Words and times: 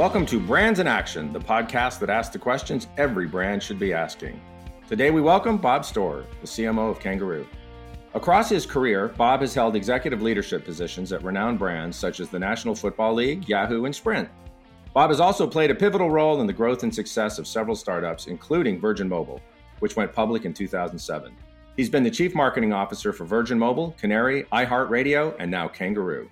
Welcome 0.00 0.24
to 0.28 0.40
Brands 0.40 0.80
in 0.80 0.86
Action, 0.86 1.30
the 1.30 1.38
podcast 1.38 1.98
that 1.98 2.08
asks 2.08 2.32
the 2.32 2.38
questions 2.38 2.86
every 2.96 3.26
brand 3.26 3.62
should 3.62 3.78
be 3.78 3.92
asking. 3.92 4.40
Today 4.88 5.10
we 5.10 5.20
welcome 5.20 5.58
Bob 5.58 5.82
Stohrer, 5.82 6.24
the 6.40 6.46
CMO 6.46 6.90
of 6.90 6.98
Kangaroo. 6.98 7.46
Across 8.14 8.48
his 8.48 8.64
career, 8.64 9.08
Bob 9.08 9.42
has 9.42 9.52
held 9.52 9.76
executive 9.76 10.22
leadership 10.22 10.64
positions 10.64 11.12
at 11.12 11.22
renowned 11.22 11.58
brands 11.58 11.98
such 11.98 12.18
as 12.18 12.30
the 12.30 12.38
National 12.38 12.74
Football 12.74 13.12
League, 13.12 13.46
Yahoo, 13.46 13.84
and 13.84 13.94
Sprint. 13.94 14.30
Bob 14.94 15.10
has 15.10 15.20
also 15.20 15.46
played 15.46 15.70
a 15.70 15.74
pivotal 15.74 16.10
role 16.10 16.40
in 16.40 16.46
the 16.46 16.52
growth 16.54 16.82
and 16.82 16.94
success 16.94 17.38
of 17.38 17.46
several 17.46 17.76
startups, 17.76 18.26
including 18.26 18.80
Virgin 18.80 19.06
Mobile, 19.06 19.42
which 19.80 19.96
went 19.96 20.14
public 20.14 20.46
in 20.46 20.54
2007. 20.54 21.36
He's 21.76 21.90
been 21.90 22.04
the 22.04 22.10
chief 22.10 22.34
marketing 22.34 22.72
officer 22.72 23.12
for 23.12 23.26
Virgin 23.26 23.58
Mobile, 23.58 23.94
Canary, 24.00 24.44
iHeartRadio, 24.44 25.36
and 25.38 25.50
now 25.50 25.68
Kangaroo. 25.68 26.30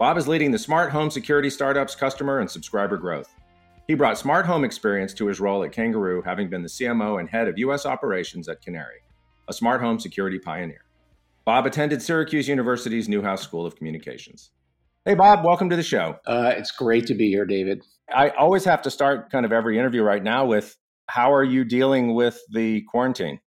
Bob 0.00 0.16
is 0.16 0.26
leading 0.26 0.50
the 0.50 0.58
smart 0.58 0.90
home 0.90 1.10
security 1.10 1.50
startups 1.50 1.94
customer 1.94 2.38
and 2.38 2.50
subscriber 2.50 2.96
growth. 2.96 3.36
He 3.86 3.92
brought 3.92 4.16
smart 4.16 4.46
home 4.46 4.64
experience 4.64 5.12
to 5.12 5.26
his 5.26 5.40
role 5.40 5.62
at 5.62 5.72
Kangaroo, 5.72 6.22
having 6.22 6.48
been 6.48 6.62
the 6.62 6.70
CMO 6.70 7.20
and 7.20 7.28
head 7.28 7.48
of 7.48 7.58
U.S. 7.58 7.84
operations 7.84 8.48
at 8.48 8.62
Canary, 8.62 9.02
a 9.48 9.52
smart 9.52 9.82
home 9.82 10.00
security 10.00 10.38
pioneer. 10.38 10.86
Bob 11.44 11.66
attended 11.66 12.00
Syracuse 12.00 12.48
University's 12.48 13.10
Newhouse 13.10 13.42
School 13.42 13.66
of 13.66 13.76
Communications. 13.76 14.52
Hey, 15.04 15.14
Bob, 15.14 15.44
welcome 15.44 15.68
to 15.68 15.76
the 15.76 15.82
show. 15.82 16.16
Uh, 16.26 16.54
it's 16.56 16.70
great 16.70 17.06
to 17.08 17.14
be 17.14 17.28
here, 17.28 17.44
David. 17.44 17.84
I 18.10 18.30
always 18.30 18.64
have 18.64 18.80
to 18.80 18.90
start 18.90 19.30
kind 19.30 19.44
of 19.44 19.52
every 19.52 19.78
interview 19.78 20.02
right 20.02 20.22
now 20.22 20.46
with 20.46 20.78
how 21.10 21.30
are 21.30 21.44
you 21.44 21.62
dealing 21.62 22.14
with 22.14 22.40
the 22.50 22.80
quarantine? 22.88 23.38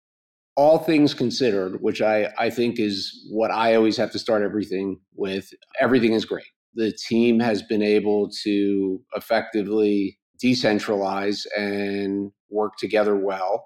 all 0.55 0.79
things 0.79 1.13
considered, 1.13 1.81
which 1.81 2.01
I, 2.01 2.31
I 2.37 2.49
think 2.49 2.79
is 2.79 3.25
what 3.29 3.51
I 3.51 3.75
always 3.75 3.97
have 3.97 4.11
to 4.11 4.19
start 4.19 4.43
everything 4.43 4.99
with, 5.15 5.51
everything 5.79 6.13
is 6.13 6.25
great. 6.25 6.45
The 6.75 6.91
team 6.91 7.39
has 7.39 7.61
been 7.61 7.81
able 7.81 8.29
to 8.43 9.01
effectively 9.15 10.19
decentralize 10.43 11.45
and 11.57 12.31
work 12.49 12.73
together 12.77 13.15
well. 13.15 13.65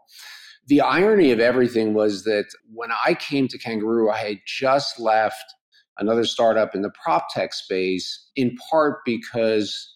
The 0.67 0.81
irony 0.81 1.31
of 1.31 1.39
everything 1.39 1.93
was 1.93 2.23
that 2.25 2.45
when 2.73 2.89
I 3.05 3.13
came 3.13 3.47
to 3.47 3.57
Kangaroo, 3.57 4.11
I 4.11 4.17
had 4.17 4.37
just 4.45 4.99
left 4.99 5.43
another 5.97 6.25
startup 6.25 6.75
in 6.75 6.81
the 6.81 6.91
prop 7.03 7.27
tech 7.33 7.53
space, 7.53 8.29
in 8.35 8.55
part 8.69 8.99
because 9.05 9.93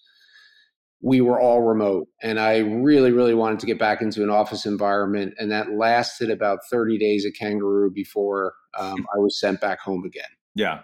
we 1.01 1.21
were 1.21 1.39
all 1.39 1.61
remote 1.61 2.07
and 2.21 2.39
i 2.39 2.59
really 2.59 3.11
really 3.11 3.33
wanted 3.33 3.59
to 3.59 3.65
get 3.65 3.79
back 3.79 4.01
into 4.01 4.23
an 4.23 4.29
office 4.29 4.65
environment 4.65 5.33
and 5.37 5.51
that 5.51 5.71
lasted 5.73 6.29
about 6.29 6.59
30 6.69 6.97
days 6.97 7.25
at 7.25 7.33
kangaroo 7.33 7.91
before 7.91 8.53
um, 8.77 9.05
i 9.15 9.17
was 9.17 9.39
sent 9.39 9.59
back 9.59 9.79
home 9.79 10.03
again 10.05 10.29
yeah 10.55 10.81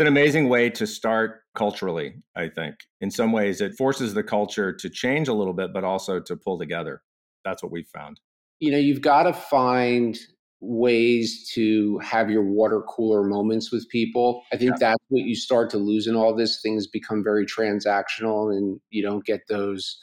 it's 0.00 0.08
an 0.08 0.08
amazing 0.08 0.48
way 0.48 0.70
to 0.70 0.86
start 0.86 1.42
culturally 1.54 2.14
i 2.34 2.48
think 2.48 2.74
in 3.02 3.10
some 3.10 3.32
ways 3.32 3.60
it 3.60 3.76
forces 3.76 4.14
the 4.14 4.22
culture 4.22 4.72
to 4.72 4.88
change 4.88 5.28
a 5.28 5.34
little 5.34 5.52
bit 5.52 5.74
but 5.74 5.84
also 5.84 6.18
to 6.18 6.36
pull 6.36 6.58
together 6.58 7.02
that's 7.44 7.62
what 7.62 7.70
we've 7.70 7.88
found 7.88 8.18
you 8.60 8.70
know 8.70 8.78
you've 8.78 9.02
got 9.02 9.24
to 9.24 9.32
find 9.34 10.18
ways 10.62 11.50
to 11.52 11.98
have 11.98 12.30
your 12.30 12.44
water 12.44 12.82
cooler 12.82 13.22
moments 13.22 13.72
with 13.72 13.88
people. 13.88 14.42
I 14.52 14.58
think 14.58 14.72
yeah. 14.72 14.90
that's 14.90 15.04
what 15.08 15.24
you 15.24 15.34
start 15.34 15.70
to 15.70 15.78
lose 15.78 16.06
in 16.06 16.14
all 16.14 16.34
this. 16.34 16.60
Things 16.60 16.86
become 16.86 17.24
very 17.24 17.46
transactional 17.46 18.54
and 18.54 18.78
you 18.90 19.02
don't 19.02 19.24
get 19.24 19.48
those 19.48 19.96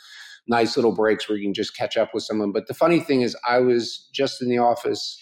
nice 0.48 0.76
little 0.76 0.96
breaks 0.96 1.30
where 1.30 1.38
you 1.38 1.46
can 1.46 1.54
just 1.54 1.78
catch 1.78 1.96
up 1.96 2.10
with 2.12 2.24
someone. 2.24 2.52
But 2.52 2.66
the 2.66 2.74
funny 2.74 3.00
thing 3.00 3.22
is, 3.22 3.38
I 3.48 3.60
was 3.60 4.10
just 4.12 4.42
in 4.42 4.50
the 4.50 4.58
office 4.58 5.22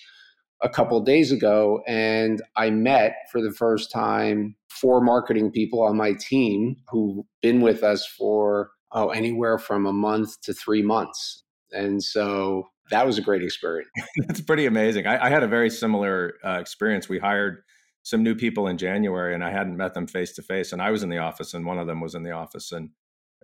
a 0.65 0.69
couple 0.69 0.99
days 0.99 1.31
ago 1.31 1.83
and 1.87 2.41
I 2.55 2.71
met 2.71 3.13
for 3.31 3.39
the 3.39 3.51
first 3.51 3.91
time 3.91 4.55
four 4.67 4.99
marketing 4.99 5.51
people 5.51 5.83
on 5.83 5.95
my 5.95 6.13
team 6.13 6.77
who've 6.89 7.23
been 7.43 7.61
with 7.61 7.83
us 7.83 8.05
for 8.05 8.71
oh 8.91 9.09
anywhere 9.09 9.59
from 9.59 9.85
a 9.85 9.93
month 9.93 10.41
to 10.41 10.53
three 10.53 10.81
months. 10.81 11.43
And 11.71 12.03
so 12.03 12.69
that 12.89 13.05
was 13.05 13.19
a 13.19 13.21
great 13.21 13.43
experience. 13.43 13.89
That's 14.27 14.41
pretty 14.41 14.65
amazing. 14.65 15.05
I, 15.05 15.25
I 15.25 15.29
had 15.29 15.43
a 15.43 15.47
very 15.47 15.69
similar 15.69 16.33
uh, 16.43 16.57
experience. 16.59 17.07
We 17.07 17.19
hired 17.19 17.61
some 18.01 18.23
new 18.23 18.35
people 18.35 18.67
in 18.67 18.77
January, 18.77 19.33
and 19.33 19.43
I 19.43 19.51
hadn't 19.51 19.77
met 19.77 19.93
them 19.93 20.07
face 20.07 20.33
to 20.33 20.41
face. 20.41 20.71
And 20.71 20.81
I 20.81 20.91
was 20.91 21.03
in 21.03 21.09
the 21.09 21.17
office, 21.17 21.53
and 21.53 21.65
one 21.65 21.79
of 21.79 21.87
them 21.87 22.01
was 22.01 22.13
in 22.13 22.23
the 22.23 22.31
office, 22.31 22.71
and 22.71 22.91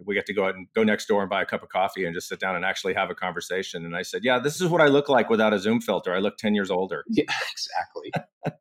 we 0.04 0.16
get 0.16 0.26
to 0.26 0.34
go 0.34 0.46
out 0.46 0.56
and 0.56 0.68
go 0.74 0.84
next 0.84 1.08
door 1.08 1.22
and 1.22 1.30
buy 1.30 1.42
a 1.42 1.46
cup 1.46 1.62
of 1.64 1.70
coffee 1.70 2.06
and 2.06 2.14
just 2.14 2.28
sit 2.28 2.40
down 2.40 2.56
and 2.56 2.66
actually 2.66 2.94
have 2.94 3.10
a 3.10 3.16
conversation. 3.16 3.86
And 3.86 3.96
I 3.96 4.02
said, 4.02 4.24
"Yeah, 4.24 4.40
this 4.40 4.60
is 4.60 4.68
what 4.68 4.82
I 4.82 4.88
look 4.88 5.10
like 5.10 5.30
without 5.30 5.54
a 5.54 5.60
Zoom 5.60 5.82
filter. 5.82 6.14
I 6.14 6.20
look 6.20 6.38
ten 6.38 6.56
years 6.56 6.72
older." 6.72 7.04
Yeah, 7.14 7.26
exactly. 7.52 8.12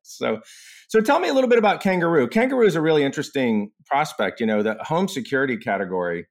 so, 0.03 0.41
so 0.89 1.01
tell 1.01 1.21
me 1.21 1.29
a 1.29 1.33
little 1.33 1.49
bit 1.49 1.59
about 1.59 1.81
Kangaroo. 1.81 2.29
Kangaroo 2.29 2.67
is 2.67 2.75
a 2.75 2.81
really 2.81 3.03
interesting 3.05 3.71
prospect. 3.87 4.41
You 4.41 4.47
know, 4.47 4.63
the 4.63 4.77
home 4.83 5.09
security 5.09 5.57
category 5.57 6.27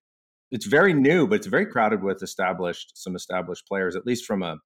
it's 0.52 0.66
very 0.66 0.94
new, 0.94 1.28
but 1.28 1.36
it's 1.36 1.48
very 1.48 1.66
crowded 1.66 2.04
with 2.04 2.24
established 2.24 2.94
some 2.96 3.16
established 3.16 3.68
players. 3.68 3.96
At 3.96 4.06
least 4.06 4.26
from 4.26 4.42
a 4.44 4.58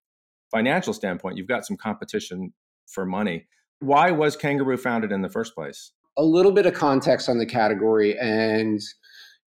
financial 0.51 0.93
standpoint, 0.93 1.37
you've 1.37 1.47
got 1.47 1.65
some 1.65 1.77
competition 1.77 2.53
for 2.87 3.05
money. 3.05 3.47
Why 3.79 4.11
was 4.11 4.35
Kangaroo 4.35 4.77
founded 4.77 5.11
in 5.11 5.21
the 5.21 5.29
first 5.29 5.55
place? 5.55 5.91
A 6.17 6.23
little 6.23 6.51
bit 6.51 6.65
of 6.65 6.73
context 6.73 7.27
on 7.27 7.37
the 7.37 7.45
category, 7.45 8.17
and 8.17 8.79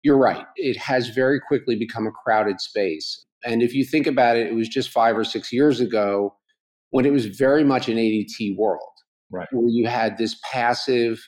you're 0.07 0.17
right. 0.17 0.45
It 0.55 0.77
has 0.77 1.09
very 1.09 1.37
quickly 1.37 1.75
become 1.75 2.07
a 2.07 2.11
crowded 2.11 2.61
space. 2.61 3.25
And 3.43 3.61
if 3.61 3.73
you 3.73 3.83
think 3.83 4.07
about 4.07 4.37
it, 4.37 4.47
it 4.47 4.55
was 4.55 4.69
just 4.69 4.89
five 4.89 5.17
or 5.17 5.25
six 5.25 5.51
years 5.51 5.81
ago 5.81 6.33
when 6.91 7.05
it 7.05 7.11
was 7.11 7.25
very 7.25 7.65
much 7.65 7.89
an 7.89 7.97
ADT 7.97 8.55
world, 8.55 8.79
right? 9.29 9.49
Where 9.51 9.67
you 9.67 9.85
had 9.85 10.17
this 10.17 10.39
passive 10.49 11.19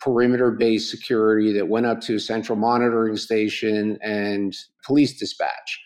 perimeter 0.00 0.50
based 0.50 0.90
security 0.90 1.52
that 1.52 1.68
went 1.68 1.84
up 1.84 2.00
to 2.02 2.14
a 2.14 2.18
central 2.18 2.56
monitoring 2.56 3.18
station 3.18 3.98
and 4.02 4.56
police 4.86 5.18
dispatch. 5.18 5.80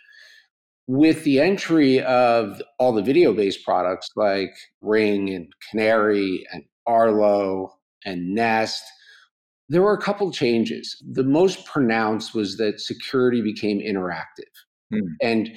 With 0.87 1.25
the 1.25 1.41
entry 1.41 2.01
of 2.03 2.63
all 2.79 2.93
the 2.93 3.03
video 3.03 3.33
based 3.33 3.65
products 3.65 4.11
like 4.15 4.55
Ring 4.81 5.29
and 5.35 5.53
Canary 5.69 6.47
and 6.53 6.63
Arlo 6.87 7.73
and 8.05 8.33
Nest, 8.33 8.85
there 9.69 9.83
were 9.83 9.93
a 9.93 10.01
couple 10.01 10.31
changes. 10.33 11.03
The 11.13 11.25
most 11.25 11.65
pronounced 11.67 12.35
was 12.35 12.57
that 12.57 12.81
security 12.81 13.43
became 13.43 13.81
interactive. 13.81 14.51
Hmm. 14.93 15.01
And 15.21 15.51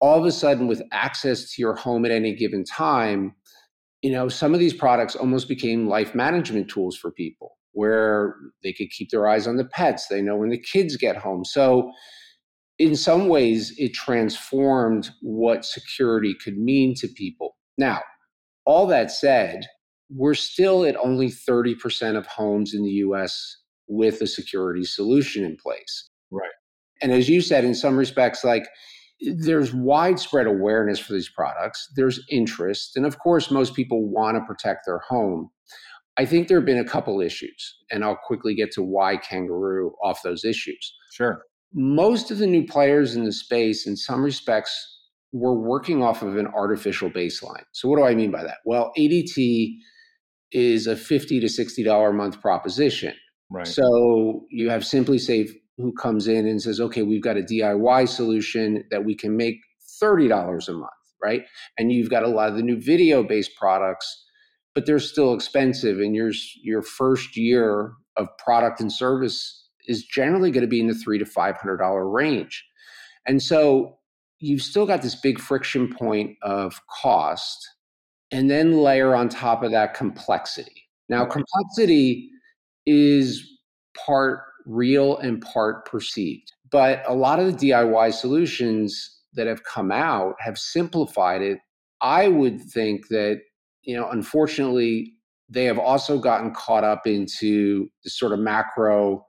all 0.00 0.18
of 0.18 0.24
a 0.24 0.32
sudden, 0.32 0.66
with 0.66 0.82
access 0.90 1.54
to 1.54 1.62
your 1.62 1.74
home 1.74 2.04
at 2.04 2.10
any 2.10 2.34
given 2.34 2.64
time, 2.64 3.34
you 4.02 4.10
know, 4.10 4.28
some 4.28 4.52
of 4.52 4.58
these 4.58 4.74
products 4.74 5.14
almost 5.14 5.48
became 5.48 5.86
life 5.86 6.14
management 6.14 6.68
tools 6.68 6.96
for 6.96 7.12
people 7.12 7.56
where 7.72 8.34
they 8.62 8.72
could 8.72 8.90
keep 8.90 9.10
their 9.10 9.28
eyes 9.28 9.46
on 9.46 9.56
the 9.56 9.64
pets. 9.64 10.08
They 10.08 10.20
know 10.20 10.36
when 10.36 10.50
the 10.50 10.58
kids 10.58 10.96
get 10.96 11.16
home. 11.16 11.44
So, 11.44 11.90
in 12.78 12.96
some 12.96 13.28
ways, 13.28 13.72
it 13.78 13.94
transformed 13.94 15.10
what 15.20 15.64
security 15.64 16.34
could 16.42 16.58
mean 16.58 16.94
to 16.96 17.06
people. 17.06 17.56
Now, 17.78 18.00
all 18.64 18.86
that 18.88 19.10
said, 19.10 19.66
we're 20.14 20.34
still 20.34 20.84
at 20.84 20.96
only 20.96 21.28
30% 21.28 22.16
of 22.16 22.26
homes 22.26 22.74
in 22.74 22.82
the 22.82 22.90
US 22.90 23.58
with 23.88 24.20
a 24.20 24.26
security 24.26 24.84
solution 24.84 25.44
in 25.44 25.56
place. 25.56 26.08
Right. 26.30 26.50
And 27.00 27.12
as 27.12 27.28
you 27.28 27.40
said, 27.40 27.64
in 27.64 27.74
some 27.74 27.96
respects, 27.96 28.44
like 28.44 28.66
there's 29.20 29.72
widespread 29.72 30.46
awareness 30.46 30.98
for 30.98 31.12
these 31.12 31.28
products, 31.28 31.88
there's 31.96 32.20
interest. 32.30 32.96
And 32.96 33.06
of 33.06 33.18
course, 33.18 33.50
most 33.50 33.74
people 33.74 34.08
want 34.08 34.36
to 34.36 34.44
protect 34.44 34.86
their 34.86 34.98
home. 34.98 35.50
I 36.18 36.26
think 36.26 36.48
there 36.48 36.58
have 36.58 36.66
been 36.66 36.78
a 36.78 36.84
couple 36.84 37.20
issues, 37.20 37.76
and 37.90 38.04
I'll 38.04 38.18
quickly 38.26 38.54
get 38.54 38.70
to 38.72 38.82
why 38.82 39.16
Kangaroo 39.16 39.94
off 40.02 40.22
those 40.22 40.44
issues. 40.44 40.94
Sure. 41.12 41.42
Most 41.72 42.30
of 42.30 42.38
the 42.38 42.46
new 42.46 42.66
players 42.66 43.16
in 43.16 43.24
the 43.24 43.32
space, 43.32 43.86
in 43.86 43.96
some 43.96 44.22
respects, 44.22 45.00
were 45.32 45.58
working 45.58 46.02
off 46.02 46.20
of 46.20 46.36
an 46.36 46.46
artificial 46.48 47.10
baseline. 47.10 47.64
So, 47.72 47.88
what 47.88 47.96
do 47.96 48.04
I 48.04 48.14
mean 48.14 48.30
by 48.30 48.42
that? 48.42 48.58
Well, 48.66 48.92
ADT 48.98 49.78
is 50.52 50.86
a 50.86 50.96
50 50.96 51.40
to 51.40 51.46
$60 51.46 52.10
a 52.10 52.12
month 52.12 52.40
proposition. 52.40 53.14
Right. 53.50 53.66
So, 53.66 54.46
you 54.50 54.70
have 54.70 54.82
SimpliSafe 54.82 55.50
who 55.76 55.92
comes 55.92 56.28
in 56.28 56.46
and 56.46 56.60
says, 56.60 56.80
okay, 56.80 57.02
we've 57.02 57.22
got 57.22 57.36
a 57.36 57.42
DIY 57.42 58.08
solution 58.08 58.84
that 58.90 59.04
we 59.04 59.14
can 59.14 59.36
make 59.36 59.56
$30 60.02 60.68
a 60.68 60.72
month, 60.72 60.90
right? 61.22 61.44
And 61.78 61.92
you've 61.92 62.10
got 62.10 62.22
a 62.22 62.28
lot 62.28 62.48
of 62.48 62.56
the 62.56 62.62
new 62.62 62.80
video 62.80 63.22
based 63.22 63.56
products 63.56 64.24
but 64.74 64.86
they're 64.86 64.98
still 64.98 65.34
expensive 65.34 65.98
and 65.98 66.14
your 66.14 66.32
your 66.62 66.82
first 66.82 67.36
year 67.36 67.92
of 68.16 68.28
product 68.38 68.80
and 68.80 68.92
service 68.92 69.68
is 69.86 70.04
generally 70.04 70.50
going 70.50 70.62
to 70.62 70.68
be 70.68 70.80
in 70.80 70.86
the 70.86 70.94
three 70.94 71.18
to 71.18 71.26
five 71.26 71.56
hundred 71.56 71.78
dollar 71.78 72.08
range 72.08 72.64
and 73.26 73.42
so 73.42 73.98
you've 74.38 74.62
still 74.62 74.86
got 74.86 75.02
this 75.02 75.14
big 75.14 75.38
friction 75.38 75.94
point 75.94 76.36
of 76.42 76.80
cost 77.02 77.68
and 78.32 78.50
then 78.50 78.78
layer 78.78 79.14
on 79.14 79.28
top 79.28 79.62
of 79.62 79.70
that 79.70 79.94
complexity. 79.94 80.88
Now 81.08 81.24
complexity 81.24 82.30
is 82.86 83.48
part 84.06 84.40
real 84.66 85.18
and 85.18 85.40
part 85.40 85.86
perceived 85.86 86.52
but 86.72 87.02
a 87.06 87.14
lot 87.14 87.38
of 87.38 87.46
the 87.46 87.70
diy 87.70 88.12
solutions 88.12 89.20
that 89.34 89.46
have 89.46 89.62
come 89.62 89.92
out 89.92 90.34
have 90.40 90.58
simplified 90.58 91.42
it. 91.42 91.58
I 92.00 92.28
would 92.28 92.60
think 92.60 93.08
that 93.08 93.42
you 93.82 93.96
know, 93.96 94.08
unfortunately, 94.10 95.12
they 95.48 95.64
have 95.64 95.78
also 95.78 96.18
gotten 96.18 96.54
caught 96.54 96.84
up 96.84 97.06
into 97.06 97.88
the 98.04 98.10
sort 98.10 98.32
of 98.32 98.38
macro 98.38 99.24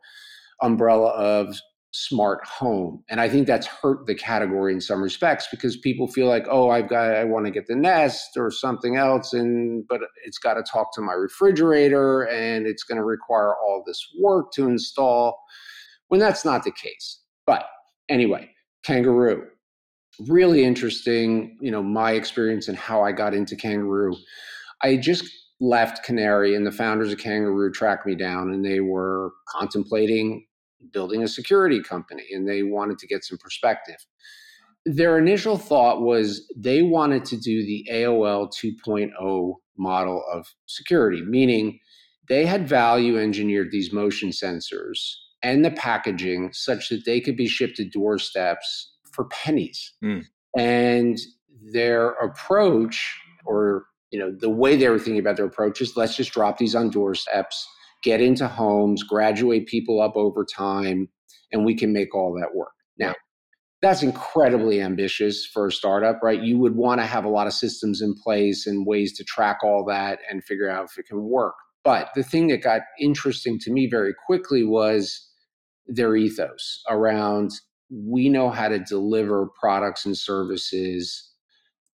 umbrella 0.61 1.09
of 1.09 1.55
smart 1.93 2.43
home. 2.45 3.03
And 3.07 3.21
I 3.21 3.29
think 3.29 3.45
that's 3.45 3.67
hurt 3.67 4.07
the 4.07 4.15
category 4.15 4.73
in 4.73 4.81
some 4.81 5.01
respects 5.01 5.47
because 5.49 5.77
people 5.77 6.07
feel 6.07 6.27
like, 6.27 6.45
oh, 6.49 6.69
I've 6.69 6.89
got 6.89 7.15
I 7.15 7.23
want 7.23 7.45
to 7.45 7.51
get 7.51 7.67
the 7.67 7.75
Nest 7.75 8.31
or 8.35 8.49
something 8.51 8.97
else, 8.97 9.31
and 9.33 9.87
but 9.87 10.01
it's 10.25 10.39
got 10.39 10.55
to 10.55 10.63
talk 10.63 10.93
to 10.95 11.01
my 11.01 11.13
refrigerator 11.13 12.23
and 12.23 12.65
it's 12.65 12.83
going 12.83 12.97
to 12.97 13.03
require 13.03 13.55
all 13.55 13.83
this 13.85 14.05
work 14.19 14.51
to 14.53 14.67
install. 14.67 15.39
When 16.07 16.19
that's 16.19 16.43
not 16.43 16.63
the 16.63 16.71
case. 16.71 17.21
But 17.45 17.65
anyway, 18.09 18.49
Kangaroo. 18.83 19.47
Really 20.27 20.63
interesting, 20.63 21.57
you 21.59 21.71
know, 21.71 21.81
my 21.81 22.11
experience 22.11 22.67
and 22.67 22.77
how 22.77 23.03
I 23.03 23.11
got 23.11 23.33
into 23.33 23.55
Kangaroo. 23.55 24.15
I 24.83 24.97
just 24.97 25.25
left 25.59 26.03
Canary 26.03 26.55
and 26.55 26.67
the 26.67 26.71
founders 26.71 27.11
of 27.11 27.17
Kangaroo 27.17 27.71
tracked 27.71 28.05
me 28.05 28.13
down 28.13 28.51
and 28.51 28.63
they 28.63 28.79
were 28.79 29.31
contemplating 29.47 30.45
building 30.91 31.23
a 31.23 31.27
security 31.27 31.81
company 31.81 32.23
and 32.31 32.47
they 32.47 32.63
wanted 32.63 32.97
to 32.99 33.07
get 33.07 33.23
some 33.23 33.37
perspective. 33.37 34.05
Their 34.85 35.17
initial 35.17 35.57
thought 35.57 36.01
was 36.01 36.45
they 36.55 36.81
wanted 36.81 37.25
to 37.25 37.37
do 37.37 37.65
the 37.65 37.87
AOL 37.91 38.49
2.0 38.51 39.53
model 39.77 40.23
of 40.31 40.47
security, 40.65 41.21
meaning 41.21 41.79
they 42.29 42.45
had 42.45 42.67
value 42.67 43.17
engineered 43.17 43.71
these 43.71 43.93
motion 43.93 44.29
sensors 44.29 45.15
and 45.41 45.63
the 45.63 45.71
packaging 45.71 46.51
such 46.53 46.89
that 46.89 47.05
they 47.05 47.19
could 47.19 47.35
be 47.35 47.47
shipped 47.47 47.77
to 47.77 47.85
doorsteps 47.85 48.93
for 49.11 49.25
pennies. 49.25 49.93
Mm. 50.03 50.25
And 50.57 51.17
their 51.71 52.09
approach, 52.11 53.19
or 53.45 53.85
you 54.11 54.19
know, 54.19 54.31
the 54.31 54.49
way 54.49 54.75
they 54.75 54.89
were 54.89 54.99
thinking 54.99 55.19
about 55.19 55.37
their 55.37 55.45
approach 55.45 55.81
is 55.81 55.97
let's 55.97 56.15
just 56.15 56.31
drop 56.31 56.57
these 56.57 56.75
on 56.75 56.89
doorsteps 56.89 57.67
get 58.03 58.21
into 58.21 58.47
homes, 58.47 59.03
graduate 59.03 59.67
people 59.67 60.01
up 60.01 60.15
over 60.15 60.45
time, 60.45 61.09
and 61.51 61.65
we 61.65 61.75
can 61.75 61.93
make 61.93 62.13
all 62.13 62.33
that 62.39 62.55
work. 62.55 62.73
Now, 62.97 63.13
that's 63.81 64.03
incredibly 64.03 64.81
ambitious 64.81 65.45
for 65.45 65.67
a 65.67 65.71
startup, 65.71 66.19
right? 66.23 66.41
You 66.41 66.57
would 66.59 66.75
want 66.75 67.01
to 67.01 67.05
have 67.05 67.25
a 67.25 67.29
lot 67.29 67.47
of 67.47 67.53
systems 67.53 68.01
in 68.01 68.15
place 68.15 68.65
and 68.65 68.85
ways 68.85 69.15
to 69.17 69.23
track 69.23 69.59
all 69.63 69.83
that 69.85 70.19
and 70.29 70.43
figure 70.43 70.69
out 70.69 70.85
if 70.85 70.97
it 70.97 71.07
can 71.07 71.23
work. 71.23 71.55
But 71.83 72.09
the 72.15 72.23
thing 72.23 72.47
that 72.47 72.63
got 72.63 72.81
interesting 72.99 73.59
to 73.59 73.71
me 73.71 73.87
very 73.87 74.13
quickly 74.25 74.63
was 74.63 75.29
their 75.85 76.15
ethos 76.15 76.81
around 76.89 77.51
we 77.89 78.29
know 78.29 78.49
how 78.49 78.69
to 78.69 78.79
deliver 78.79 79.49
products 79.59 80.05
and 80.05 80.17
services 80.17 81.32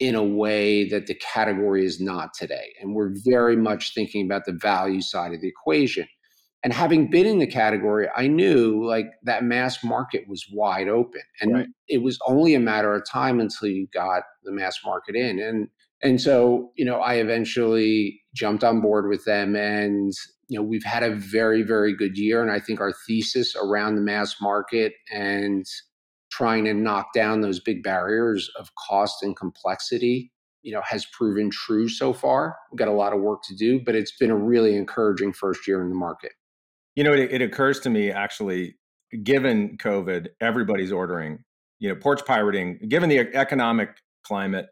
in 0.00 0.15
a 0.15 0.23
way 0.23 0.89
that 0.89 1.06
the 1.06 1.15
category 1.15 1.85
is 1.85 2.00
not 2.00 2.33
today. 2.33 2.73
And 2.81 2.95
we're 2.95 3.15
very 3.25 3.56
much 3.56 3.95
thinking 3.95 4.25
about 4.25 4.45
the 4.45 4.53
value 4.53 5.00
side 5.00 5.33
of 5.33 5.41
the 5.41 5.49
equation. 5.49 6.06
And 6.65 6.73
having 6.73 7.09
been 7.11 7.27
in 7.27 7.39
the 7.39 7.47
category, 7.47 8.09
I 8.17 8.27
knew 8.27 8.85
like 8.85 9.06
that 9.25 9.45
mass 9.45 9.83
market 9.85 10.25
was 10.29 10.45
wide 10.53 10.89
open. 10.89 11.23
And 11.41 11.55
right. 11.55 11.67
it 11.89 12.03
was 12.03 12.19
only 12.27 12.55
a 12.55 12.61
matter 12.61 12.95
of 12.95 13.09
time 13.09 13.41
until 13.41 13.69
you 13.69 13.87
got 13.93 14.23
the 14.45 14.53
mass 14.53 14.77
market 14.85 15.15
in. 15.15 15.39
And 15.41 15.69
and 16.01 16.21
so, 16.21 16.71
you 16.77 16.85
know, 16.85 17.01
I 17.01 17.15
eventually 17.15 18.21
jumped 18.35 18.62
on 18.62 18.81
board 18.81 19.09
with 19.09 19.25
them 19.25 19.56
and 19.56 20.12
you 20.49 20.59
know, 20.59 20.62
we've 20.65 20.85
had 20.85 21.03
a 21.03 21.15
very, 21.15 21.62
very 21.62 21.94
good 21.94 22.17
year. 22.17 22.41
And 22.41 22.51
I 22.51 22.59
think 22.59 22.81
our 22.81 22.94
thesis 23.06 23.55
around 23.55 23.97
the 23.97 24.01
mass 24.01 24.37
market 24.41 24.94
and 25.12 25.67
trying 26.38 26.64
to 26.64 26.73
knock 26.73 27.08
down 27.12 27.40
those 27.40 27.58
big 27.58 27.82
barriers 27.82 28.49
of 28.56 28.70
cost 28.76 29.25
and 29.25 29.37
complexity 29.37 30.31
you 30.62 30.73
know 30.73 30.82
has 30.85 31.05
proven 31.06 31.50
true 31.50 31.88
so 31.88 32.12
far. 32.12 32.56
We've 32.70 32.79
got 32.79 32.88
a 32.88 32.93
lot 32.93 33.12
of 33.12 33.20
work 33.20 33.43
to 33.49 33.56
do 33.56 33.81
but 33.85 33.96
it's 33.96 34.17
been 34.17 34.31
a 34.31 34.37
really 34.37 34.76
encouraging 34.76 35.32
first 35.32 35.67
year 35.67 35.82
in 35.82 35.88
the 35.88 35.96
market. 35.96 36.32
You 36.94 37.05
know 37.05 37.12
it, 37.12 37.32
it 37.32 37.43
occurs 37.43 37.81
to 37.81 37.90
me 37.90 38.11
actually 38.11 38.76
given 39.23 39.79
covid 39.79 40.29
everybody's 40.40 40.93
ordering 40.93 41.43
you 41.79 41.88
know 41.88 41.94
porch 41.94 42.25
pirating 42.26 42.79
given 42.88 43.08
the 43.08 43.19
economic 43.19 43.88
climate 44.23 44.67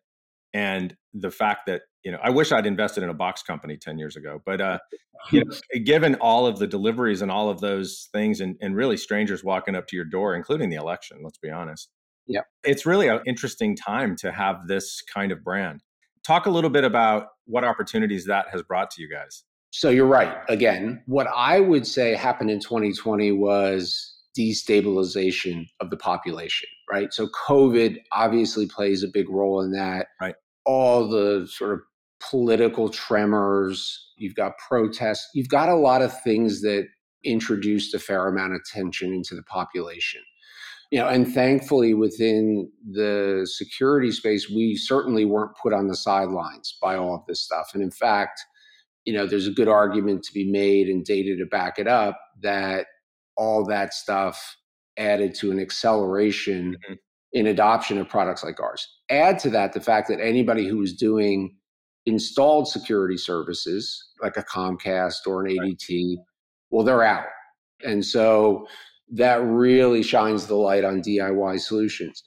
and 0.52 0.94
the 1.14 1.30
fact 1.30 1.66
that 1.66 1.82
you 2.06 2.12
know 2.12 2.19
i 2.23 2.31
wish 2.31 2.53
i'd 2.53 2.67
invested 2.67 3.03
in 3.03 3.11
a 3.11 3.14
box 3.14 3.43
company 3.43 3.76
10 3.76 3.99
years 3.99 4.17
ago 4.17 4.41
but 4.47 4.61
uh 4.61 4.79
you 5.32 5.44
know 5.44 5.81
given 5.85 6.14
all 6.17 6.47
of 6.47 6.58
the 6.58 6.67
deliveries 6.67 7.20
and 7.20 7.31
all 7.31 7.50
of 7.50 7.61
those 7.61 8.08
things 8.12 8.41
and, 8.41 8.56
and 8.61 8.76
really 8.76 8.97
strangers 8.97 9.43
walking 9.43 9.75
up 9.75 9.87
to 9.88 9.97
your 9.97 10.05
door 10.05 10.35
including 10.35 10.70
the 10.70 10.76
election 10.76 11.19
let's 11.23 11.38
be 11.38 11.50
honest 11.50 11.91
yeah. 12.26 12.41
it's 12.64 12.87
really 12.87 13.08
an 13.08 13.20
interesting 13.26 13.76
time 13.76 14.17
to 14.17 14.32
have 14.32 14.67
this 14.67 15.03
kind 15.03 15.32
of 15.32 15.44
brand. 15.44 15.82
Talk 16.26 16.47
a 16.47 16.50
little 16.50 16.70
bit 16.70 16.85
about 16.85 17.29
what 17.44 17.64
opportunities 17.64 18.26
that 18.26 18.47
has 18.50 18.62
brought 18.62 18.91
to 18.93 19.03
you 19.03 19.08
guys. 19.08 19.44
So 19.70 19.91
you're 19.91 20.06
right. 20.06 20.37
Again 20.49 21.03
what 21.06 21.26
i 21.35 21.61
would 21.61 21.87
say 21.87 22.14
happened 22.14 22.50
in 22.50 22.61
2020 22.61 23.32
was 23.32 24.14
destabilization 24.38 25.67
of 25.81 25.91
the 25.91 25.97
population 25.97 26.69
right? 26.91 27.12
So 27.12 27.29
covid 27.49 27.99
obviously 28.12 28.67
plays 28.67 29.03
a 29.03 29.08
big 29.08 29.29
role 29.29 29.61
in 29.61 29.73
that. 29.73 30.08
Right. 30.20 30.35
All 30.64 31.08
the 31.08 31.49
sort 31.50 31.73
of 31.73 31.81
political 32.20 32.88
tremors, 32.88 34.12
you've 34.16 34.34
got 34.34 34.58
protests, 34.58 35.28
you've 35.34 35.48
got 35.48 35.68
a 35.68 35.74
lot 35.74 36.02
of 36.02 36.22
things 36.22 36.62
that 36.62 36.86
introduced 37.24 37.94
a 37.94 37.98
fair 37.98 38.26
amount 38.28 38.54
of 38.54 38.60
tension 38.64 39.12
into 39.12 39.34
the 39.34 39.42
population. 39.42 40.22
You 40.92 41.00
know, 41.00 41.08
and 41.08 41.32
thankfully 41.32 41.94
within 41.94 42.70
the 42.88 43.48
security 43.50 44.12
space, 44.12 44.48
we 44.48 44.76
certainly 44.76 45.24
weren't 45.24 45.56
put 45.60 45.72
on 45.72 45.88
the 45.88 45.96
sidelines 45.96 46.76
by 46.80 46.96
all 46.96 47.16
of 47.16 47.26
this 47.26 47.40
stuff. 47.40 47.70
And 47.74 47.82
in 47.82 47.90
fact, 47.90 48.40
you 49.04 49.12
know, 49.12 49.26
there's 49.26 49.48
a 49.48 49.52
good 49.52 49.69
argument 49.69 50.22
to 50.24 50.32
be 50.32 50.48
made 50.48 50.88
and 50.88 51.04
data 51.04 51.36
to 51.36 51.46
back 51.46 51.78
it 51.78 51.88
up 51.88 52.20
that 52.42 52.86
all 53.36 53.64
that 53.64 53.94
stuff 53.94 54.56
added 54.96 55.34
to 55.34 55.50
an 55.50 55.58
acceleration 55.58 56.76
mm-hmm 56.84 56.94
in 57.36 57.46
adoption 57.46 57.98
of 57.98 58.08
products 58.08 58.42
like 58.42 58.60
ours. 58.60 58.88
Add 59.10 59.38
to 59.40 59.50
that 59.50 59.74
the 59.74 59.80
fact 59.80 60.08
that 60.08 60.20
anybody 60.20 60.66
who 60.66 60.78
was 60.78 60.94
doing 60.94 61.54
installed 62.06 62.69
security 62.69 63.17
services 63.17 64.11
like 64.23 64.37
a 64.37 64.43
Comcast 64.43 65.26
or 65.26 65.44
an 65.44 65.56
ADT, 65.56 66.17
well, 66.70 66.85
they're 66.85 67.03
out. 67.03 67.26
And 67.85 68.05
so 68.05 68.67
that 69.12 69.43
really 69.44 70.03
shines 70.03 70.46
the 70.46 70.55
light 70.55 70.84
on 70.84 71.03
DIY 71.03 71.60
solutions. 71.60 72.22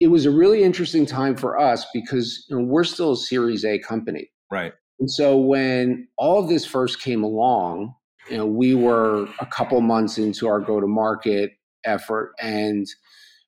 It 0.00 0.08
was 0.08 0.26
a 0.26 0.30
really 0.30 0.62
interesting 0.62 1.06
time 1.06 1.36
for 1.36 1.58
us 1.58 1.86
because 1.92 2.46
you 2.48 2.56
know, 2.56 2.64
we're 2.64 2.84
still 2.84 3.12
a 3.12 3.16
Series 3.16 3.64
A 3.64 3.78
company. 3.78 4.30
Right. 4.50 4.72
And 5.00 5.10
so 5.10 5.36
when 5.36 6.08
all 6.16 6.42
of 6.42 6.48
this 6.48 6.64
first 6.64 7.00
came 7.00 7.24
along, 7.24 7.94
you 8.30 8.36
know, 8.36 8.46
we 8.46 8.74
were 8.74 9.28
a 9.40 9.46
couple 9.46 9.80
months 9.80 10.18
into 10.18 10.46
our 10.46 10.60
go 10.60 10.80
to 10.80 10.86
market 10.86 11.52
effort 11.84 12.32
and 12.40 12.86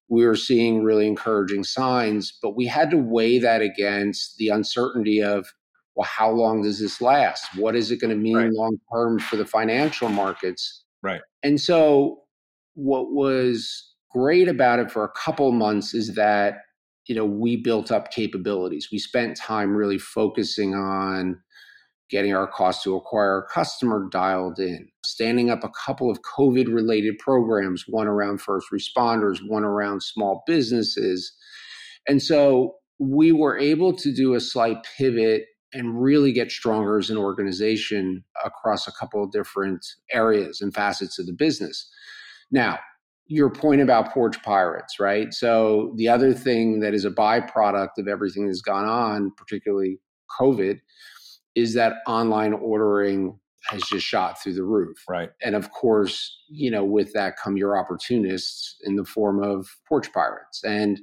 we 0.08 0.26
were 0.26 0.36
seeing 0.36 0.82
really 0.82 1.06
encouraging 1.06 1.64
signs, 1.64 2.36
but 2.42 2.56
we 2.56 2.66
had 2.66 2.90
to 2.90 2.98
weigh 2.98 3.38
that 3.38 3.62
against 3.62 4.36
the 4.36 4.48
uncertainty 4.48 5.22
of, 5.22 5.46
well, 5.94 6.08
how 6.08 6.30
long 6.30 6.62
does 6.62 6.80
this 6.80 7.00
last? 7.00 7.56
What 7.56 7.76
is 7.76 7.90
it 7.90 8.00
going 8.00 8.10
to 8.10 8.16
mean 8.16 8.36
right. 8.36 8.50
long 8.52 8.78
term 8.92 9.18
for 9.18 9.36
the 9.36 9.46
financial 9.46 10.08
markets? 10.08 10.84
Right. 11.02 11.20
And 11.42 11.60
so, 11.60 12.22
what 12.74 13.12
was 13.12 13.94
great 14.10 14.48
about 14.48 14.80
it 14.80 14.90
for 14.90 15.04
a 15.04 15.10
couple 15.10 15.50
months 15.52 15.94
is 15.94 16.14
that 16.14 16.58
you 17.06 17.14
know 17.14 17.24
we 17.24 17.56
built 17.56 17.92
up 17.92 18.10
capabilities. 18.10 18.88
We 18.90 18.98
spent 18.98 19.36
time 19.36 19.76
really 19.76 19.98
focusing 19.98 20.74
on 20.74 21.40
getting 22.10 22.34
our 22.34 22.46
cost 22.46 22.82
to 22.84 22.96
acquire 22.96 23.38
a 23.38 23.46
customer 23.52 24.08
dialed 24.10 24.58
in, 24.58 24.88
standing 25.04 25.50
up 25.50 25.64
a 25.64 25.70
couple 25.70 26.10
of 26.10 26.20
COVID 26.22 26.72
related 26.72 27.18
programs, 27.18 27.84
one 27.88 28.06
around 28.06 28.40
first 28.40 28.68
responders, 28.72 29.38
one 29.46 29.64
around 29.64 30.02
small 30.02 30.42
businesses. 30.46 31.32
And 32.06 32.22
so 32.22 32.76
we 32.98 33.32
were 33.32 33.58
able 33.58 33.94
to 33.96 34.12
do 34.14 34.34
a 34.34 34.40
slight 34.40 34.76
pivot 34.96 35.46
and 35.74 36.00
really 36.00 36.32
get 36.32 36.50
stronger 36.50 36.98
as 36.98 37.10
an 37.10 37.16
organization 37.16 38.24
across 38.44 38.86
a 38.88 38.92
couple 38.92 39.22
of 39.22 39.32
different 39.32 39.84
areas 40.12 40.60
and 40.60 40.72
facets 40.72 41.18
of 41.18 41.26
the 41.26 41.32
business. 41.32 41.90
Now, 42.50 42.78
your 43.26 43.50
point 43.50 43.80
about 43.80 44.12
porch 44.12 44.42
pirates, 44.42 45.00
right? 45.00 45.32
So, 45.32 45.92
the 45.96 46.08
other 46.08 46.32
thing 46.34 46.80
that 46.80 46.94
is 46.94 47.04
a 47.04 47.10
byproduct 47.10 47.98
of 47.98 48.06
everything 48.06 48.46
that's 48.46 48.60
gone 48.60 48.84
on, 48.84 49.32
particularly 49.36 49.98
COVID, 50.38 50.80
is 51.54 51.74
that 51.74 51.94
online 52.06 52.52
ordering 52.52 53.38
has 53.68 53.82
just 53.82 54.06
shot 54.06 54.42
through 54.42 54.54
the 54.54 54.62
roof. 54.62 54.98
Right. 55.08 55.30
And 55.42 55.54
of 55.54 55.70
course, 55.70 56.38
you 56.48 56.70
know, 56.70 56.84
with 56.84 57.12
that 57.14 57.38
come 57.38 57.56
your 57.56 57.78
opportunists 57.78 58.76
in 58.82 58.96
the 58.96 59.04
form 59.04 59.42
of 59.42 59.66
porch 59.88 60.12
pirates. 60.12 60.62
And 60.64 61.00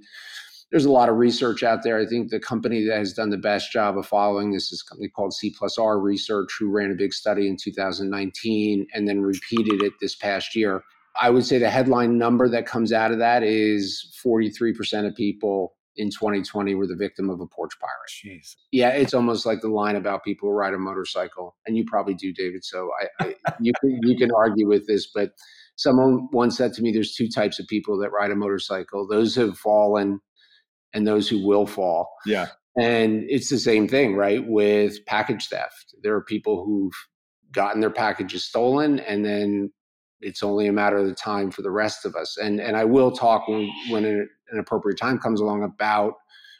there's 0.71 0.85
a 0.85 0.91
lot 0.91 1.09
of 1.09 1.17
research 1.17 1.63
out 1.63 1.83
there. 1.83 1.99
I 1.99 2.05
think 2.05 2.29
the 2.29 2.39
company 2.39 2.85
that 2.85 2.97
has 2.97 3.13
done 3.13 3.29
the 3.29 3.37
best 3.37 3.71
job 3.71 3.97
of 3.97 4.07
following 4.07 4.51
this 4.51 4.71
is 4.71 4.81
a 4.81 4.89
company 4.89 5.09
called 5.09 5.33
C 5.33 5.53
plus 5.57 5.77
R 5.77 5.99
Research, 5.99 6.55
who 6.57 6.71
ran 6.71 6.91
a 6.91 6.95
big 6.95 7.13
study 7.13 7.47
in 7.47 7.57
2019 7.61 8.87
and 8.93 9.07
then 9.07 9.21
repeated 9.21 9.83
it 9.83 9.93
this 9.99 10.15
past 10.15 10.55
year. 10.55 10.83
I 11.21 11.29
would 11.29 11.45
say 11.45 11.57
the 11.57 11.69
headline 11.69 12.17
number 12.17 12.47
that 12.49 12.65
comes 12.65 12.93
out 12.93 13.11
of 13.11 13.19
that 13.19 13.43
is 13.43 14.17
43% 14.25 15.05
of 15.05 15.13
people 15.13 15.73
in 15.97 16.09
2020 16.09 16.73
were 16.75 16.87
the 16.87 16.95
victim 16.95 17.29
of 17.29 17.41
a 17.41 17.47
porch 17.47 17.73
pirate. 17.79 18.39
Jeez. 18.41 18.55
Yeah, 18.71 18.89
it's 18.89 19.13
almost 19.13 19.45
like 19.45 19.59
the 19.59 19.67
line 19.67 19.97
about 19.97 20.23
people 20.23 20.49
who 20.49 20.55
ride 20.55 20.73
a 20.73 20.77
motorcycle, 20.77 21.57
and 21.65 21.75
you 21.75 21.83
probably 21.85 22.13
do, 22.13 22.31
David. 22.31 22.63
So 22.63 22.89
I, 23.19 23.25
I 23.25 23.35
you 23.59 23.73
can 23.81 23.99
you 24.03 24.17
can 24.17 24.31
argue 24.31 24.67
with 24.67 24.87
this, 24.87 25.11
but 25.13 25.31
someone 25.75 26.29
once 26.31 26.55
said 26.55 26.73
to 26.73 26.81
me, 26.81 26.91
"There's 26.93 27.13
two 27.13 27.27
types 27.27 27.59
of 27.59 27.67
people 27.67 27.97
that 27.99 28.11
ride 28.11 28.31
a 28.31 28.35
motorcycle: 28.35 29.05
those 29.05 29.35
who 29.35 29.47
have 29.47 29.57
fallen, 29.57 30.21
and 30.93 31.07
those 31.07 31.29
who 31.29 31.45
will 31.45 31.65
fall." 31.65 32.09
Yeah. 32.25 32.47
And 32.77 33.25
it's 33.27 33.49
the 33.49 33.59
same 33.59 33.87
thing, 33.87 34.15
right? 34.15 34.47
With 34.47 35.05
package 35.05 35.49
theft, 35.49 35.93
there 36.03 36.15
are 36.15 36.23
people 36.23 36.63
who've 36.63 36.93
gotten 37.51 37.81
their 37.81 37.89
packages 37.89 38.45
stolen, 38.45 38.99
and 38.99 39.25
then 39.25 39.71
it's 40.21 40.41
only 40.41 40.67
a 40.67 40.71
matter 40.71 40.97
of 40.97 41.07
the 41.07 41.15
time 41.15 41.51
for 41.51 41.63
the 41.63 41.71
rest 41.71 42.05
of 42.05 42.15
us. 42.15 42.37
And 42.37 42.61
and 42.61 42.77
I 42.77 42.85
will 42.85 43.11
talk 43.11 43.47
when 43.47 43.69
when 43.89 44.05
an, 44.05 44.29
an 44.51 44.59
appropriate 44.59 44.97
time 44.97 45.19
comes 45.19 45.41
along 45.41 45.63
about 45.63 46.13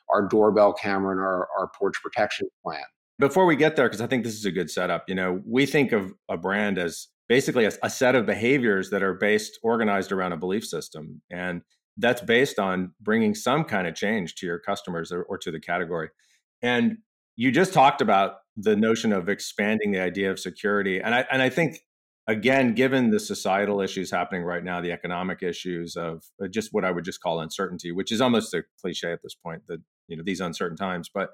our 0.10 0.28
doorbell 0.28 0.74
camera 0.74 1.12
and 1.12 1.22
our, 1.22 1.48
our 1.58 1.70
porch 1.78 1.96
protection 2.04 2.48
plan. 2.64 2.84
Before 3.20 3.46
we 3.46 3.56
get 3.56 3.76
there, 3.76 3.88
because 3.88 4.02
I 4.02 4.08
think 4.08 4.24
this 4.24 4.34
is 4.34 4.46
a 4.46 4.52
good 4.52 4.70
setup, 4.70 5.06
you 5.08 5.16
know, 5.16 5.42
we 5.46 5.66
think 5.66 5.92
of 5.92 6.14
a 6.28 6.36
brand 6.38 6.78
as 6.78 7.08
basically 7.30 7.66
a, 7.66 7.72
a 7.84 7.90
set 7.90 8.16
of 8.16 8.26
behaviors 8.26 8.90
that 8.90 9.04
are 9.04 9.14
based, 9.14 9.58
organized 9.64 10.12
around 10.12 10.34
a 10.34 10.38
belief 10.38 10.66
system. 10.66 11.22
And 11.32 11.62
that's 11.98 12.22
based 12.22 12.60
on 12.60 12.94
bringing 13.02 13.36
some 13.36 13.64
kind 13.64 13.88
of 13.88 13.96
change 13.96 14.36
to 14.36 14.46
your 14.46 14.60
customers 14.60 15.12
or, 15.12 15.24
or 15.24 15.38
to 15.38 15.52
the 15.52 15.60
category. 15.60 16.10
And 16.62 16.98
you 17.36 17.52
just 17.52 17.74
talked 17.74 18.02
about 18.02 18.36
the 18.56 18.76
notion 18.76 19.14
of 19.14 19.30
expanding 19.30 19.92
the 19.92 20.00
idea 20.00 20.32
of 20.32 20.40
security. 20.40 21.00
And 21.00 21.16
I, 21.16 21.26
and 21.32 21.42
I 21.42 21.50
think 21.50 21.80
again, 22.28 22.74
given 22.74 23.10
the 23.10 23.20
societal 23.20 23.82
issues 23.82 24.12
happening 24.12 24.44
right 24.44 24.64
now, 24.64 24.82
the 24.82 24.92
economic 24.92 25.44
issues 25.44 25.96
of 25.96 26.24
uh, 26.42 26.48
just 26.48 26.70
what 26.72 26.86
I 26.86 26.92
would 26.92 27.06
just 27.06 27.22
call 27.22 27.40
uncertainty, 27.42 27.92
which 27.92 28.12
is 28.12 28.22
almost 28.22 28.54
a 28.54 28.64
cliche 28.80 29.12
at 29.12 29.22
this 29.24 29.36
point, 29.36 29.64
that 29.68 29.82
you 30.08 30.18
know 30.18 30.24
these 30.26 30.42
uncertain 30.42 30.78
times, 30.78 31.10
but 31.14 31.32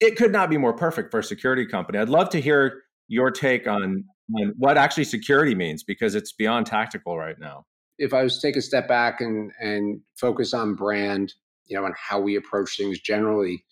it 0.00 0.16
could 0.16 0.32
not 0.32 0.50
be 0.50 0.58
more 0.58 0.72
perfect 0.72 1.10
for 1.10 1.20
a 1.20 1.24
security 1.24 1.66
company. 1.66 1.98
I'd 1.98 2.08
love 2.08 2.28
to 2.30 2.40
hear 2.40 2.82
your 3.08 3.30
take 3.30 3.66
on, 3.66 4.04
on 4.36 4.54
what 4.58 4.76
actually 4.76 5.04
security 5.04 5.54
means 5.54 5.82
because 5.82 6.14
it's 6.14 6.32
beyond 6.32 6.66
tactical 6.66 7.16
right 7.16 7.38
now. 7.38 7.64
If 7.98 8.12
I 8.12 8.22
was 8.22 8.38
to 8.38 8.46
take 8.46 8.56
a 8.56 8.62
step 8.62 8.88
back 8.88 9.20
and 9.20 9.52
and 9.60 10.00
focus 10.16 10.52
on 10.54 10.74
brand, 10.74 11.32
you 11.66 11.76
know, 11.76 11.84
and 11.84 11.94
how 11.96 12.20
we 12.20 12.36
approach 12.36 12.76
things 12.76 13.00
generally, 13.00 13.64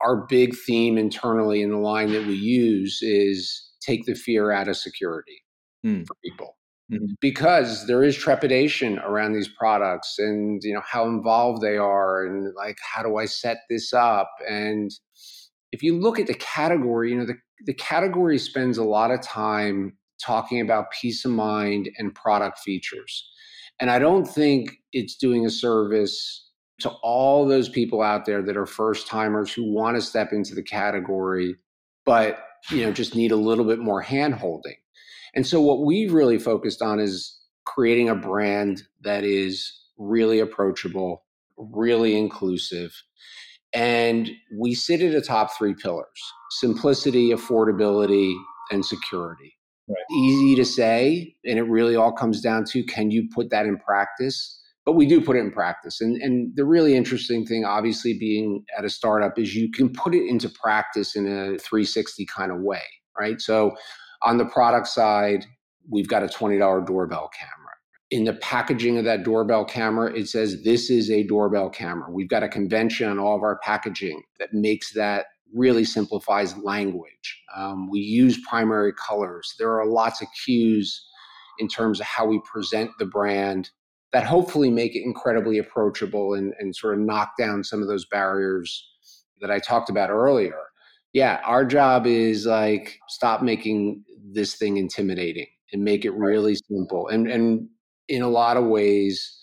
our 0.00 0.26
big 0.26 0.54
theme 0.66 0.98
internally 0.98 1.62
in 1.62 1.70
the 1.70 1.78
line 1.78 2.12
that 2.12 2.26
we 2.26 2.34
use 2.34 3.00
is 3.02 3.70
take 3.80 4.04
the 4.06 4.14
fear 4.14 4.52
out 4.52 4.68
of 4.68 4.76
security 4.76 5.42
mm. 5.84 6.06
for 6.06 6.14
people 6.24 6.56
mm-hmm. 6.90 7.04
because 7.20 7.86
there 7.88 8.04
is 8.04 8.16
trepidation 8.16 8.98
around 9.00 9.32
these 9.32 9.48
products 9.48 10.16
and 10.18 10.62
you 10.62 10.72
know 10.72 10.82
how 10.86 11.06
involved 11.06 11.62
they 11.62 11.76
are 11.76 12.24
and 12.24 12.54
like 12.54 12.78
how 12.80 13.02
do 13.02 13.16
I 13.16 13.26
set 13.26 13.58
this 13.68 13.92
up 13.92 14.30
and 14.48 14.92
if 15.72 15.82
you 15.82 15.98
look 15.98 16.18
at 16.18 16.26
the 16.26 16.34
category, 16.34 17.10
you 17.10 17.18
know 17.18 17.26
the 17.26 17.38
the 17.64 17.74
category 17.74 18.38
spends 18.38 18.78
a 18.78 18.84
lot 18.84 19.10
of 19.10 19.22
time 19.22 19.96
talking 20.22 20.60
about 20.60 20.90
peace 20.90 21.24
of 21.24 21.30
mind 21.30 21.88
and 21.96 22.14
product 22.14 22.58
features. 22.58 23.28
And 23.80 23.90
I 23.90 23.98
don't 23.98 24.24
think 24.24 24.78
it's 24.92 25.16
doing 25.16 25.44
a 25.46 25.50
service 25.50 26.48
to 26.80 26.90
all 27.02 27.46
those 27.46 27.68
people 27.68 28.02
out 28.02 28.26
there 28.26 28.42
that 28.42 28.56
are 28.56 28.66
first 28.66 29.06
timers 29.06 29.52
who 29.52 29.72
want 29.72 29.96
to 29.96 30.02
step 30.02 30.32
into 30.32 30.54
the 30.54 30.62
category, 30.62 31.56
but 32.04 32.38
you 32.70 32.84
know 32.84 32.92
just 32.92 33.14
need 33.14 33.32
a 33.32 33.36
little 33.36 33.64
bit 33.64 33.78
more 33.78 34.00
hand 34.00 34.34
holding. 34.34 34.76
And 35.34 35.46
so 35.46 35.60
what 35.60 35.84
we've 35.84 36.12
really 36.12 36.38
focused 36.38 36.82
on 36.82 37.00
is 37.00 37.38
creating 37.64 38.08
a 38.08 38.14
brand 38.14 38.82
that 39.02 39.24
is 39.24 39.72
really 39.96 40.40
approachable, 40.40 41.24
really 41.56 42.16
inclusive. 42.16 42.92
And 43.72 44.30
we 44.58 44.74
sit 44.74 45.00
at 45.00 45.12
the 45.12 45.22
top 45.22 45.56
three 45.56 45.74
pillars 45.74 46.06
simplicity, 46.50 47.30
affordability, 47.30 48.34
and 48.70 48.84
security. 48.84 49.54
Right. 49.92 50.16
Easy 50.16 50.54
to 50.56 50.64
say, 50.64 51.36
and 51.44 51.58
it 51.58 51.64
really 51.64 51.96
all 51.96 52.12
comes 52.12 52.40
down 52.40 52.64
to 52.66 52.82
can 52.84 53.10
you 53.10 53.28
put 53.34 53.50
that 53.50 53.66
in 53.66 53.78
practice? 53.78 54.58
But 54.84 54.92
we 54.92 55.06
do 55.06 55.20
put 55.20 55.36
it 55.36 55.40
in 55.40 55.52
practice. 55.52 56.00
And, 56.00 56.20
and 56.20 56.56
the 56.56 56.64
really 56.64 56.96
interesting 56.96 57.46
thing, 57.46 57.64
obviously, 57.64 58.18
being 58.18 58.64
at 58.76 58.84
a 58.84 58.90
startup, 58.90 59.38
is 59.38 59.54
you 59.54 59.70
can 59.70 59.92
put 59.92 60.14
it 60.14 60.26
into 60.28 60.48
practice 60.48 61.14
in 61.14 61.26
a 61.26 61.58
360 61.58 62.26
kind 62.26 62.50
of 62.50 62.60
way, 62.60 62.82
right? 63.18 63.40
So 63.40 63.76
on 64.22 64.38
the 64.38 64.44
product 64.46 64.88
side, 64.88 65.44
we've 65.88 66.08
got 66.08 66.22
a 66.22 66.26
$20 66.26 66.86
doorbell 66.86 67.30
camera. 67.38 67.52
In 68.10 68.24
the 68.24 68.34
packaging 68.34 68.98
of 68.98 69.04
that 69.04 69.24
doorbell 69.24 69.64
camera, 69.64 70.12
it 70.12 70.28
says 70.28 70.62
this 70.64 70.90
is 70.90 71.10
a 71.10 71.22
doorbell 71.22 71.70
camera. 71.70 72.10
We've 72.10 72.28
got 72.28 72.42
a 72.42 72.48
convention 72.48 73.08
on 73.08 73.18
all 73.18 73.36
of 73.36 73.42
our 73.42 73.58
packaging 73.62 74.22
that 74.38 74.52
makes 74.52 74.92
that 74.94 75.26
really 75.54 75.84
simplifies 75.84 76.56
language. 76.58 77.42
Um, 77.54 77.90
we 77.90 78.00
use 78.00 78.40
primary 78.48 78.92
colors. 78.94 79.54
There 79.58 79.78
are 79.78 79.86
lots 79.86 80.22
of 80.22 80.28
cues 80.44 81.04
in 81.58 81.68
terms 81.68 82.00
of 82.00 82.06
how 82.06 82.26
we 82.26 82.40
present 82.50 82.90
the 82.98 83.06
brand 83.06 83.70
that 84.12 84.24
hopefully 84.24 84.70
make 84.70 84.94
it 84.94 85.04
incredibly 85.04 85.58
approachable 85.58 86.34
and, 86.34 86.52
and 86.58 86.74
sort 86.76 86.94
of 86.94 87.00
knock 87.00 87.32
down 87.38 87.64
some 87.64 87.80
of 87.80 87.88
those 87.88 88.06
barriers 88.06 88.88
that 89.40 89.50
I 89.50 89.58
talked 89.58 89.90
about 89.90 90.10
earlier. 90.10 90.58
Yeah, 91.12 91.40
our 91.44 91.64
job 91.64 92.06
is 92.06 92.46
like 92.46 92.98
stop 93.08 93.42
making 93.42 94.04
this 94.32 94.54
thing 94.54 94.76
intimidating 94.76 95.48
and 95.72 95.84
make 95.84 96.04
it 96.04 96.12
really 96.12 96.54
simple. 96.54 97.08
And 97.08 97.30
and 97.30 97.68
in 98.08 98.22
a 98.22 98.28
lot 98.28 98.56
of 98.56 98.64
ways, 98.64 99.38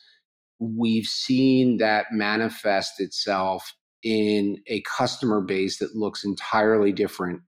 we've 0.59 1.05
seen 1.05 1.77
that 1.77 2.07
manifest 2.11 2.99
itself 2.99 3.73
in 4.03 4.61
a 4.67 4.81
customer 4.81 5.41
base 5.41 5.77
that 5.79 5.95
looks 5.95 6.23
entirely 6.23 6.91
different 6.91 7.41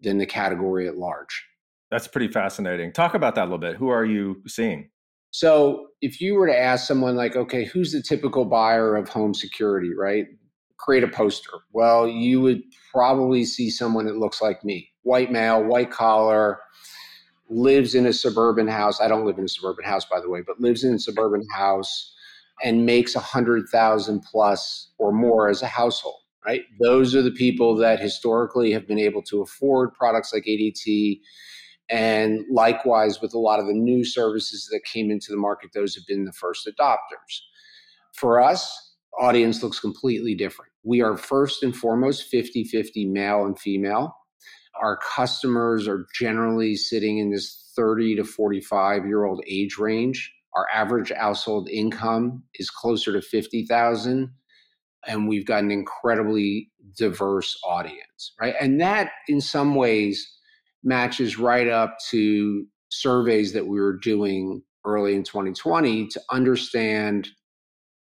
than 0.00 0.18
the 0.18 0.26
category 0.26 0.86
at 0.86 0.96
large. 0.96 1.44
That's 1.90 2.08
pretty 2.08 2.28
fascinating. 2.28 2.92
Talk 2.92 3.14
about 3.14 3.34
that 3.36 3.42
a 3.42 3.44
little 3.44 3.58
bit. 3.58 3.76
Who 3.76 3.88
are 3.88 4.04
you 4.04 4.42
seeing? 4.46 4.90
So, 5.30 5.88
if 6.00 6.20
you 6.20 6.34
were 6.34 6.46
to 6.46 6.58
ask 6.58 6.86
someone 6.86 7.16
like, 7.16 7.36
okay, 7.36 7.64
who's 7.64 7.92
the 7.92 8.02
typical 8.02 8.44
buyer 8.44 8.96
of 8.96 9.08
home 9.08 9.34
security, 9.34 9.90
right? 9.94 10.26
Create 10.78 11.04
a 11.04 11.08
poster. 11.08 11.50
Well, 11.72 12.08
you 12.08 12.40
would 12.40 12.62
probably 12.92 13.44
see 13.44 13.70
someone 13.70 14.06
that 14.06 14.16
looks 14.16 14.40
like 14.40 14.64
me 14.64 14.90
white 15.02 15.30
male, 15.30 15.62
white 15.62 15.90
collar, 15.90 16.58
lives 17.48 17.94
in 17.94 18.06
a 18.06 18.12
suburban 18.12 18.66
house. 18.66 19.00
I 19.00 19.08
don't 19.08 19.24
live 19.24 19.38
in 19.38 19.44
a 19.44 19.48
suburban 19.48 19.84
house, 19.84 20.04
by 20.04 20.20
the 20.20 20.28
way, 20.28 20.42
but 20.44 20.60
lives 20.60 20.84
in 20.84 20.94
a 20.94 20.98
suburban 20.98 21.46
house 21.54 22.15
and 22.62 22.86
makes 22.86 23.14
a 23.14 23.20
hundred 23.20 23.68
thousand 23.68 24.22
plus 24.22 24.90
or 24.98 25.12
more 25.12 25.48
as 25.48 25.62
a 25.62 25.66
household. 25.66 26.20
Right? 26.44 26.62
Those 26.80 27.14
are 27.16 27.22
the 27.22 27.32
people 27.32 27.74
that 27.76 27.98
historically 27.98 28.70
have 28.72 28.86
been 28.86 29.00
able 29.00 29.22
to 29.22 29.42
afford 29.42 29.94
products 29.94 30.32
like 30.32 30.44
ADT. 30.44 31.20
And 31.90 32.44
likewise, 32.50 33.20
with 33.20 33.34
a 33.34 33.38
lot 33.38 33.58
of 33.58 33.66
the 33.66 33.72
new 33.72 34.04
services 34.04 34.68
that 34.70 34.84
came 34.84 35.10
into 35.10 35.26
the 35.30 35.36
market, 35.36 35.70
those 35.74 35.96
have 35.96 36.06
been 36.06 36.24
the 36.24 36.32
first 36.32 36.68
adopters. 36.68 37.40
For 38.14 38.40
us, 38.40 38.94
audience 39.18 39.62
looks 39.62 39.80
completely 39.80 40.36
different. 40.36 40.70
We 40.84 41.00
are 41.00 41.16
first 41.16 41.64
and 41.64 41.74
foremost 41.74 42.28
50 42.28 42.62
50 42.64 43.06
male 43.06 43.44
and 43.44 43.58
female 43.58 44.14
our 44.80 44.98
customers 44.98 45.88
are 45.88 46.06
generally 46.14 46.76
sitting 46.76 47.18
in 47.18 47.30
this 47.30 47.72
30 47.76 48.16
to 48.16 48.24
45 48.24 49.06
year 49.06 49.24
old 49.24 49.42
age 49.46 49.78
range. 49.78 50.32
Our 50.56 50.66
average 50.72 51.12
household 51.12 51.68
income 51.68 52.42
is 52.54 52.70
closer 52.70 53.12
to 53.12 53.20
50,000 53.20 54.30
and 55.06 55.28
we've 55.28 55.46
got 55.46 55.62
an 55.62 55.70
incredibly 55.70 56.70
diverse 56.96 57.56
audience, 57.64 58.32
right? 58.40 58.54
And 58.60 58.80
that 58.80 59.12
in 59.28 59.40
some 59.40 59.74
ways 59.74 60.26
matches 60.82 61.38
right 61.38 61.68
up 61.68 61.96
to 62.10 62.66
surveys 62.90 63.52
that 63.52 63.66
we 63.66 63.80
were 63.80 63.96
doing 63.96 64.62
early 64.84 65.14
in 65.14 65.22
2020 65.22 66.08
to 66.08 66.20
understand 66.30 67.28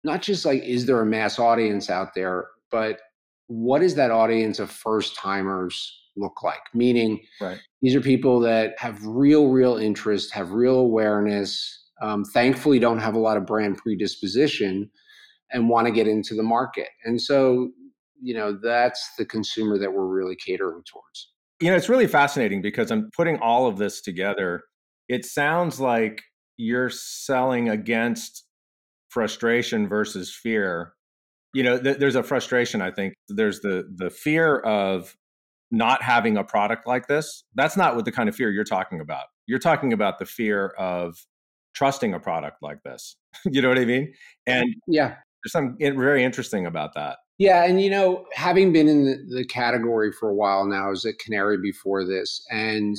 not 0.03 0.21
just 0.21 0.43
like 0.45 0.61
is 0.63 0.85
there 0.85 1.01
a 1.01 1.05
mass 1.05 1.39
audience 1.39 1.89
out 1.89 2.13
there, 2.13 2.47
but 2.71 2.99
what 3.47 3.83
is 3.83 3.95
that 3.95 4.11
audience 4.11 4.59
of 4.59 4.69
first 4.69 5.15
timers 5.15 5.99
look 6.17 6.43
like? 6.43 6.61
Meaning, 6.73 7.19
right. 7.39 7.59
these 7.81 7.95
are 7.95 8.01
people 8.01 8.39
that 8.41 8.73
have 8.79 9.05
real, 9.05 9.47
real 9.47 9.77
interest, 9.77 10.33
have 10.33 10.51
real 10.51 10.75
awareness, 10.75 11.82
um, 12.03 12.25
thankfully, 12.25 12.79
don't 12.79 12.99
have 12.99 13.15
a 13.15 13.19
lot 13.19 13.37
of 13.37 13.45
brand 13.45 13.77
predisposition 13.77 14.89
and 15.51 15.69
want 15.69 15.87
to 15.87 15.91
get 15.91 16.07
into 16.07 16.35
the 16.35 16.43
market. 16.43 16.89
And 17.05 17.21
so, 17.21 17.69
you 18.21 18.33
know, 18.33 18.57
that's 18.61 19.11
the 19.17 19.25
consumer 19.25 19.77
that 19.77 19.91
we're 19.91 20.07
really 20.07 20.35
catering 20.35 20.83
towards. 20.91 21.31
You 21.59 21.69
know, 21.69 21.75
it's 21.75 21.89
really 21.89 22.07
fascinating 22.07 22.61
because 22.61 22.91
I'm 22.91 23.09
putting 23.15 23.37
all 23.39 23.67
of 23.67 23.77
this 23.77 24.01
together. 24.01 24.63
It 25.07 25.25
sounds 25.25 25.79
like 25.79 26.21
you're 26.57 26.89
selling 26.89 27.69
against 27.69 28.45
frustration 29.09 29.87
versus 29.87 30.33
fear 30.33 30.93
you 31.53 31.61
know 31.61 31.77
th- 31.77 31.97
there's 31.99 32.15
a 32.15 32.23
frustration 32.23 32.81
i 32.81 32.89
think 32.89 33.13
there's 33.29 33.59
the 33.59 33.87
the 33.95 34.09
fear 34.09 34.57
of 34.61 35.15
not 35.73 36.03
having 36.03 36.37
a 36.37 36.43
product 36.43 36.85
like 36.85 37.07
this, 37.07 37.43
that's 37.55 37.75
not 37.75 37.95
what 37.95 38.05
the 38.05 38.11
kind 38.11 38.29
of 38.29 38.35
fear 38.35 38.51
you're 38.51 38.63
talking 38.63 39.01
about. 39.01 39.25
You're 39.47 39.59
talking 39.59 39.91
about 39.91 40.19
the 40.19 40.25
fear 40.25 40.67
of 40.77 41.17
trusting 41.73 42.13
a 42.13 42.19
product 42.19 42.57
like 42.61 42.83
this. 42.83 43.15
you 43.45 43.61
know 43.61 43.69
what 43.69 43.79
I 43.79 43.85
mean? 43.85 44.13
And 44.45 44.65
yeah, 44.87 45.15
there's 45.43 45.51
something 45.51 45.77
very 45.79 46.23
interesting 46.23 46.65
about 46.65 46.93
that. 46.95 47.17
Yeah, 47.39 47.65
and 47.65 47.81
you 47.81 47.89
know, 47.89 48.25
having 48.33 48.71
been 48.71 48.87
in 48.87 49.05
the, 49.05 49.37
the 49.37 49.45
category 49.45 50.11
for 50.11 50.29
a 50.29 50.35
while 50.35 50.65
now, 50.65 50.87
I 50.87 50.89
was 50.89 51.03
at 51.05 51.17
Canary 51.19 51.57
before 51.57 52.05
this, 52.05 52.45
and 52.51 52.95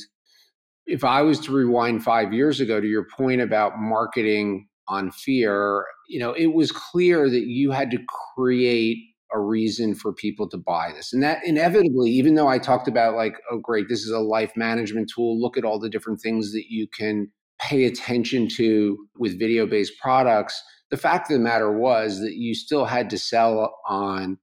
if 0.87 1.05
I 1.05 1.23
was 1.23 1.41
to 1.41 1.53
rewind 1.53 2.03
five 2.03 2.33
years 2.33 2.61
ago 2.61 2.81
to 2.81 2.87
your 2.87 3.07
point 3.17 3.41
about 3.41 3.79
marketing 3.79 4.69
on 4.89 5.11
fear, 5.11 5.87
you 6.09 6.19
know, 6.19 6.33
it 6.33 6.49
was 6.49 6.73
clear 6.73 7.31
that 7.31 7.47
you 7.47 7.71
had 7.71 7.91
to 7.93 7.99
create 8.37 8.99
a 9.33 9.41
reason 9.41 9.95
for 9.95 10.13
people 10.13 10.49
to 10.49 10.59
buy 10.59 10.93
this. 10.93 11.13
And 11.13 11.23
that 11.23 11.45
inevitably, 11.45 12.11
even 12.11 12.35
though 12.35 12.49
I 12.49 12.59
talked 12.59 12.87
about 12.87 13.17
like, 13.17 13.35
oh, 13.51 13.59
great, 13.59 13.89
this 13.89 14.03
is 14.03 14.11
a 14.11 14.21
life 14.21 14.53
management 14.57 15.11
tool, 15.15 15.41
look 15.41 15.57
at 15.57 15.65
all 15.65 15.79
the 15.79 15.89
different 15.89 16.21
things 16.21 16.53
that 16.53 16.67
you 16.69 16.87
can 16.87 17.31
pay 17.61 17.85
attention 17.85 18.49
to 18.57 18.99
with 19.17 19.39
video 19.39 19.67
based 19.67 19.99
products. 20.01 20.63
The 20.91 20.97
fact 20.97 21.31
of 21.31 21.39
the 21.39 21.45
matter 21.45 21.73
was 21.73 22.21
that 22.21 22.35
you 22.35 22.55
still 22.55 22.85
had 22.85 23.11
to 23.11 23.19
sell 23.19 23.75
on, 23.89 24.39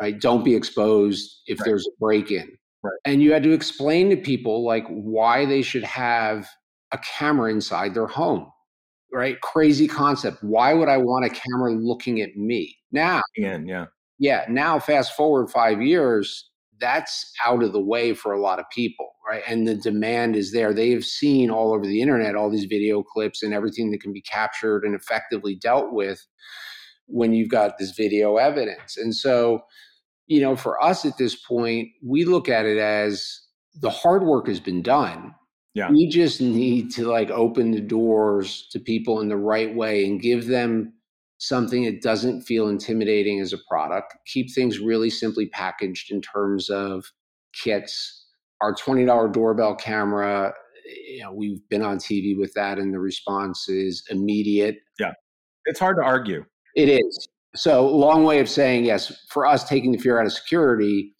right? 0.00 0.20
Don't 0.20 0.44
be 0.44 0.54
exposed 0.54 1.42
if 1.46 1.58
right. 1.60 1.66
there's 1.66 1.86
a 1.86 1.96
break 1.98 2.30
in. 2.30 2.56
Right. 2.82 2.98
And 3.04 3.22
you 3.22 3.32
had 3.32 3.42
to 3.42 3.52
explain 3.52 4.10
to 4.10 4.16
people 4.16 4.64
like 4.64 4.86
why 4.88 5.46
they 5.46 5.62
should 5.62 5.84
have 5.84 6.48
a 6.92 6.98
camera 6.98 7.50
inside 7.50 7.94
their 7.94 8.06
home 8.06 8.50
right? 9.12 9.40
Crazy 9.40 9.88
concept. 9.88 10.42
Why 10.42 10.74
would 10.74 10.88
I 10.88 10.98
want 10.98 11.24
a 11.24 11.30
camera 11.30 11.72
looking 11.72 12.20
at 12.20 12.36
me? 12.36 12.76
Now, 12.92 13.22
Again, 13.36 13.66
yeah. 13.66 13.86
Yeah, 14.18 14.46
now 14.48 14.78
fast 14.78 15.14
forward 15.14 15.50
5 15.50 15.82
years, 15.82 16.45
that's 16.80 17.32
out 17.44 17.62
of 17.62 17.72
the 17.72 17.80
way 17.80 18.14
for 18.14 18.32
a 18.32 18.40
lot 18.40 18.58
of 18.58 18.66
people, 18.70 19.10
right? 19.28 19.42
And 19.46 19.66
the 19.66 19.74
demand 19.74 20.36
is 20.36 20.52
there. 20.52 20.72
They've 20.72 21.04
seen 21.04 21.50
all 21.50 21.72
over 21.72 21.86
the 21.86 22.00
internet 22.00 22.34
all 22.34 22.50
these 22.50 22.64
video 22.64 23.02
clips 23.02 23.42
and 23.42 23.54
everything 23.54 23.90
that 23.90 24.00
can 24.00 24.12
be 24.12 24.22
captured 24.22 24.84
and 24.84 24.94
effectively 24.94 25.56
dealt 25.56 25.92
with 25.92 26.26
when 27.06 27.32
you've 27.32 27.50
got 27.50 27.78
this 27.78 27.92
video 27.92 28.36
evidence. 28.36 28.96
And 28.96 29.14
so, 29.14 29.60
you 30.26 30.40
know, 30.40 30.56
for 30.56 30.82
us 30.82 31.04
at 31.04 31.18
this 31.18 31.36
point, 31.36 31.88
we 32.04 32.24
look 32.24 32.48
at 32.48 32.66
it 32.66 32.78
as 32.78 33.40
the 33.80 33.90
hard 33.90 34.24
work 34.24 34.48
has 34.48 34.60
been 34.60 34.82
done 34.82 35.34
yeah. 35.76 35.90
We 35.90 36.08
just 36.08 36.40
need 36.40 36.90
to 36.92 37.06
like 37.06 37.28
open 37.28 37.70
the 37.70 37.82
doors 37.82 38.66
to 38.72 38.80
people 38.80 39.20
in 39.20 39.28
the 39.28 39.36
right 39.36 39.74
way 39.74 40.06
and 40.06 40.18
give 40.18 40.46
them 40.46 40.94
something 41.38 41.84
that 41.84 42.02
doesn't 42.02 42.42
feel 42.42 42.68
intimidating 42.68 43.40
as 43.40 43.52
a 43.52 43.58
product. 43.68 44.14
Keep 44.26 44.54
things 44.54 44.78
really 44.78 45.10
simply 45.10 45.46
packaged 45.46 46.10
in 46.10 46.20
terms 46.20 46.70
of 46.70 47.04
kits. 47.52 48.26
Our 48.60 48.74
$20 48.74 49.32
doorbell 49.32 49.76
camera, 49.76 50.54
you 51.08 51.22
know, 51.22 51.32
we've 51.32 51.60
been 51.68 51.82
on 51.82 51.98
TV 51.98 52.38
with 52.38 52.52
that 52.54 52.78
and 52.78 52.92
the 52.92 52.98
response 52.98 53.68
is 53.68 54.02
immediate. 54.10 54.78
Yeah. 54.98 55.12
It's 55.66 55.80
hard 55.80 55.96
to 55.96 56.02
argue. 56.02 56.44
It 56.74 56.88
is. 56.88 57.28
So, 57.54 57.86
long 57.86 58.24
way 58.24 58.40
of 58.40 58.48
saying 58.48 58.84
yes, 58.84 59.12
for 59.30 59.46
us 59.46 59.66
taking 59.66 59.92
the 59.92 59.98
fear 59.98 60.20
out 60.20 60.26
of 60.26 60.32
security 60.32 61.14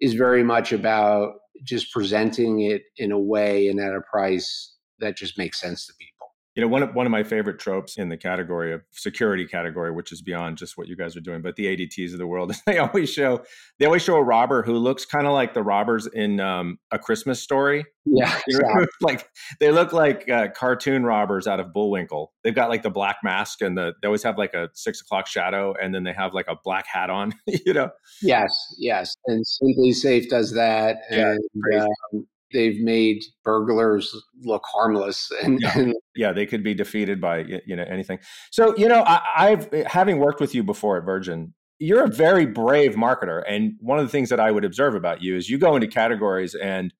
is 0.00 0.14
very 0.14 0.42
much 0.42 0.72
about 0.72 1.34
just 1.64 1.92
presenting 1.92 2.60
it 2.60 2.82
in 2.96 3.12
a 3.12 3.18
way 3.18 3.68
and 3.68 3.78
at 3.78 3.94
a 3.94 4.00
price 4.10 4.74
that 4.98 5.16
just 5.16 5.38
makes 5.38 5.60
sense 5.60 5.86
to 5.86 5.92
people. 5.98 6.11
You 6.54 6.62
know, 6.62 6.68
one 6.68 6.82
of 6.82 6.94
one 6.94 7.06
of 7.06 7.12
my 7.12 7.22
favorite 7.22 7.58
tropes 7.58 7.96
in 7.96 8.10
the 8.10 8.16
category 8.16 8.74
of 8.74 8.82
security 8.90 9.46
category, 9.46 9.90
which 9.90 10.12
is 10.12 10.20
beyond 10.20 10.58
just 10.58 10.76
what 10.76 10.86
you 10.86 10.96
guys 10.96 11.16
are 11.16 11.20
doing, 11.20 11.40
but 11.40 11.56
the 11.56 11.64
ADTs 11.64 12.12
of 12.12 12.18
the 12.18 12.26
world, 12.26 12.54
they 12.66 12.78
always 12.78 13.10
show 13.10 13.42
they 13.78 13.86
always 13.86 14.02
show 14.02 14.16
a 14.16 14.22
robber 14.22 14.62
who 14.62 14.74
looks 14.74 15.06
kind 15.06 15.26
of 15.26 15.32
like 15.32 15.54
the 15.54 15.62
robbers 15.62 16.06
in 16.06 16.40
um, 16.40 16.78
a 16.90 16.98
Christmas 16.98 17.40
story. 17.40 17.86
Yeah, 18.04 18.38
exactly. 18.48 18.86
like 19.00 19.28
they 19.60 19.70
look 19.70 19.92
like 19.92 20.28
uh, 20.28 20.48
cartoon 20.54 21.04
robbers 21.04 21.46
out 21.46 21.58
of 21.58 21.72
Bullwinkle. 21.72 22.32
They've 22.44 22.54
got 22.54 22.68
like 22.68 22.82
the 22.82 22.90
black 22.90 23.18
mask 23.24 23.62
and 23.62 23.76
the 23.76 23.94
they 24.02 24.06
always 24.06 24.22
have 24.22 24.36
like 24.36 24.52
a 24.52 24.68
six 24.74 25.00
o'clock 25.00 25.26
shadow, 25.26 25.74
and 25.80 25.94
then 25.94 26.04
they 26.04 26.12
have 26.12 26.34
like 26.34 26.48
a 26.48 26.56
black 26.62 26.86
hat 26.86 27.08
on. 27.08 27.32
you 27.46 27.72
know. 27.72 27.90
Yes, 28.20 28.52
yes, 28.78 29.16
and 29.26 29.44
SimpliSafe 29.44 30.28
does 30.28 30.52
that, 30.52 30.98
and 31.10 31.40
yeah, 31.72 31.86
um, 32.12 32.26
they've 32.52 32.80
made 32.80 33.22
burglars 33.44 34.14
look 34.42 34.62
harmless 34.72 35.30
and 35.42 35.60
yeah. 35.60 35.78
and 35.78 35.94
yeah. 36.14 36.32
they 36.32 36.46
could 36.46 36.62
be 36.62 36.74
defeated 36.74 37.20
by 37.20 37.38
you 37.66 37.76
know 37.76 37.84
anything 37.84 38.18
so 38.50 38.76
you 38.76 38.88
know 38.88 39.02
I, 39.06 39.50
have 39.50 39.72
having 39.86 40.18
worked 40.18 40.40
with 40.40 40.54
you 40.54 40.62
before 40.62 40.96
at 40.98 41.04
virgin 41.04 41.54
you're 41.78 42.04
a 42.04 42.08
very 42.08 42.46
brave 42.46 42.94
marketer 42.94 43.42
and 43.48 43.74
one 43.80 43.98
of 43.98 44.04
the 44.04 44.10
things 44.10 44.28
that 44.28 44.40
i 44.40 44.50
would 44.50 44.64
observe 44.64 44.94
about 44.94 45.22
you 45.22 45.36
is 45.36 45.48
you 45.50 45.58
go 45.58 45.74
into 45.74 45.88
categories 45.88 46.54
and 46.54 46.92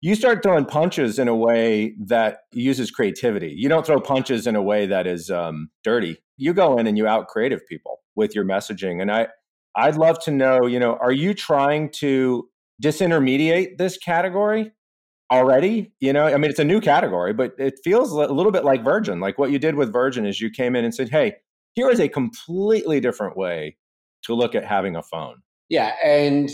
you 0.00 0.14
start 0.14 0.42
throwing 0.42 0.64
punches 0.64 1.18
in 1.18 1.26
a 1.26 1.34
way 1.34 1.94
that 1.98 2.38
uses 2.52 2.90
creativity 2.90 3.54
you 3.56 3.68
don't 3.68 3.86
throw 3.86 4.00
punches 4.00 4.46
in 4.46 4.56
a 4.56 4.62
way 4.62 4.86
that 4.86 5.06
is 5.06 5.30
um, 5.30 5.70
dirty 5.82 6.18
you 6.36 6.52
go 6.52 6.78
in 6.78 6.86
and 6.86 6.96
you 6.96 7.06
out 7.06 7.28
creative 7.28 7.66
people 7.66 8.00
with 8.14 8.34
your 8.34 8.44
messaging 8.44 9.00
and 9.00 9.10
i 9.10 9.26
i'd 9.76 9.96
love 9.96 10.18
to 10.18 10.30
know 10.30 10.66
you 10.66 10.78
know 10.78 10.96
are 11.00 11.12
you 11.12 11.34
trying 11.34 11.90
to 11.90 12.48
disintermediate 12.82 13.76
this 13.76 13.96
category 13.96 14.72
already 15.30 15.92
you 16.00 16.12
know? 16.12 16.26
I 16.26 16.36
mean 16.36 16.50
it's 16.50 16.58
a 16.58 16.64
new 16.64 16.80
category 16.80 17.32
but 17.32 17.54
it 17.58 17.78
feels 17.84 18.12
a 18.12 18.32
little 18.32 18.52
bit 18.52 18.64
like 18.64 18.84
virgin. 18.84 19.20
Like 19.20 19.38
what 19.38 19.50
you 19.50 19.58
did 19.58 19.74
with 19.74 19.92
virgin 19.92 20.26
is 20.26 20.40
you 20.40 20.50
came 20.50 20.76
in 20.76 20.84
and 20.84 20.94
said 20.94 21.08
hey 21.08 21.36
here 21.74 21.90
is 21.90 22.00
a 22.00 22.08
completely 22.08 23.00
different 23.00 23.36
way 23.36 23.76
to 24.24 24.34
look 24.34 24.54
at 24.54 24.64
having 24.64 24.96
a 24.96 25.02
phone. 25.02 25.36
Yeah 25.68 25.94
and 26.04 26.50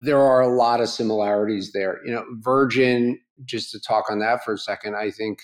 there 0.00 0.18
are 0.18 0.40
a 0.40 0.48
lot 0.48 0.80
of 0.80 0.88
similarities 0.88 1.72
there. 1.72 2.00
You 2.04 2.12
know 2.12 2.24
virgin 2.40 3.18
just 3.44 3.70
to 3.72 3.80
talk 3.80 4.10
on 4.10 4.18
that 4.20 4.44
for 4.44 4.54
a 4.54 4.58
second 4.58 4.94
i 4.94 5.10
think 5.10 5.40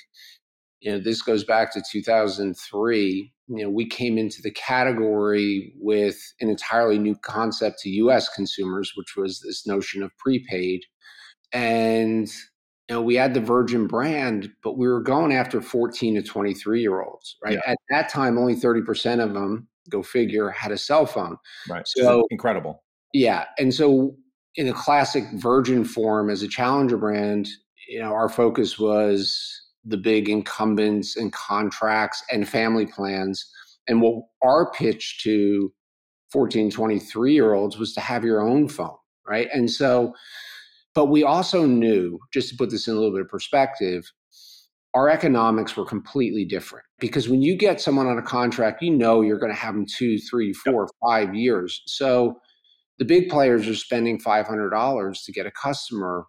you 0.81 0.91
know 0.91 0.99
this 0.99 1.23
goes 1.23 1.45
back 1.45 1.73
to 1.73 1.83
2003 1.91 3.33
you 3.49 3.63
know 3.63 3.71
we 3.71 3.87
came 3.87 4.19
into 4.19 4.41
the 4.43 4.51
category 4.51 5.73
with 5.77 6.17
an 6.41 6.49
entirely 6.49 6.99
new 6.99 7.17
concept 7.17 7.81
to 7.81 8.11
us 8.11 8.29
consumers 8.29 8.93
which 8.97 9.17
was 9.17 9.41
this 9.41 9.67
notion 9.67 10.03
of 10.03 10.17
prepaid 10.19 10.83
and 11.53 12.31
you 12.89 12.95
know, 12.95 13.03
we 13.03 13.17
had 13.17 13.35
the 13.35 13.41
Virgin 13.41 13.87
brand, 13.87 14.51
but 14.63 14.79
we 14.79 14.89
were 14.89 15.03
going 15.03 15.33
after 15.33 15.61
14 15.61 16.15
to 16.15 16.23
23 16.23 16.81
year 16.81 17.03
olds, 17.03 17.37
right? 17.45 17.55
Yeah. 17.55 17.73
At 17.73 17.79
that 17.91 18.09
time, 18.09 18.39
only 18.39 18.57
30% 18.57 19.23
of 19.23 19.35
them, 19.35 19.69
go 19.91 20.03
figure, 20.03 20.49
had 20.51 20.73
a 20.73 20.79
cell 20.79 21.05
phone. 21.05 21.37
Right. 21.69 21.87
So 21.87 22.27
incredible. 22.31 22.83
Yeah. 23.13 23.45
And 23.59 23.75
so, 23.75 24.17
in 24.57 24.67
a 24.67 24.73
classic 24.73 25.25
Virgin 25.35 25.85
form 25.85 26.31
as 26.31 26.43
a 26.43 26.49
challenger 26.49 26.97
brand, 26.97 27.49
you 27.89 28.01
know, 28.01 28.13
our 28.13 28.29
focus 28.29 28.79
was 28.79 29.63
the 29.85 29.97
big 29.97 30.29
incumbents 30.29 31.17
and 31.17 31.33
contracts 31.33 32.25
and 32.33 32.49
family 32.49 32.87
plans. 32.87 33.49
And 33.87 34.03
what 34.03 34.25
our 34.43 34.71
pitch 34.73 35.21
to 35.23 35.73
14, 36.33 36.71
23 36.71 37.33
year 37.33 37.55
olds 37.55 37.79
was 37.79 37.93
to 37.95 38.01
have 38.01 38.25
your 38.25 38.41
own 38.41 38.69
phone, 38.69 38.97
right? 39.27 39.49
And 39.53 39.71
so, 39.71 40.15
but 40.99 41.11
we 41.11 41.23
also 41.23 41.65
knew, 41.65 42.19
just 42.33 42.49
to 42.49 42.57
put 42.57 42.71
this 42.71 42.89
in 42.89 42.95
a 42.95 42.97
little 42.97 43.13
bit 43.13 43.21
of 43.21 43.29
perspective, 43.29 44.11
our 44.95 45.09
economics 45.09 45.77
were 45.77 45.85
completely 45.85 46.45
different 46.45 46.85
because 46.99 47.29
when 47.29 47.41
you 47.41 47.57
get 47.57 47.81
someone 47.81 48.09
on 48.09 48.19
a 48.19 48.23
contract, 48.23 48.83
you 48.83 48.91
know 48.91 49.21
you're 49.21 49.39
going 49.39 49.53
to 49.53 49.57
have 49.57 49.75
them 49.75 49.87
two, 49.87 50.19
three, 50.19 50.53
four, 50.53 50.89
five 51.07 51.37
years. 51.37 51.83
So 51.87 52.41
the 52.99 53.05
big 53.05 53.29
players 53.29 53.69
are 53.69 53.77
spending 53.77 54.19
$500 54.19 55.25
to 55.25 55.33
get 55.33 55.47
a 55.47 55.53
customer. 55.53 56.25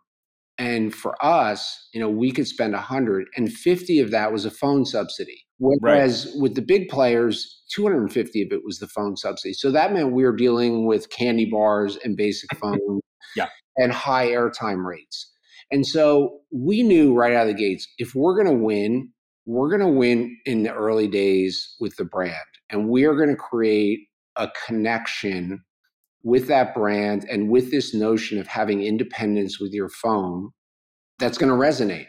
And 0.60 0.94
for 0.94 1.16
us, 1.26 1.90
you 1.92 2.00
know, 2.00 2.10
we 2.12 2.32
could 2.32 2.46
spend 2.46 2.74
100 2.74 3.26
and 3.38 3.52
50 3.52 4.00
of 4.02 4.12
that 4.12 4.32
was 4.32 4.46
a 4.46 4.52
phone 4.52 4.86
subsidy. 4.86 5.48
Whereas 5.58 6.28
right. 6.28 6.42
with 6.44 6.54
the 6.54 6.62
big 6.62 6.90
players, 6.90 7.64
250 7.72 8.44
of 8.44 8.52
it 8.52 8.64
was 8.64 8.78
the 8.78 8.88
phone 8.88 9.18
subsidy. 9.18 9.56
So 9.56 9.72
that 9.72 9.94
meant 9.94 10.12
we 10.12 10.26
were 10.26 10.36
dealing 10.36 10.86
with 10.86 11.10
candy 11.10 11.50
bars 11.50 11.98
and 12.04 12.16
basic 12.16 12.56
phone 12.56 12.78
yeah. 13.36 13.48
And 13.80 13.92
high 13.92 14.28
airtime 14.28 14.86
rates. 14.86 15.32
And 15.72 15.86
so 15.86 16.40
we 16.52 16.84
knew 16.84 17.14
right 17.14 17.34
out 17.34 17.48
of 17.48 17.56
the 17.56 17.62
gates 17.62 17.88
if 17.98 18.14
we're 18.16 18.36
going 18.36 18.58
to 18.58 18.64
win, 18.64 19.12
we're 19.46 19.70
going 19.70 19.82
to 19.82 19.98
win 19.98 20.38
in 20.46 20.64
the 20.64 20.74
early 20.74 21.08
days 21.08 21.76
with 21.80 21.96
the 21.96 22.06
brand. 22.06 22.36
And 22.70 22.90
we 22.90 23.06
are 23.06 23.16
going 23.16 23.30
to 23.30 23.36
create 23.36 24.00
a 24.36 24.50
connection 24.66 25.64
with 26.24 26.48
that 26.48 26.74
brand 26.74 27.26
and 27.30 27.50
with 27.50 27.72
this 27.72 27.94
notion 27.94 28.40
of 28.40 28.48
having 28.48 28.84
independence 28.84 29.60
with 29.60 29.72
your 29.72 29.90
phone 29.90 30.52
that's 31.18 31.38
going 31.38 31.50
to 31.52 31.56
resonate. 31.56 32.08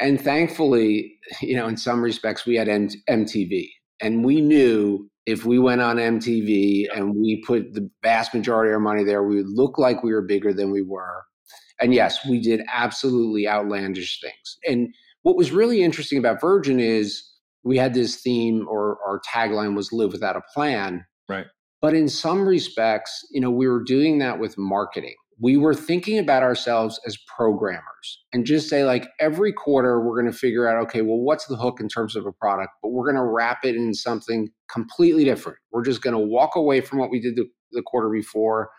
And 0.00 0.20
thankfully, 0.20 1.18
you 1.40 1.56
know, 1.56 1.66
in 1.66 1.76
some 1.76 2.02
respects, 2.02 2.46
we 2.46 2.56
had 2.56 2.68
MTV 2.68 3.68
and 4.00 4.24
we 4.24 4.40
knew 4.40 5.08
if 5.28 5.44
we 5.44 5.58
went 5.58 5.82
on 5.82 5.96
MTV 5.96 6.86
and 6.96 7.14
we 7.14 7.42
put 7.46 7.74
the 7.74 7.90
vast 8.02 8.32
majority 8.32 8.70
of 8.70 8.76
our 8.76 8.80
money 8.80 9.04
there, 9.04 9.22
we 9.22 9.36
would 9.36 9.50
look 9.50 9.76
like 9.76 10.02
we 10.02 10.14
were 10.14 10.22
bigger 10.22 10.54
than 10.54 10.70
we 10.70 10.80
were. 10.80 11.22
And 11.78 11.92
yes, 11.92 12.24
we 12.26 12.40
did 12.40 12.62
absolutely 12.72 13.46
outlandish 13.46 14.22
things. 14.22 14.58
And 14.66 14.88
what 15.22 15.36
was 15.36 15.52
really 15.52 15.82
interesting 15.82 16.18
about 16.18 16.40
Virgin 16.40 16.80
is 16.80 17.22
we 17.62 17.76
had 17.76 17.92
this 17.92 18.22
theme 18.22 18.66
or 18.70 18.98
our 19.06 19.20
tagline 19.20 19.76
was 19.76 19.92
live 19.92 20.12
without 20.12 20.34
a 20.34 20.40
plan. 20.54 21.04
Right. 21.28 21.46
But 21.82 21.92
in 21.92 22.08
some 22.08 22.48
respects, 22.48 23.22
you 23.30 23.42
know, 23.42 23.50
we 23.50 23.68
were 23.68 23.84
doing 23.84 24.20
that 24.20 24.40
with 24.40 24.56
marketing 24.56 25.16
we 25.40 25.56
were 25.56 25.74
thinking 25.74 26.18
about 26.18 26.42
ourselves 26.42 27.00
as 27.06 27.16
programmers 27.36 28.24
and 28.32 28.44
just 28.44 28.68
say 28.68 28.84
like 28.84 29.08
every 29.20 29.52
quarter 29.52 30.00
we're 30.00 30.20
going 30.20 30.30
to 30.30 30.36
figure 30.36 30.68
out 30.68 30.82
okay 30.82 31.02
well 31.02 31.18
what's 31.18 31.46
the 31.46 31.56
hook 31.56 31.78
in 31.80 31.88
terms 31.88 32.16
of 32.16 32.26
a 32.26 32.32
product 32.32 32.70
but 32.82 32.88
we're 32.88 33.04
going 33.04 33.16
to 33.16 33.24
wrap 33.24 33.64
it 33.64 33.76
in 33.76 33.94
something 33.94 34.48
completely 34.68 35.24
different 35.24 35.58
we're 35.72 35.84
just 35.84 36.02
going 36.02 36.14
to 36.14 36.18
walk 36.18 36.56
away 36.56 36.80
from 36.80 36.98
what 36.98 37.10
we 37.10 37.20
did 37.20 37.36
the 37.36 37.48
the 37.72 37.82
quarter 37.82 38.08
before, 38.08 38.70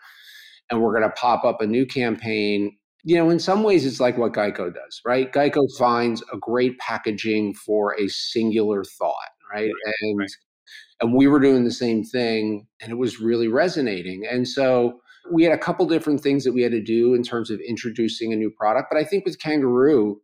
and 0.70 0.80
we're 0.80 0.92
going 0.92 1.08
to 1.08 1.16
pop 1.16 1.44
up 1.44 1.60
a 1.60 1.66
new 1.66 1.86
campaign. 1.86 2.76
You 3.02 3.16
know, 3.16 3.30
in 3.30 3.38
some 3.38 3.62
ways, 3.62 3.86
it's 3.86 4.00
like 4.00 4.18
what 4.18 4.32
Geico 4.32 4.72
does, 4.72 5.00
right? 5.06 5.32
Geico 5.32 5.66
finds 5.78 6.22
a 6.32 6.36
great 6.38 6.78
packaging 6.78 7.54
for 7.54 7.98
a 7.98 8.08
singular 8.08 8.84
thought, 8.84 9.14
right? 9.52 9.70
right 9.86 9.94
and 10.02 10.18
right. 10.18 10.30
and 11.00 11.14
we 11.14 11.26
were 11.26 11.40
doing 11.40 11.64
the 11.64 11.70
same 11.70 12.04
thing, 12.04 12.66
and 12.80 12.92
it 12.92 12.96
was 12.96 13.20
really 13.20 13.48
resonating. 13.48 14.26
And 14.30 14.46
so 14.46 15.00
we 15.30 15.44
had 15.44 15.52
a 15.52 15.58
couple 15.58 15.86
different 15.86 16.20
things 16.20 16.44
that 16.44 16.52
we 16.52 16.62
had 16.62 16.72
to 16.72 16.82
do 16.82 17.14
in 17.14 17.22
terms 17.22 17.50
of 17.50 17.60
introducing 17.60 18.32
a 18.32 18.36
new 18.36 18.50
product. 18.50 18.88
But 18.90 18.98
I 18.98 19.04
think 19.04 19.24
with 19.24 19.38
Kangaroo, 19.38 20.20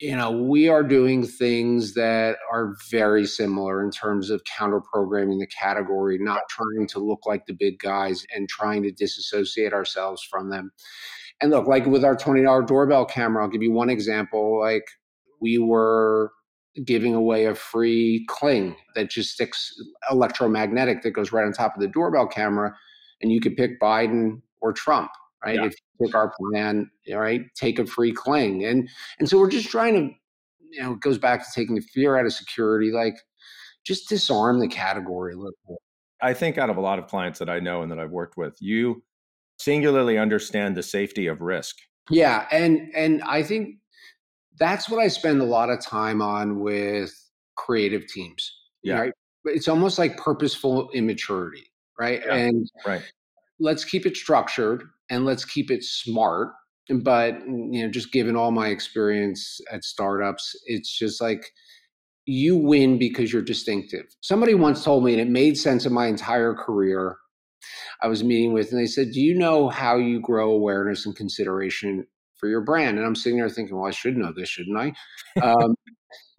you 0.00 0.16
know, 0.16 0.30
we 0.30 0.68
are 0.68 0.82
doing 0.82 1.24
things 1.24 1.94
that 1.94 2.36
are 2.52 2.74
very 2.90 3.26
similar 3.26 3.82
in 3.82 3.90
terms 3.90 4.28
of 4.28 4.42
counter 4.44 4.80
programming 4.80 5.38
the 5.38 5.46
category, 5.46 6.18
not 6.18 6.42
trying 6.50 6.86
to 6.88 6.98
look 6.98 7.20
like 7.26 7.46
the 7.46 7.54
big 7.54 7.78
guys 7.78 8.26
and 8.34 8.48
trying 8.48 8.82
to 8.82 8.90
disassociate 8.90 9.72
ourselves 9.72 10.22
from 10.28 10.50
them. 10.50 10.72
And 11.40 11.50
look, 11.50 11.66
like 11.66 11.86
with 11.86 12.04
our 12.04 12.16
$20 12.16 12.66
doorbell 12.66 13.04
camera, 13.04 13.42
I'll 13.42 13.50
give 13.50 13.62
you 13.62 13.72
one 13.72 13.90
example. 13.90 14.60
Like 14.60 14.84
we 15.40 15.58
were 15.58 16.32
giving 16.84 17.14
away 17.14 17.46
a 17.46 17.54
free 17.54 18.24
cling 18.28 18.74
that 18.96 19.10
just 19.10 19.30
sticks 19.30 19.72
electromagnetic 20.10 21.02
that 21.02 21.12
goes 21.12 21.32
right 21.32 21.44
on 21.44 21.52
top 21.52 21.76
of 21.76 21.80
the 21.80 21.88
doorbell 21.88 22.26
camera. 22.26 22.74
And 23.24 23.32
you 23.32 23.40
could 23.40 23.56
pick 23.56 23.80
Biden 23.80 24.42
or 24.60 24.72
Trump 24.72 25.10
right? 25.44 25.56
Yeah. 25.56 25.66
If 25.66 25.72
you 25.72 26.06
pick 26.06 26.14
our 26.14 26.32
plan, 26.38 26.90
all 27.12 27.18
right, 27.18 27.42
take 27.54 27.78
a 27.78 27.86
free 27.86 28.12
cling. 28.12 28.64
And 28.64 28.88
and 29.18 29.28
so 29.28 29.38
we're 29.38 29.50
just 29.50 29.68
trying 29.68 29.94
to, 29.94 30.14
you 30.70 30.82
know, 30.82 30.92
it 30.92 31.00
goes 31.00 31.18
back 31.18 31.40
to 31.40 31.46
taking 31.54 31.74
the 31.74 31.82
fear 31.82 32.16
out 32.16 32.26
of 32.26 32.32
security, 32.32 32.90
like 32.90 33.16
just 33.84 34.08
disarm 34.08 34.60
the 34.60 34.68
category 34.68 35.34
a 35.34 35.36
little 35.36 35.52
bit. 35.68 35.78
I 36.22 36.32
think 36.32 36.56
out 36.56 36.70
of 36.70 36.76
a 36.76 36.80
lot 36.80 36.98
of 36.98 37.06
clients 37.06 37.38
that 37.40 37.50
I 37.50 37.60
know 37.60 37.82
and 37.82 37.90
that 37.90 37.98
I've 37.98 38.10
worked 38.10 38.36
with, 38.36 38.56
you 38.60 39.02
singularly 39.58 40.16
understand 40.18 40.76
the 40.76 40.82
safety 40.82 41.26
of 41.26 41.40
risk. 41.42 41.76
Yeah. 42.10 42.46
And 42.50 42.90
and 42.94 43.22
I 43.22 43.42
think 43.42 43.76
that's 44.58 44.88
what 44.88 45.00
I 45.00 45.08
spend 45.08 45.40
a 45.40 45.44
lot 45.44 45.68
of 45.68 45.80
time 45.80 46.22
on 46.22 46.60
with 46.60 47.12
creative 47.56 48.06
teams. 48.06 48.50
Yeah. 48.82 49.00
Right. 49.00 49.12
It's 49.46 49.68
almost 49.68 49.98
like 49.98 50.16
purposeful 50.16 50.90
immaturity. 50.92 51.64
Right. 51.98 52.22
Yeah. 52.26 52.34
And 52.34 52.70
right. 52.86 53.02
let's 53.60 53.84
keep 53.84 54.06
it 54.06 54.16
structured 54.16 54.84
and 55.10 55.24
let's 55.24 55.44
keep 55.44 55.70
it 55.70 55.84
smart 55.84 56.52
but 56.90 57.40
you 57.46 57.82
know 57.82 57.88
just 57.88 58.12
given 58.12 58.36
all 58.36 58.50
my 58.50 58.68
experience 58.68 59.60
at 59.70 59.84
startups 59.84 60.54
it's 60.66 60.96
just 60.96 61.20
like 61.20 61.50
you 62.26 62.56
win 62.56 62.98
because 62.98 63.32
you're 63.32 63.42
distinctive 63.42 64.04
somebody 64.20 64.54
once 64.54 64.84
told 64.84 65.04
me 65.04 65.12
and 65.12 65.20
it 65.20 65.28
made 65.28 65.56
sense 65.56 65.86
in 65.86 65.92
my 65.92 66.06
entire 66.06 66.54
career 66.54 67.16
i 68.02 68.08
was 68.08 68.22
meeting 68.22 68.52
with 68.52 68.70
and 68.70 68.80
they 68.80 68.86
said 68.86 69.10
do 69.12 69.20
you 69.20 69.34
know 69.34 69.68
how 69.68 69.96
you 69.96 70.20
grow 70.20 70.50
awareness 70.50 71.06
and 71.06 71.16
consideration 71.16 72.06
for 72.36 72.48
your 72.48 72.60
brand 72.60 72.98
and 72.98 73.06
i'm 73.06 73.16
sitting 73.16 73.38
there 73.38 73.48
thinking 73.48 73.76
well 73.76 73.88
i 73.88 73.90
should 73.90 74.16
know 74.16 74.32
this 74.36 74.48
shouldn't 74.48 74.76
i 74.76 74.92
um, 75.42 75.74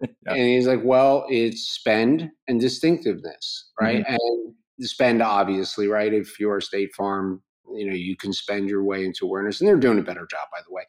yeah. 0.00 0.06
and 0.26 0.38
he's 0.38 0.66
like 0.66 0.80
well 0.84 1.26
it's 1.28 1.62
spend 1.70 2.30
and 2.46 2.60
distinctiveness 2.60 3.70
right 3.80 4.04
mm-hmm. 4.04 4.14
and 4.14 4.54
spend 4.80 5.22
obviously 5.22 5.88
right? 5.88 6.12
If 6.12 6.38
you're 6.38 6.58
a 6.58 6.62
state 6.62 6.94
farm 6.94 7.42
you 7.74 7.86
know 7.86 7.94
you 7.94 8.16
can 8.16 8.32
spend 8.32 8.68
your 8.68 8.84
way 8.84 9.04
into 9.04 9.24
awareness 9.24 9.60
and 9.60 9.68
they're 9.68 9.76
doing 9.76 9.98
a 9.98 10.02
better 10.02 10.26
job 10.30 10.46
by 10.52 10.60
the 10.66 10.72
way. 10.72 10.82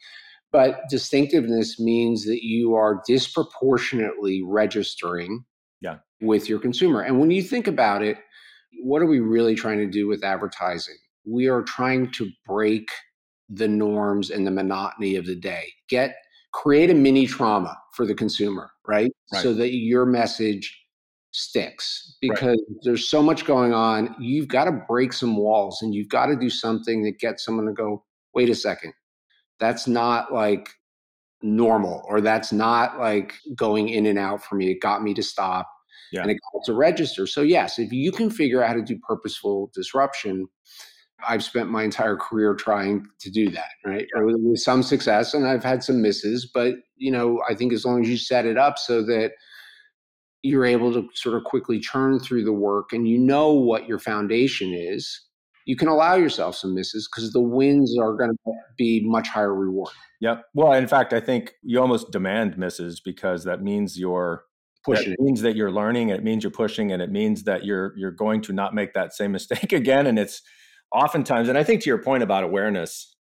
But 0.52 0.82
distinctiveness 0.90 1.80
means 1.80 2.26
that 2.26 2.44
you 2.44 2.74
are 2.76 3.02
disproportionately 3.06 4.42
registering 4.46 5.44
yeah. 5.82 5.98
with 6.22 6.48
your 6.48 6.60
consumer. 6.60 7.02
And 7.02 7.20
when 7.20 7.32
you 7.32 7.44
think 7.44 7.68
about 7.68 8.02
it 8.02 8.18
what 8.82 9.02
are 9.02 9.08
we 9.08 9.20
really 9.20 9.56
trying 9.56 9.80
to 9.80 9.88
do 9.88 10.08
with 10.08 10.24
advertising? 10.24 10.98
We 11.26 11.48
are 11.48 11.64
trying 11.64 12.12
to 12.14 12.30
break 12.46 12.90
the 13.50 13.68
norms 13.68 14.30
and 14.30 14.46
the 14.46 14.52
monotony 14.52 15.16
of 15.16 15.26
the 15.26 15.36
day. 15.36 15.66
Get 15.90 16.16
create 16.54 16.90
a 16.90 16.94
mini 16.94 17.28
trauma 17.28 17.78
for 17.94 18.06
the 18.06 18.16
consumer 18.16 18.72
right, 18.88 19.12
right. 19.34 19.44
so 19.44 19.54
that 19.54 19.74
your 19.74 20.06
message 20.06 20.76
sticks 21.38 22.18
because 22.20 22.64
right. 22.68 22.78
there's 22.82 23.10
so 23.10 23.22
much 23.22 23.46
going 23.46 23.72
on. 23.72 24.16
You've 24.20 24.48
got 24.48 24.66
to 24.66 24.72
break 24.72 25.14
some 25.14 25.38
walls 25.38 25.84
and 25.84 25.94
you've 25.94 26.10
got 26.10 26.26
to 26.26 26.36
do 26.36 26.50
something 26.50 27.04
that 27.04 27.20
gets 27.20 27.46
someone 27.46 27.68
to 27.68 27.74
go, 27.74 28.04
wait 28.34 28.50
a 28.50 28.56
second, 28.56 28.94
that's 29.60 29.88
not 29.88 30.34
like 30.34 30.70
normal 31.44 32.04
or 32.10 32.22
that's 32.22 32.52
not 32.52 33.00
like 33.00 33.36
going 33.56 33.90
in 33.90 34.08
and 34.08 34.18
out 34.18 34.44
for 34.44 34.56
me. 34.56 34.72
It 34.72 34.82
got 34.82 35.04
me 35.04 35.14
to 35.14 35.22
stop 35.22 35.70
yeah. 36.12 36.24
and 36.24 36.32
it 36.32 36.40
got 36.54 36.66
to 36.66 36.74
register. 36.74 37.28
So, 37.28 37.44
yes, 37.44 37.78
if 37.78 37.92
you 37.92 38.12
can 38.12 38.32
figure 38.32 38.64
out 38.64 38.70
how 38.70 38.74
to 38.74 38.82
do 38.82 38.98
purposeful 39.08 39.70
disruption, 39.76 40.48
I've 41.28 41.44
spent 41.44 41.70
my 41.70 41.84
entire 41.84 42.16
career 42.16 42.56
trying 42.56 43.06
to 43.20 43.30
do 43.30 43.52
that, 43.52 43.70
right? 43.86 44.08
Yeah. 44.16 44.24
With 44.24 44.60
some 44.60 44.82
success, 44.82 45.36
and 45.36 45.48
I've 45.48 45.64
had 45.64 45.84
some 45.84 46.02
misses, 46.02 46.50
but 46.52 46.76
you 46.96 47.12
know, 47.12 47.44
I 47.48 47.54
think 47.54 47.74
as 47.74 47.86
long 47.86 48.02
as 48.04 48.10
you 48.10 48.18
set 48.18 48.48
it 48.48 48.58
up 48.58 48.80
so 48.80 49.04
that 49.04 49.34
you're 50.48 50.66
able 50.66 50.94
to 50.94 51.08
sort 51.14 51.36
of 51.36 51.44
quickly 51.44 51.80
churn 51.80 52.20
through 52.20 52.44
the 52.44 52.54
work 52.54 52.94
and 52.94 53.08
you 53.08 53.18
know 53.18 53.54
what 53.54 53.88
your 53.88 54.00
foundation 54.00 54.74
is, 54.74 55.28
you 55.66 55.76
can 55.76 55.88
allow 55.88 56.16
yourself 56.16 56.56
some 56.56 56.74
misses 56.74 57.10
because 57.12 57.34
the 57.34 57.42
wins 57.42 57.98
are 58.00 58.14
going 58.14 58.32
to 58.32 58.52
be 58.78 59.02
much 59.06 59.28
higher 59.28 59.54
reward. 59.54 59.92
Yep. 60.22 60.46
Well, 60.54 60.74
in 60.74 60.88
fact, 60.88 61.14
I 61.14 61.20
think 61.20 61.54
you 61.62 61.80
almost 61.80 62.12
demand 62.12 62.58
misses 62.58 63.00
because 63.00 63.44
that 63.44 63.62
means 63.62 64.00
you're 64.00 64.46
pushing. 64.86 65.14
It 65.14 65.20
means 65.20 65.42
that 65.42 65.56
you're 65.56 65.72
learning. 65.72 66.10
It 66.10 66.24
means 66.24 66.44
you're 66.44 66.52
pushing, 66.52 66.92
and 66.92 67.02
it 67.02 67.12
means 67.12 67.44
that 67.44 67.66
you're 67.66 67.94
you're 67.98 68.12
going 68.12 68.42
to 68.44 68.54
not 68.54 68.74
make 68.74 68.94
that 68.94 69.14
same 69.14 69.34
mistake 69.34 69.72
again. 69.74 70.08
And 70.08 70.18
it's 70.18 70.42
oftentimes, 70.94 71.50
and 71.50 71.58
I 71.58 71.64
think 71.64 71.84
to 71.84 71.90
your 71.90 72.02
point 72.02 72.24
about 72.24 72.44
awareness, 72.44 73.16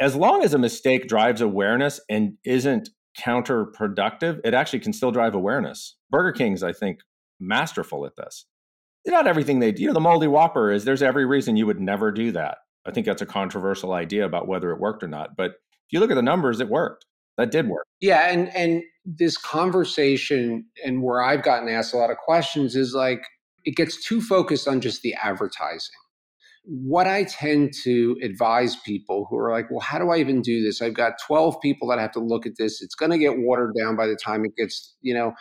as 0.00 0.16
long 0.16 0.42
as 0.42 0.54
a 0.54 0.58
mistake 0.58 1.08
drives 1.08 1.40
awareness 1.40 2.00
and 2.08 2.34
isn't 2.44 2.88
counterproductive, 3.18 4.40
it 4.44 4.54
actually 4.54 4.80
can 4.80 4.92
still 4.92 5.10
drive 5.10 5.34
awareness. 5.34 5.96
Burger 6.10 6.32
King's, 6.32 6.62
I 6.62 6.72
think, 6.72 7.00
masterful 7.40 8.06
at 8.06 8.16
this. 8.16 8.46
Not 9.06 9.26
everything 9.26 9.60
they 9.60 9.72
do. 9.72 9.82
You 9.82 9.88
know, 9.88 9.94
the 9.94 10.00
moldy 10.00 10.26
whopper 10.26 10.72
is 10.72 10.84
there's 10.84 11.02
every 11.02 11.24
reason 11.24 11.56
you 11.56 11.66
would 11.66 11.80
never 11.80 12.10
do 12.10 12.32
that. 12.32 12.58
I 12.86 12.90
think 12.90 13.06
that's 13.06 13.22
a 13.22 13.26
controversial 13.26 13.92
idea 13.92 14.24
about 14.24 14.48
whether 14.48 14.70
it 14.72 14.80
worked 14.80 15.02
or 15.02 15.08
not. 15.08 15.36
But 15.36 15.52
if 15.52 15.92
you 15.92 16.00
look 16.00 16.10
at 16.10 16.14
the 16.14 16.22
numbers, 16.22 16.60
it 16.60 16.68
worked. 16.68 17.06
That 17.36 17.50
did 17.50 17.68
work. 17.68 17.86
Yeah, 18.00 18.30
and 18.30 18.48
and 18.56 18.82
this 19.04 19.36
conversation 19.36 20.66
and 20.84 21.02
where 21.02 21.22
I've 21.22 21.42
gotten 21.42 21.68
asked 21.68 21.94
a 21.94 21.98
lot 21.98 22.10
of 22.10 22.16
questions 22.16 22.74
is 22.74 22.94
like 22.94 23.22
it 23.64 23.76
gets 23.76 24.02
too 24.04 24.20
focused 24.20 24.66
on 24.66 24.80
just 24.80 25.02
the 25.02 25.14
advertising 25.14 25.94
what 26.66 27.06
I 27.06 27.24
tend 27.24 27.72
to 27.84 28.16
advise 28.22 28.76
people 28.76 29.26
who 29.30 29.36
are 29.36 29.52
like, 29.52 29.70
well, 29.70 29.80
how 29.80 29.98
do 29.98 30.10
I 30.10 30.18
even 30.18 30.42
do 30.42 30.62
this? 30.62 30.82
I've 30.82 30.94
got 30.94 31.14
12 31.24 31.60
people 31.62 31.88
that 31.88 32.00
have 32.00 32.10
to 32.12 32.20
look 32.20 32.44
at 32.44 32.56
this. 32.58 32.82
It's 32.82 32.96
going 32.96 33.12
to 33.12 33.18
get 33.18 33.38
watered 33.38 33.72
down 33.78 33.94
by 33.94 34.06
the 34.06 34.16
time 34.16 34.44
it 34.44 34.56
gets, 34.56 34.96
you 35.00 35.14
know, 35.14 35.32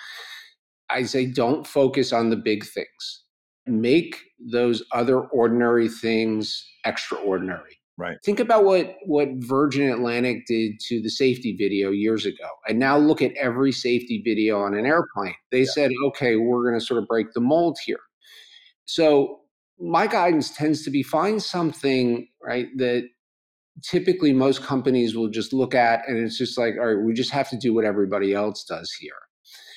I 0.90 1.04
say, 1.04 1.26
don't 1.26 1.66
focus 1.66 2.14
on 2.14 2.30
the 2.30 2.36
big 2.36 2.64
things. 2.64 3.24
Make 3.66 4.18
those 4.40 4.84
other 4.92 5.22
ordinary 5.22 5.90
things 5.90 6.64
extraordinary. 6.86 7.80
Right. 7.98 8.18
Think 8.26 8.40
about 8.42 8.66
what 8.66 8.98
what 9.06 9.30
Virgin 9.38 9.90
Atlantic 9.90 10.46
did 10.48 10.74
to 10.90 11.02
the 11.02 11.10
safety 11.10 11.56
video 11.58 11.92
years 11.92 12.26
ago. 12.26 12.50
And 12.68 12.78
now 12.78 12.98
look 12.98 13.22
at 13.22 13.32
every 13.38 13.72
safety 13.72 14.22
video 14.24 14.60
on 14.60 14.76
an 14.76 14.86
airplane. 14.86 15.34
They 15.50 15.60
yeah. 15.60 15.72
said, 15.74 15.92
okay, 16.08 16.36
we're 16.36 16.70
going 16.70 16.78
to 16.80 16.86
sort 16.86 17.02
of 17.02 17.08
break 17.08 17.28
the 17.34 17.40
mold 17.40 17.78
here. 17.86 18.02
So 18.84 19.40
my 19.80 20.08
guidance 20.08 20.56
tends 20.56 20.84
to 20.84 20.90
be 20.90 21.04
find 21.04 21.42
something 21.42 22.28
right 22.44 22.68
that 22.78 23.04
typically 23.84 24.32
most 24.32 24.64
companies 24.64 25.16
will 25.16 25.30
just 25.30 25.52
look 25.52 25.76
at 25.76 26.08
and 26.08 26.18
it's 26.18 26.38
just 26.38 26.58
like 26.58 26.76
all 26.80 26.94
right 26.94 27.06
we 27.06 27.14
just 27.14 27.32
have 27.32 27.50
to 27.50 27.58
do 27.58 27.74
what 27.74 27.86
everybody 27.86 28.34
else 28.34 28.64
does 28.64 28.92
here. 29.00 29.14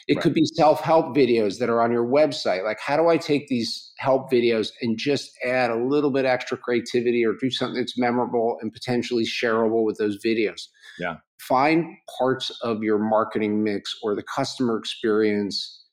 It 0.07 0.15
right. 0.15 0.23
could 0.23 0.35
be 0.35 0.45
self-help 0.55 1.15
videos 1.15 1.59
that 1.59 1.69
are 1.69 1.83
on 1.83 1.93
your 1.93 2.07
website 2.07 2.65
like 2.65 2.79
how 2.81 2.97
do 2.97 3.09
i 3.09 3.17
take 3.17 3.49
these 3.49 3.89
help 3.99 4.31
videos 4.31 4.71
and 4.81 4.97
just 4.97 5.31
add 5.45 5.71
a 5.71 5.77
little 5.77 6.11
bit 6.11 6.25
extra 6.25 6.57
creativity 6.57 7.25
or 7.25 7.35
do 7.39 7.51
something 7.51 7.81
that's 7.81 7.99
memorable 7.99 8.57
and 8.61 8.73
potentially 8.73 9.25
shareable 9.25 9.85
with 9.85 9.99
those 9.99 10.19
videos? 10.25 10.63
Yeah. 10.99 11.17
Find 11.41 11.85
parts 12.19 12.51
of 12.63 12.83
your 12.83 12.99
marketing 12.99 13.63
mix 13.63 13.95
or 14.03 14.15
the 14.15 14.23
customer 14.23 14.79
experience 14.79 15.85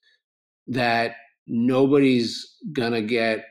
that 0.68 1.16
nobody's 1.48 2.46
gonna 2.72 3.02
get 3.02 3.46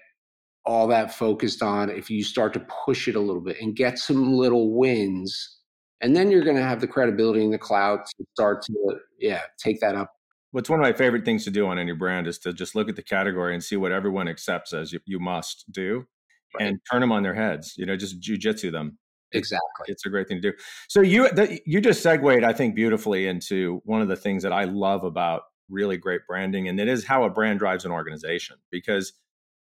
all 0.67 0.87
that 0.89 1.15
focused 1.15 1.63
on 1.63 1.91
if 1.91 2.11
you 2.11 2.25
start 2.25 2.53
to 2.55 2.67
push 2.85 3.07
it 3.07 3.17
a 3.17 3.21
little 3.21 3.43
bit 3.43 3.57
and 3.61 3.77
get 3.77 3.99
some 3.99 4.33
little 4.33 4.73
wins 4.75 5.59
and 6.01 6.15
then 6.15 6.31
you're 6.31 6.45
going 6.45 6.57
to 6.57 6.63
have 6.63 6.81
the 6.81 6.87
credibility 6.87 7.43
in 7.43 7.51
the 7.51 7.59
cloud 7.59 8.01
to 8.05 8.27
start 8.35 8.63
to 8.63 8.99
yeah 9.19 9.41
take 9.59 9.81
that 9.81 9.95
up. 9.95 10.13
What's 10.51 10.69
one 10.69 10.79
of 10.79 10.85
my 10.85 10.93
favorite 10.93 11.25
things 11.25 11.45
to 11.45 11.51
do 11.51 11.67
on 11.67 11.79
any 11.79 11.93
brand 11.93 12.27
is 12.27 12.39
to 12.41 12.53
just 12.53 12.75
look 12.75 12.89
at 12.89 12.95
the 12.95 13.03
category 13.03 13.55
and 13.55 13.65
see 13.65 13.77
what 13.77 13.91
everyone 13.91 14.29
accepts 14.29 14.73
as 14.73 14.93
you, 14.93 15.01
you 15.05 15.19
must 15.19 15.65
do 15.73 16.07
right. 16.55 16.69
and 16.69 16.79
turn 16.91 17.01
them 17.01 17.11
on 17.11 17.23
their 17.23 17.35
heads 17.35 17.75
you 17.77 17.87
know 17.87 17.97
just 17.97 18.21
jujitsu 18.21 18.71
them. 18.71 18.99
Exactly. 19.33 19.87
it's 19.89 20.07
a 20.07 20.11
great 20.11 20.29
thing 20.29 20.41
to 20.41 20.53
do. 20.53 20.57
So 20.89 21.01
you 21.01 21.29
the, 21.31 21.59
you 21.67 21.81
just 21.81 22.03
segued 22.03 22.45
i 22.45 22.53
think 22.53 22.75
beautifully 22.75 23.27
into 23.27 23.81
one 23.85 24.01
of 24.01 24.09
the 24.09 24.17
things 24.17 24.43
that 24.43 24.53
i 24.53 24.65
love 24.65 25.05
about 25.05 25.43
really 25.71 25.97
great 25.97 26.21
branding 26.29 26.69
and 26.69 26.79
it 26.79 26.87
is 26.87 27.05
how 27.05 27.25
a 27.25 27.31
brand 27.31 27.59
drives 27.59 27.85
an 27.85 27.91
organization 27.91 28.57
because 28.71 29.15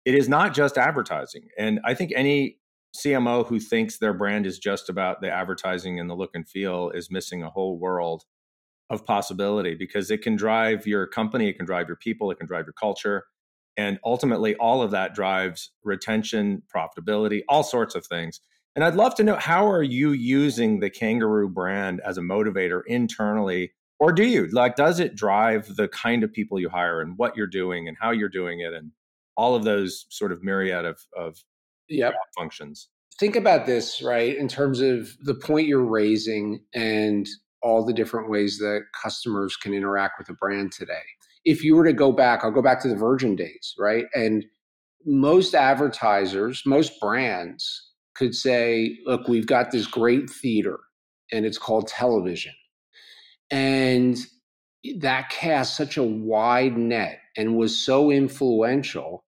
it 0.06 0.16
is 0.16 0.28
not 0.28 0.54
just 0.54 0.78
advertising. 0.78 1.48
And 1.58 1.80
I 1.86 1.94
think 1.94 2.12
any 2.16 2.58
CMO 2.96 3.48
who 3.48 3.60
thinks 3.60 3.98
their 3.98 4.14
brand 4.14 4.46
is 4.46 4.60
just 4.60 4.90
about 4.90 5.22
the 5.22 5.30
advertising 5.30 6.00
and 6.00 6.10
the 6.10 6.16
look 6.16 6.32
and 6.34 6.48
feel 6.48 6.90
is 6.90 7.10
missing 7.10 7.42
a 7.42 7.50
whole 7.50 7.80
world 7.80 8.24
of 8.90 9.06
possibility 9.06 9.76
because 9.76 10.12
it 10.12 10.22
can 10.22 10.36
drive 10.36 10.86
your 10.86 11.08
company, 11.08 11.50
it 11.50 11.58
can 11.58 11.66
drive 11.66 11.88
your 11.88 11.98
people, 11.98 12.30
it 12.32 12.38
can 12.38 12.48
drive 12.48 12.66
your 12.66 12.74
culture. 12.74 13.24
And 13.76 14.00
ultimately, 14.06 14.56
all 14.56 14.84
of 14.84 14.92
that 14.92 15.16
drives 15.16 15.72
retention, 15.84 16.62
profitability, 16.74 17.42
all 17.50 17.64
sorts 17.64 17.96
of 17.96 18.06
things. 18.06 18.40
And 18.76 18.84
I'd 18.84 18.96
love 18.96 19.16
to 19.16 19.24
know 19.24 19.36
how 19.36 19.68
are 19.68 19.84
you 19.84 20.12
using 20.12 20.80
the 20.80 20.90
Kangaroo 20.90 21.50
brand 21.50 22.02
as 22.06 22.18
a 22.18 22.22
motivator 22.22 22.82
internally? 22.86 23.72
Or 24.00 24.12
do 24.12 24.26
you? 24.26 24.48
Like, 24.48 24.76
does 24.76 25.00
it 25.00 25.16
drive 25.16 25.76
the 25.76 25.88
kind 25.88 26.24
of 26.24 26.32
people 26.32 26.60
you 26.60 26.70
hire 26.70 27.02
and 27.02 27.18
what 27.18 27.36
you're 27.36 27.48
doing 27.48 27.88
and 27.88 27.98
how 28.00 28.12
you're 28.12 28.30
doing 28.30 28.60
it 28.60 28.74
and 28.74 28.92
all 29.36 29.56
of 29.56 29.64
those 29.64 30.06
sort 30.10 30.32
of 30.32 30.44
myriad 30.44 30.86
of, 30.86 31.00
of 31.18 31.38
yep. 31.90 32.14
functions? 32.38 32.90
Think 33.20 33.36
about 33.36 33.66
this, 33.66 34.02
right, 34.02 34.36
in 34.36 34.48
terms 34.48 34.82
of 34.82 35.16
the 35.22 35.36
point 35.36 35.68
you're 35.68 35.84
raising 35.84 36.64
and 36.74 37.28
all 37.62 37.86
the 37.86 37.94
different 37.94 38.30
ways 38.30 38.58
that 38.58 38.82
customers 39.02 39.56
can 39.56 39.74
interact 39.74 40.20
with 40.20 40.30
a 40.30 40.34
brand 40.34 40.72
today. 40.72 41.04
If 41.46 41.64
you 41.64 41.76
were 41.76 41.86
to 41.86 41.94
go 41.94 42.12
back, 42.12 42.44
I'll 42.44 42.52
go 42.52 42.62
back 42.62 42.82
to 42.82 42.88
the 42.88 42.96
Virgin 42.96 43.36
days, 43.36 43.74
right? 43.78 44.06
And 44.14 44.46
most 45.06 45.54
advertisers, 45.56 46.64
most 46.66 47.00
brands 47.00 47.90
could 48.16 48.36
say, 48.36 48.98
look, 49.06 49.28
we've 49.28 49.48
got 49.48 49.72
this 49.72 49.88
great 49.88 50.30
theater 50.30 50.80
and 51.32 51.46
it's 51.46 51.58
called 51.58 51.88
television. 51.88 52.54
And 53.50 54.18
that 55.00 55.30
cast 55.30 55.76
such 55.76 55.98
a 55.98 56.04
wide 56.04 56.78
net 56.78 57.20
and 57.38 57.58
was 57.58 57.80
so 57.80 58.12
influential 58.12 59.23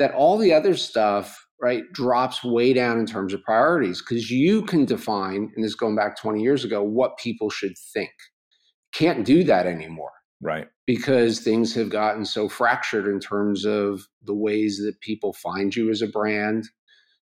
that 0.00 0.14
all 0.14 0.38
the 0.38 0.52
other 0.52 0.74
stuff 0.74 1.46
right 1.60 1.84
drops 1.92 2.42
way 2.42 2.72
down 2.72 2.98
in 2.98 3.04
terms 3.04 3.34
of 3.34 3.42
priorities 3.42 4.00
because 4.00 4.30
you 4.30 4.62
can 4.62 4.86
define 4.86 5.52
and 5.54 5.62
this 5.62 5.74
going 5.74 5.94
back 5.94 6.18
20 6.18 6.42
years 6.42 6.64
ago 6.64 6.82
what 6.82 7.18
people 7.18 7.50
should 7.50 7.76
think. 7.92 8.10
Can't 8.92 9.26
do 9.26 9.44
that 9.44 9.66
anymore. 9.66 10.10
Right. 10.40 10.68
Because 10.86 11.40
things 11.40 11.74
have 11.74 11.90
gotten 11.90 12.24
so 12.24 12.48
fractured 12.48 13.06
in 13.06 13.20
terms 13.20 13.66
of 13.66 14.00
the 14.24 14.34
ways 14.34 14.78
that 14.78 14.98
people 15.02 15.34
find 15.34 15.76
you 15.76 15.90
as 15.90 16.02
a 16.02 16.08
brand 16.08 16.64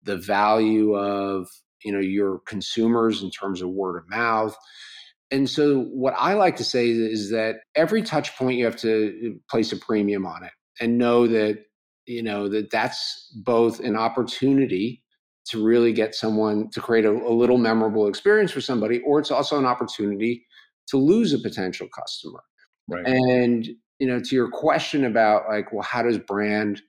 the 0.03 0.17
value 0.17 0.95
of 0.95 1.49
you 1.83 1.93
know 1.93 2.01
your 2.01 2.41
consumers 2.41 3.23
in 3.23 3.31
terms 3.31 3.63
of 3.63 3.71
word 3.71 3.97
of 3.97 4.09
mouth. 4.11 4.57
And 5.31 5.49
so 5.49 5.85
what 5.85 6.15
i 6.19 6.35
like 6.35 6.57
to 6.57 6.65
say 6.65 6.91
is 6.91 7.31
that 7.31 7.57
every 7.75 8.03
touch 8.03 8.37
point 8.37 8.59
you 8.59 8.65
have 8.65 8.77
to 8.77 9.31
uh, 9.31 9.39
place 9.49 9.73
a 9.73 9.77
premium 9.77 10.27
on 10.27 10.45
it 10.45 10.53
and 10.81 10.99
know 10.99 11.27
that 11.29 11.65
you 12.07 12.23
know 12.23 12.49
that 12.49 12.71
that's 12.71 13.33
both 13.45 13.81
an 13.81 13.97
opportunity 13.97 15.03
to 15.47 15.63
really 15.63 15.93
get 15.93 16.15
someone 16.15 16.71
to 16.71 16.81
create 16.81 17.05
a, 17.05 17.11
a, 17.11 17.35
little 17.35 17.59
memorable 17.59 18.07
experience 18.09 18.51
for 18.51 18.63
somebody 18.63 19.01
or 19.01 19.19
it's 19.19 19.31
also 19.31 19.59
an 19.59 19.67
opportunity 19.67 20.47
to 20.87 20.97
lose 20.97 21.35
a 21.35 21.39
potential 21.39 21.87
customer. 21.95 22.43
Right. 22.89 23.07
And 23.07 23.69
you 23.99 24.07
know 24.07 24.21
to 24.21 24.35
your 24.35 24.51
question 24.51 25.05
about 25.05 25.49
like 25.49 25.73
well 25.73 25.83
how 25.83 26.03
does 26.03 26.19
brand 26.19 26.83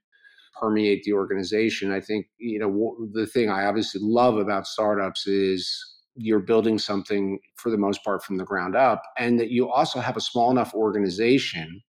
permeate 0.60 1.04
the 1.04 1.14
organization 1.14 1.92
i 1.92 2.00
think 2.00 2.28
you 2.38 2.60
know 2.60 2.96
the 3.14 3.28
thing 3.28 3.50
i 3.50 3.66
obviously 3.66 4.02
love 4.04 4.38
about 4.38 4.68
startups 4.68 5.28
is 5.28 5.70
you're 6.16 6.40
building 6.40 6.80
something 6.80 7.40
for 7.56 7.70
the 7.70 7.78
most 7.78 8.04
part 8.04 8.24
from 8.24 8.38
the 8.38 8.46
ground 8.46 8.76
up 8.76 9.02
and 9.18 9.40
that 9.40 9.52
you 9.52 9.70
also 9.70 10.00
have 10.00 10.18
a 10.18 10.22
small 10.22 10.50
enough 10.50 10.74
organization 10.74 11.82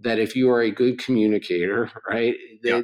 that 0.00 0.18
if 0.18 0.34
you 0.34 0.50
are 0.50 0.60
a 0.60 0.70
good 0.70 0.98
communicator, 0.98 1.90
right, 2.08 2.34
that 2.62 2.68
yeah. 2.68 2.82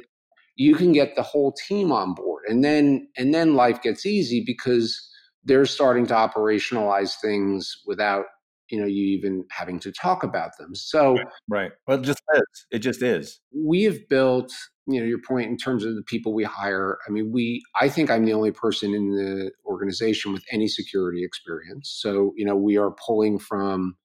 you 0.55 0.75
can 0.75 0.91
get 0.91 1.15
the 1.15 1.23
whole 1.23 1.53
team 1.67 1.91
on 1.91 2.13
board. 2.13 2.43
And 2.47 2.63
then 2.63 3.07
and 3.17 3.33
then 3.33 3.55
life 3.55 3.81
gets 3.81 4.05
easy 4.05 4.43
because 4.45 5.09
they're 5.43 5.65
starting 5.65 6.05
to 6.07 6.13
operationalize 6.13 7.13
things 7.21 7.81
without 7.85 8.25
you 8.69 8.79
know 8.79 8.85
you 8.85 9.03
even 9.17 9.45
having 9.49 9.79
to 9.79 9.91
talk 9.91 10.23
about 10.23 10.51
them 10.57 10.75
so 10.75 11.13
right, 11.13 11.25
right. 11.49 11.71
well 11.87 11.97
it 11.97 12.03
just 12.03 12.21
is 12.35 12.65
it 12.71 12.79
just 12.79 13.01
is 13.01 13.39
we 13.65 13.83
have 13.83 13.97
built 14.09 14.51
you 14.87 14.99
know 14.99 15.05
your 15.05 15.19
point 15.27 15.49
in 15.49 15.57
terms 15.57 15.83
of 15.83 15.95
the 15.95 16.03
people 16.03 16.33
we 16.33 16.43
hire 16.43 16.97
i 17.07 17.11
mean 17.11 17.31
we 17.31 17.63
i 17.79 17.89
think 17.89 18.09
i'm 18.09 18.25
the 18.25 18.33
only 18.33 18.51
person 18.51 18.93
in 18.93 19.09
the 19.09 19.51
organization 19.65 20.33
with 20.33 20.43
any 20.51 20.67
security 20.67 21.23
experience 21.23 21.97
so 22.01 22.31
you 22.35 22.45
know 22.45 22.55
we 22.55 22.77
are 22.77 22.91
pulling 23.05 23.39
from 23.39 23.95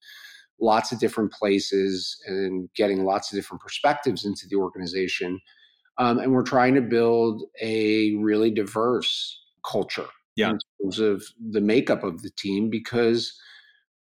lots 0.61 0.93
of 0.93 1.01
different 1.01 1.33
places 1.33 2.17
and 2.27 2.69
getting 2.75 3.05
lots 3.05 3.33
of 3.33 3.37
different 3.37 3.61
perspectives 3.61 4.25
into 4.25 4.47
the 4.49 4.57
organization. 4.57 5.41
Um, 5.99 6.19
and 6.19 6.33
we're 6.33 6.43
trying 6.43 6.75
to 6.75 6.81
build 6.81 7.43
a 7.61 8.15
really 8.17 8.51
diverse 8.51 9.41
culture 9.65 10.07
yeah. 10.37 10.51
in 10.51 10.59
terms 10.81 10.99
of 10.99 11.25
the 11.51 11.61
makeup 11.61 12.05
of 12.05 12.23
the 12.23 12.31
team 12.31 12.71
because 12.71 13.39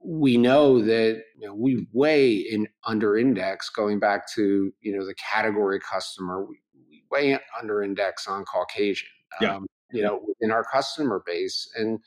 we 0.01 0.37
know 0.37 0.81
that 0.81 1.23
you 1.39 1.47
know, 1.47 1.55
we 1.55 1.87
way 1.93 2.35
in 2.37 2.69
under 2.87 3.17
index 3.17 3.69
going 3.71 3.99
back 3.99 4.31
to 4.33 4.73
you 4.81 4.97
know 4.97 5.05
the 5.05 5.15
category 5.15 5.81
customer 5.81 6.45
we, 6.45 6.61
we 6.89 7.03
way 7.11 7.39
under 7.61 7.83
index 7.83 8.29
on 8.29 8.45
caucasian 8.45 9.09
yeah. 9.41 9.57
Um, 9.57 9.67
you 9.93 10.03
know 10.03 10.25
in 10.41 10.53
our 10.53 10.65
customer 10.65 11.23
base 11.27 11.69
and 11.77 11.99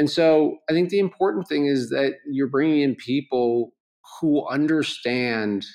and 0.00 0.08
so 0.08 0.56
I 0.70 0.72
think 0.72 0.88
the 0.88 0.98
important 0.98 1.46
thing 1.46 1.66
is 1.66 1.90
that 1.90 2.14
you're 2.26 2.46
bringing 2.46 2.80
in 2.80 2.94
people 2.94 3.74
who 4.18 4.48
understand 4.48 5.66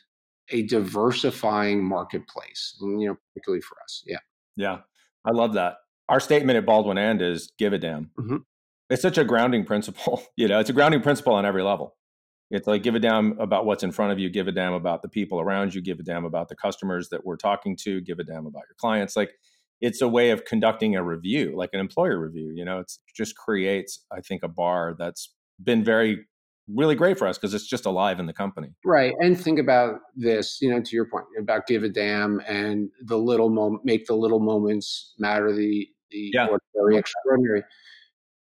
a 0.50 0.64
diversifying 0.64 1.86
marketplace, 1.86 2.76
you 2.82 3.06
know, 3.08 3.18
particularly 3.30 3.62
for 3.62 3.78
us. 3.84 4.04
Yeah. 4.08 4.18
Yeah. 4.56 4.78
I 5.26 5.32
love 5.32 5.54
that. 5.54 5.76
Our 6.10 6.20
statement 6.20 6.58
at 6.58 6.66
Baldwin 6.66 6.98
and 6.98 7.22
is 7.22 7.52
give 7.60 7.72
a 7.72 7.78
damn. 7.78 8.10
Mm-hmm. 8.20 8.38
It's 8.90 9.04
such 9.04 9.20
a 9.20 9.24
grounding 9.24 9.64
principle. 9.64 10.24
You 10.36 10.48
know, 10.48 10.60
it's 10.60 10.72
a 10.72 10.74
grounding 10.74 11.04
principle 11.04 11.34
on 11.36 11.46
every 11.46 11.62
level. 11.62 11.96
It's 12.50 12.66
like 12.66 12.82
give 12.82 12.96
a 12.96 13.00
damn 13.00 13.40
about 13.40 13.68
what's 13.68 13.84
in 13.84 13.92
front 13.92 14.12
of 14.12 14.18
you, 14.18 14.32
give 14.32 14.48
a 14.48 14.52
damn 14.52 14.74
about 14.74 15.04
the 15.04 15.08
people 15.08 15.40
around 15.40 15.76
you, 15.76 15.84
give 15.84 16.00
a 16.00 16.04
damn 16.04 16.26
about 16.26 16.50
the 16.50 16.56
customers 16.56 17.10
that 17.10 17.24
we're 17.24 17.38
talking 17.38 17.78
to, 17.82 18.02
give 18.02 18.18
a 18.18 18.24
damn 18.24 18.48
about 18.48 18.64
your 18.68 18.76
clients. 18.80 19.16
Like 19.16 19.36
it's 19.82 20.02
a 20.02 20.08
way 20.08 20.32
of 20.32 20.46
conducting 20.46 20.96
a 20.96 21.04
review, 21.04 21.54
like 21.56 21.70
an 21.74 21.80
employer 21.80 22.20
review. 22.20 22.52
You 22.56 22.66
know, 22.66 22.80
it 22.80 22.92
just 23.16 23.36
creates, 23.36 24.04
I 24.12 24.22
think, 24.22 24.44
a 24.44 24.48
bar 24.48 24.96
that's 24.98 25.34
been 25.62 25.84
very, 25.84 26.26
really 26.68 26.96
great 26.96 27.18
for 27.20 27.28
us 27.28 27.38
because 27.38 27.54
it's 27.54 27.68
just 27.68 27.86
alive 27.86 28.20
in 28.20 28.26
the 28.26 28.34
company. 28.34 28.70
Right. 28.84 29.14
And 29.20 29.40
think 29.40 29.60
about 29.60 30.00
this, 30.16 30.60
you 30.62 30.70
know, 30.70 30.82
to 30.82 30.96
your 30.96 31.06
point 31.06 31.26
about 31.40 31.68
give 31.68 31.84
a 31.84 31.90
damn 31.90 32.40
and 32.48 32.90
the 33.04 33.18
little 33.18 33.50
moment, 33.50 33.86
make 33.86 34.06
the 34.08 34.16
little 34.16 34.40
moments 34.40 35.14
matter, 35.20 35.54
the, 35.54 35.88
the 36.12 36.32
yeah. 36.34 36.48
ordinary, 36.48 36.98
extraordinary. 36.98 37.64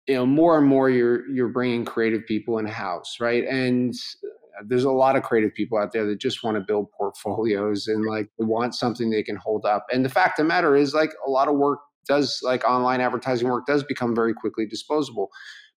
You 0.07 0.15
know, 0.17 0.27
more 0.27 0.59
and 0.59 0.67
more 0.67 0.91
you're 0.91 1.29
you're 1.29 1.51
bringing 1.51 1.85
creative 1.85 2.27
people 2.27 2.59
in 2.59 2.67
house, 2.67 3.19
right? 3.21 3.45
And 3.47 3.95
there's 4.67 4.85
a 4.85 4.91
lot 4.91 5.17
of 5.17 5.23
creative 5.23 5.55
people 5.55 5.79
out 5.79 5.93
there 5.93 6.07
that 6.07 6.21
just 6.21 6.43
want 6.43 6.57
to 6.57 6.61
build 6.61 6.87
portfolios 6.97 7.87
and 7.87 8.05
like 8.07 8.29
want 8.39 8.75
something 8.75 9.11
they 9.11 9.23
can 9.23 9.37
hold 9.37 9.65
up. 9.65 9.87
And 9.93 10.05
the 10.05 10.09
fact 10.09 10.39
of 10.39 10.45
the 10.45 10.49
matter 10.49 10.77
is, 10.77 10.95
like 10.95 11.13
a 11.27 11.31
lot 11.31 11.49
of 11.49 11.57
work 11.57 11.81
does, 12.07 12.41
like 12.43 12.65
online 12.65 13.01
advertising 13.01 13.49
work 13.49 13.67
does 13.67 13.85
become 13.85 14.15
very 14.15 14.35
quickly 14.35 14.67
disposable. 14.67 15.29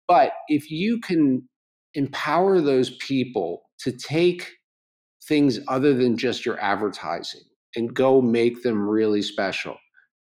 But 0.08 0.34
if 0.48 0.69
you 0.69 1.00
can 1.00 1.48
empower 1.93 2.60
those 2.62 2.96
people 2.98 3.62
to 3.80 3.91
take 3.91 4.52
things 5.28 5.60
other 5.67 5.93
than 5.93 6.17
just 6.17 6.46
your 6.46 6.60
advertising 6.60 7.43
and 7.76 7.93
go 7.93 8.22
make 8.22 8.63
them 8.63 8.88
really 8.88 9.22
special, 9.22 9.78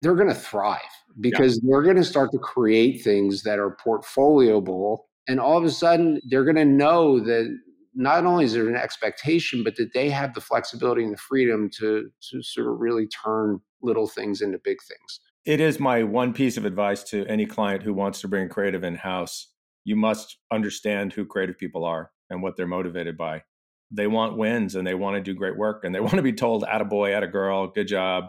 they're 0.02 0.14
going 0.14 0.28
to 0.28 0.34
thrive 0.34 0.80
because 1.20 1.60
yeah. 1.62 1.70
they're 1.70 1.82
going 1.82 1.96
to 1.96 2.04
start 2.04 2.30
to 2.32 2.38
create 2.38 3.02
things 3.02 3.42
that 3.42 3.58
are 3.58 3.76
portfolioable. 3.84 4.98
And 5.26 5.40
all 5.40 5.56
of 5.56 5.64
a 5.64 5.70
sudden, 5.70 6.20
they're 6.28 6.44
going 6.44 6.56
to 6.56 6.64
know 6.64 7.20
that 7.20 7.56
not 7.94 8.26
only 8.26 8.44
is 8.44 8.54
there 8.54 8.68
an 8.68 8.76
expectation, 8.76 9.62
but 9.62 9.76
that 9.76 9.92
they 9.92 10.10
have 10.10 10.34
the 10.34 10.40
flexibility 10.40 11.04
and 11.04 11.12
the 11.12 11.18
freedom 11.18 11.70
to, 11.78 12.10
to 12.30 12.42
sort 12.42 12.66
of 12.66 12.80
really 12.80 13.06
turn 13.06 13.60
little 13.82 14.08
things 14.08 14.40
into 14.40 14.58
big 14.58 14.78
things. 14.82 15.20
It 15.44 15.60
is 15.60 15.78
my 15.78 16.02
one 16.02 16.32
piece 16.32 16.56
of 16.56 16.64
advice 16.64 17.02
to 17.04 17.26
any 17.26 17.46
client 17.46 17.82
who 17.82 17.92
wants 17.92 18.20
to 18.22 18.28
bring 18.28 18.48
creative 18.48 18.82
in 18.82 18.94
house. 18.94 19.48
You 19.84 19.96
must 19.96 20.38
understand 20.50 21.12
who 21.12 21.26
creative 21.26 21.58
people 21.58 21.84
are 21.84 22.10
and 22.30 22.42
what 22.42 22.56
they're 22.56 22.66
motivated 22.66 23.16
by. 23.16 23.42
They 23.90 24.06
want 24.06 24.38
wins 24.38 24.74
and 24.74 24.86
they 24.86 24.94
want 24.94 25.16
to 25.16 25.22
do 25.22 25.34
great 25.34 25.56
work 25.56 25.84
and 25.84 25.94
they 25.94 26.00
want 26.00 26.14
to 26.14 26.22
be 26.22 26.32
told, 26.32 26.64
at 26.64 26.80
a 26.80 26.84
boy, 26.84 27.14
at 27.14 27.22
a 27.22 27.28
girl, 27.28 27.68
good 27.68 27.88
job 27.88 28.24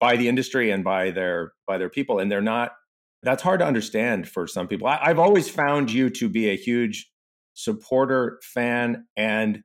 by 0.00 0.16
the 0.16 0.28
industry 0.28 0.70
and 0.70 0.82
by 0.82 1.10
their 1.10 1.52
by 1.66 1.78
their 1.78 1.90
people. 1.90 2.18
And 2.18 2.30
they're 2.30 2.40
not 2.40 2.72
that's 3.22 3.42
hard 3.42 3.60
to 3.60 3.66
understand 3.66 4.28
for 4.28 4.46
some 4.46 4.66
people. 4.66 4.88
I, 4.88 4.98
I've 5.00 5.18
always 5.18 5.48
found 5.48 5.92
you 5.92 6.10
to 6.10 6.28
be 6.28 6.48
a 6.50 6.56
huge 6.56 7.11
supporter, 7.54 8.38
fan, 8.42 9.06
and 9.16 9.62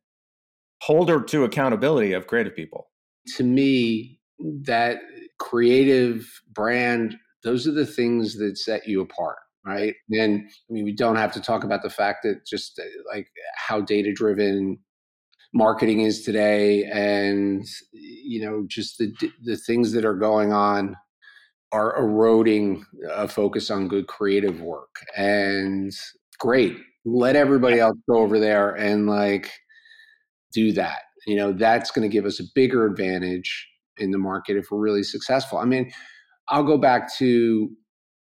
holder 0.81 1.21
to 1.21 1.43
accountability 1.43 2.13
of 2.13 2.27
creative 2.27 2.55
people. 2.55 2.89
To 3.35 3.43
me, 3.43 4.19
that 4.39 4.99
creative 5.39 6.27
brand, 6.51 7.15
those 7.43 7.67
are 7.67 7.71
the 7.71 7.85
things 7.85 8.37
that 8.37 8.57
set 8.57 8.87
you 8.87 9.01
apart, 9.01 9.37
right? 9.65 9.95
And 10.11 10.49
I 10.69 10.73
mean, 10.73 10.85
we 10.85 10.93
don't 10.93 11.15
have 11.15 11.31
to 11.33 11.41
talk 11.41 11.63
about 11.63 11.83
the 11.83 11.89
fact 11.89 12.23
that 12.23 12.45
just 12.45 12.79
uh, 12.79 12.83
like 13.13 13.27
how 13.55 13.81
data 13.81 14.13
driven 14.13 14.79
marketing 15.53 16.01
is 16.01 16.23
today 16.23 16.83
and 16.83 17.65
you 17.93 18.45
know 18.45 18.65
just 18.67 18.97
the 18.97 19.13
the 19.43 19.55
things 19.55 19.93
that 19.93 20.03
are 20.03 20.13
going 20.13 20.51
on 20.51 20.95
are 21.71 21.97
eroding 21.97 22.85
a 23.11 23.27
focus 23.27 23.71
on 23.71 23.87
good 23.87 24.07
creative 24.07 24.61
work 24.61 24.99
and 25.15 25.91
great 26.39 26.77
let 27.07 27.37
everybody 27.37 27.79
else 27.79 27.97
go 28.09 28.17
over 28.17 28.37
there 28.37 28.71
and 28.75 29.07
like 29.07 29.51
do 30.51 30.73
that 30.73 31.03
you 31.25 31.35
know 31.35 31.53
that's 31.53 31.89
going 31.89 32.07
to 32.07 32.11
give 32.11 32.25
us 32.25 32.39
a 32.39 32.43
bigger 32.53 32.85
advantage 32.85 33.67
in 33.97 34.11
the 34.11 34.17
market 34.17 34.57
if 34.57 34.67
we're 34.69 34.77
really 34.77 35.03
successful 35.03 35.57
i 35.57 35.63
mean 35.63 35.89
i'll 36.49 36.63
go 36.63 36.77
back 36.77 37.13
to 37.13 37.69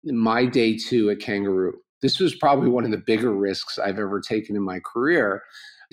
my 0.06 0.46
day 0.46 0.78
two 0.78 1.10
at 1.10 1.20
kangaroo 1.20 1.74
this 2.02 2.20
was 2.20 2.34
probably 2.34 2.70
one 2.70 2.86
of 2.86 2.92
the 2.92 3.04
bigger 3.06 3.34
risks 3.34 3.78
i've 3.78 4.00
ever 4.00 4.22
taken 4.22 4.56
in 4.56 4.64
my 4.64 4.80
career 4.80 5.44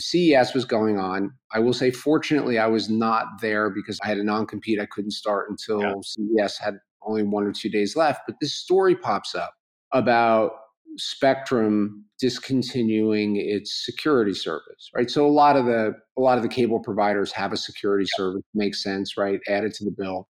CES 0.00 0.54
was 0.54 0.64
going 0.64 0.96
on. 0.96 1.32
I 1.52 1.58
will 1.58 1.72
say, 1.72 1.90
fortunately, 1.90 2.56
I 2.56 2.68
was 2.68 2.88
not 2.88 3.40
there 3.40 3.68
because 3.68 3.98
I 4.04 4.06
had 4.06 4.18
a 4.18 4.22
non 4.22 4.46
compete. 4.46 4.78
I 4.78 4.86
couldn't 4.86 5.10
start 5.10 5.50
until 5.50 5.82
yeah. 5.82 6.44
CES 6.46 6.56
had 6.56 6.74
only 7.02 7.24
one 7.24 7.42
or 7.42 7.52
two 7.52 7.68
days 7.68 7.96
left. 7.96 8.20
But 8.24 8.36
this 8.40 8.54
story 8.54 8.94
pops 8.94 9.34
up 9.34 9.54
about 9.92 10.52
Spectrum 10.98 12.04
discontinuing 12.20 13.36
its 13.36 13.84
security 13.84 14.34
service, 14.34 14.90
right? 14.94 15.10
So 15.10 15.26
a 15.26 15.30
lot 15.30 15.56
of 15.56 15.66
the 15.66 15.94
a 16.16 16.20
lot 16.20 16.36
of 16.36 16.42
the 16.42 16.48
cable 16.48 16.80
providers 16.80 17.32
have 17.32 17.52
a 17.52 17.56
security 17.56 18.06
service, 18.16 18.42
makes 18.54 18.82
sense, 18.82 19.16
right? 19.16 19.40
Added 19.48 19.74
to 19.74 19.84
the 19.84 19.94
bill. 19.96 20.28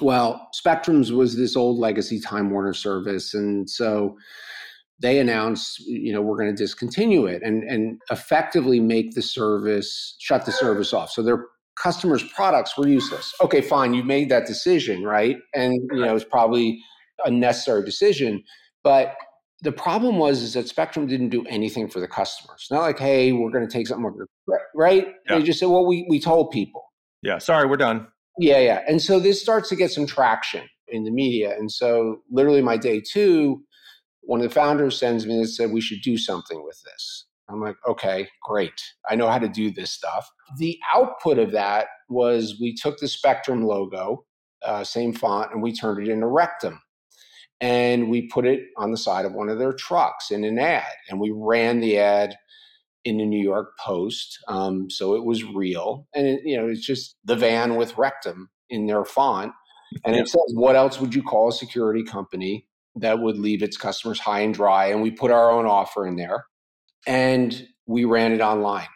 Well, 0.00 0.48
Spectrum's 0.52 1.12
was 1.12 1.36
this 1.36 1.56
old 1.56 1.78
legacy 1.78 2.20
Time 2.20 2.50
Warner 2.50 2.74
service, 2.74 3.34
and 3.34 3.68
so 3.68 4.16
they 5.00 5.18
announced, 5.18 5.80
you 5.80 6.12
know, 6.12 6.20
we're 6.20 6.36
going 6.36 6.54
to 6.54 6.62
discontinue 6.62 7.26
it 7.26 7.42
and 7.42 7.64
and 7.64 8.00
effectively 8.10 8.80
make 8.80 9.14
the 9.14 9.22
service 9.22 10.16
shut 10.18 10.44
the 10.44 10.52
service 10.52 10.92
off. 10.92 11.10
So 11.10 11.22
their 11.22 11.46
customers' 11.76 12.22
products 12.34 12.76
were 12.76 12.86
useless. 12.86 13.32
Okay, 13.42 13.62
fine, 13.62 13.94
you 13.94 14.04
made 14.04 14.28
that 14.28 14.46
decision, 14.46 15.02
right? 15.02 15.38
And 15.54 15.74
you 15.92 16.04
know, 16.04 16.14
it's 16.14 16.24
probably 16.24 16.78
a 17.24 17.30
necessary 17.30 17.84
decision, 17.84 18.42
but 18.82 19.14
the 19.62 19.72
problem 19.72 20.18
was 20.18 20.42
is 20.42 20.54
that 20.54 20.68
Spectrum 20.68 21.06
didn't 21.06 21.28
do 21.28 21.44
anything 21.46 21.88
for 21.88 22.00
the 22.00 22.08
customers. 22.08 22.66
Not 22.70 22.80
like, 22.80 22.98
hey, 22.98 23.32
we're 23.32 23.50
going 23.50 23.66
to 23.66 23.72
take 23.72 23.86
something 23.86 24.12
right? 24.74 25.08
Yeah. 25.28 25.38
They 25.38 25.42
just 25.42 25.60
said, 25.60 25.68
well, 25.68 25.86
we 25.86 26.06
we 26.08 26.20
told 26.20 26.50
people. 26.50 26.82
Yeah, 27.22 27.38
sorry, 27.38 27.66
we're 27.66 27.76
done. 27.76 28.06
Yeah, 28.38 28.60
yeah. 28.60 28.82
And 28.88 29.02
so 29.02 29.20
this 29.20 29.40
starts 29.40 29.68
to 29.68 29.76
get 29.76 29.90
some 29.90 30.06
traction 30.06 30.66
in 30.88 31.04
the 31.04 31.10
media. 31.10 31.54
And 31.58 31.70
so 31.70 32.20
literally 32.30 32.62
my 32.62 32.76
day 32.76 33.00
two, 33.00 33.62
one 34.22 34.40
of 34.40 34.48
the 34.48 34.54
founders 34.54 34.98
sends 34.98 35.26
me 35.26 35.36
and 35.36 35.48
said 35.48 35.70
we 35.70 35.80
should 35.80 36.00
do 36.02 36.16
something 36.16 36.64
with 36.64 36.80
this. 36.84 37.26
I'm 37.50 37.60
like, 37.60 37.76
okay, 37.86 38.28
great. 38.44 38.80
I 39.08 39.16
know 39.16 39.28
how 39.28 39.38
to 39.38 39.48
do 39.48 39.72
this 39.72 39.90
stuff. 39.90 40.30
The 40.58 40.78
output 40.94 41.38
of 41.38 41.50
that 41.52 41.86
was 42.08 42.58
we 42.60 42.74
took 42.74 42.98
the 42.98 43.08
Spectrum 43.08 43.64
logo, 43.64 44.24
uh, 44.64 44.84
same 44.84 45.12
font, 45.12 45.52
and 45.52 45.62
we 45.62 45.72
turned 45.72 46.06
it 46.06 46.10
into 46.10 46.26
Rectum. 46.26 46.80
And 47.60 48.08
we 48.08 48.28
put 48.28 48.46
it 48.46 48.68
on 48.76 48.90
the 48.90 48.96
side 48.96 49.24
of 49.24 49.34
one 49.34 49.48
of 49.48 49.58
their 49.58 49.72
trucks 49.72 50.30
in 50.30 50.44
an 50.44 50.58
ad. 50.58 50.92
And 51.08 51.20
we 51.20 51.30
ran 51.34 51.80
the 51.80 51.98
ad 51.98 52.36
in 53.04 53.18
the 53.18 53.26
New 53.26 53.42
York 53.42 53.76
Post. 53.78 54.38
Um, 54.48 54.88
so 54.90 55.14
it 55.14 55.24
was 55.24 55.44
real. 55.44 56.06
And, 56.14 56.26
it, 56.26 56.40
you 56.44 56.56
know, 56.56 56.68
it's 56.68 56.84
just 56.84 57.16
the 57.24 57.36
van 57.36 57.76
with 57.76 57.98
Rectum 57.98 58.50
in 58.70 58.86
their 58.86 59.04
font. 59.04 59.52
And 60.04 60.14
it 60.14 60.28
says, 60.28 60.52
what 60.54 60.76
else 60.76 61.00
would 61.00 61.14
you 61.14 61.22
call 61.22 61.48
a 61.48 61.52
security 61.52 62.04
company 62.04 62.66
that 62.96 63.20
would 63.20 63.38
leave 63.38 63.62
its 63.62 63.76
customers 63.76 64.20
high 64.20 64.40
and 64.40 64.54
dry. 64.54 64.86
And 64.86 65.02
we 65.02 65.10
put 65.10 65.30
our 65.30 65.50
own 65.50 65.66
offer 65.66 66.06
in 66.06 66.16
there 66.16 66.44
and 67.06 67.66
we 67.86 68.04
ran 68.04 68.32
it 68.32 68.40
online. 68.40 68.88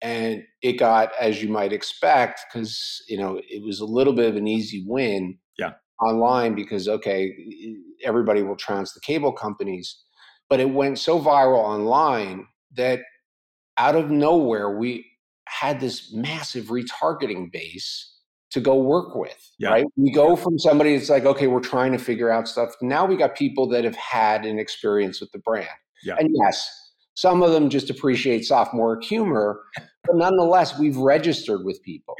And 0.00 0.42
it 0.62 0.74
got, 0.74 1.12
as 1.20 1.42
you 1.42 1.48
might 1.48 1.72
expect, 1.72 2.40
because 2.52 3.02
you 3.08 3.16
know 3.16 3.40
it 3.48 3.62
was 3.64 3.78
a 3.80 3.84
little 3.84 4.12
bit 4.12 4.28
of 4.28 4.36
an 4.36 4.48
easy 4.48 4.84
win 4.86 5.38
yeah. 5.58 5.72
Online 6.02 6.54
because 6.54 6.88
okay, 6.88 7.34
everybody 8.04 8.42
will 8.42 8.56
trounce 8.56 8.92
the 8.92 9.00
cable 9.00 9.32
companies, 9.32 10.02
but 10.48 10.60
it 10.60 10.70
went 10.70 10.98
so 10.98 11.20
viral 11.20 11.58
online 11.58 12.46
that 12.76 13.00
out 13.78 13.96
of 13.96 14.10
nowhere 14.10 14.76
we 14.76 15.06
had 15.46 15.80
this 15.80 16.12
massive 16.12 16.66
retargeting 16.66 17.52
base 17.52 18.08
to 18.50 18.60
go 18.60 18.76
work 18.76 19.14
with, 19.14 19.50
yeah. 19.58 19.70
right? 19.70 19.84
We 19.96 20.12
go 20.12 20.36
from 20.36 20.58
somebody 20.58 20.96
that's 20.96 21.08
like, 21.08 21.24
okay, 21.24 21.46
we're 21.46 21.60
trying 21.60 21.92
to 21.92 21.98
figure 21.98 22.30
out 22.30 22.46
stuff. 22.46 22.70
Now 22.82 23.06
we 23.06 23.16
got 23.16 23.34
people 23.34 23.66
that 23.68 23.84
have 23.84 23.96
had 23.96 24.44
an 24.44 24.58
experience 24.58 25.20
with 25.20 25.32
the 25.32 25.38
brand. 25.38 25.68
Yeah. 26.04 26.16
And 26.18 26.28
yes, 26.44 26.68
some 27.14 27.42
of 27.42 27.52
them 27.52 27.70
just 27.70 27.88
appreciate 27.88 28.44
sophomore 28.44 29.00
humor, 29.00 29.60
but 30.04 30.16
nonetheless, 30.16 30.78
we've 30.78 30.96
registered 30.96 31.64
with 31.64 31.82
people. 31.82 32.14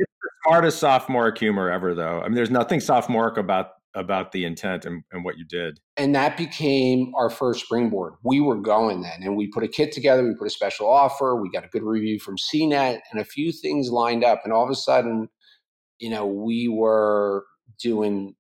Smartest 0.47 0.79
sophomore 0.79 1.33
humor 1.37 1.71
ever, 1.71 1.95
though. 1.95 2.21
I 2.21 2.25
mean, 2.25 2.35
there's 2.35 2.51
nothing 2.51 2.81
sophomoric 2.81 3.37
about 3.37 3.71
about 3.95 4.33
the 4.33 4.45
intent 4.45 4.87
and, 4.87 5.03
and 5.13 5.23
what 5.23 5.37
you 5.37 5.45
did. 5.45 5.79
And 5.99 6.15
that 6.15 6.37
became 6.39 7.13
our 7.15 7.29
first 7.29 7.65
springboard. 7.65 8.15
We 8.25 8.41
were 8.41 8.57
going 8.57 9.03
then, 9.03 9.23
and 9.23 9.37
we 9.37 9.49
put 9.49 9.65
a 9.65 9.69
kit 9.69 9.93
together. 9.93 10.25
We 10.25 10.35
put 10.35 10.47
a 10.47 10.51
special 10.51 10.89
offer. 10.89 11.37
We 11.37 11.51
got 11.51 11.65
a 11.65 11.69
good 11.69 11.83
review 11.83 12.19
from 12.19 12.37
CNET, 12.37 13.01
and 13.11 13.21
a 13.21 13.25
few 13.25 13.53
things 13.53 13.91
lined 13.91 14.25
up. 14.25 14.41
And 14.45 14.53
all 14.53 14.65
of 14.65 14.71
a 14.71 14.75
sudden, 14.75 15.29
you 15.99 16.11
know, 16.11 16.27
we 16.27 16.69
were 16.69 17.45
doing 17.81 18.35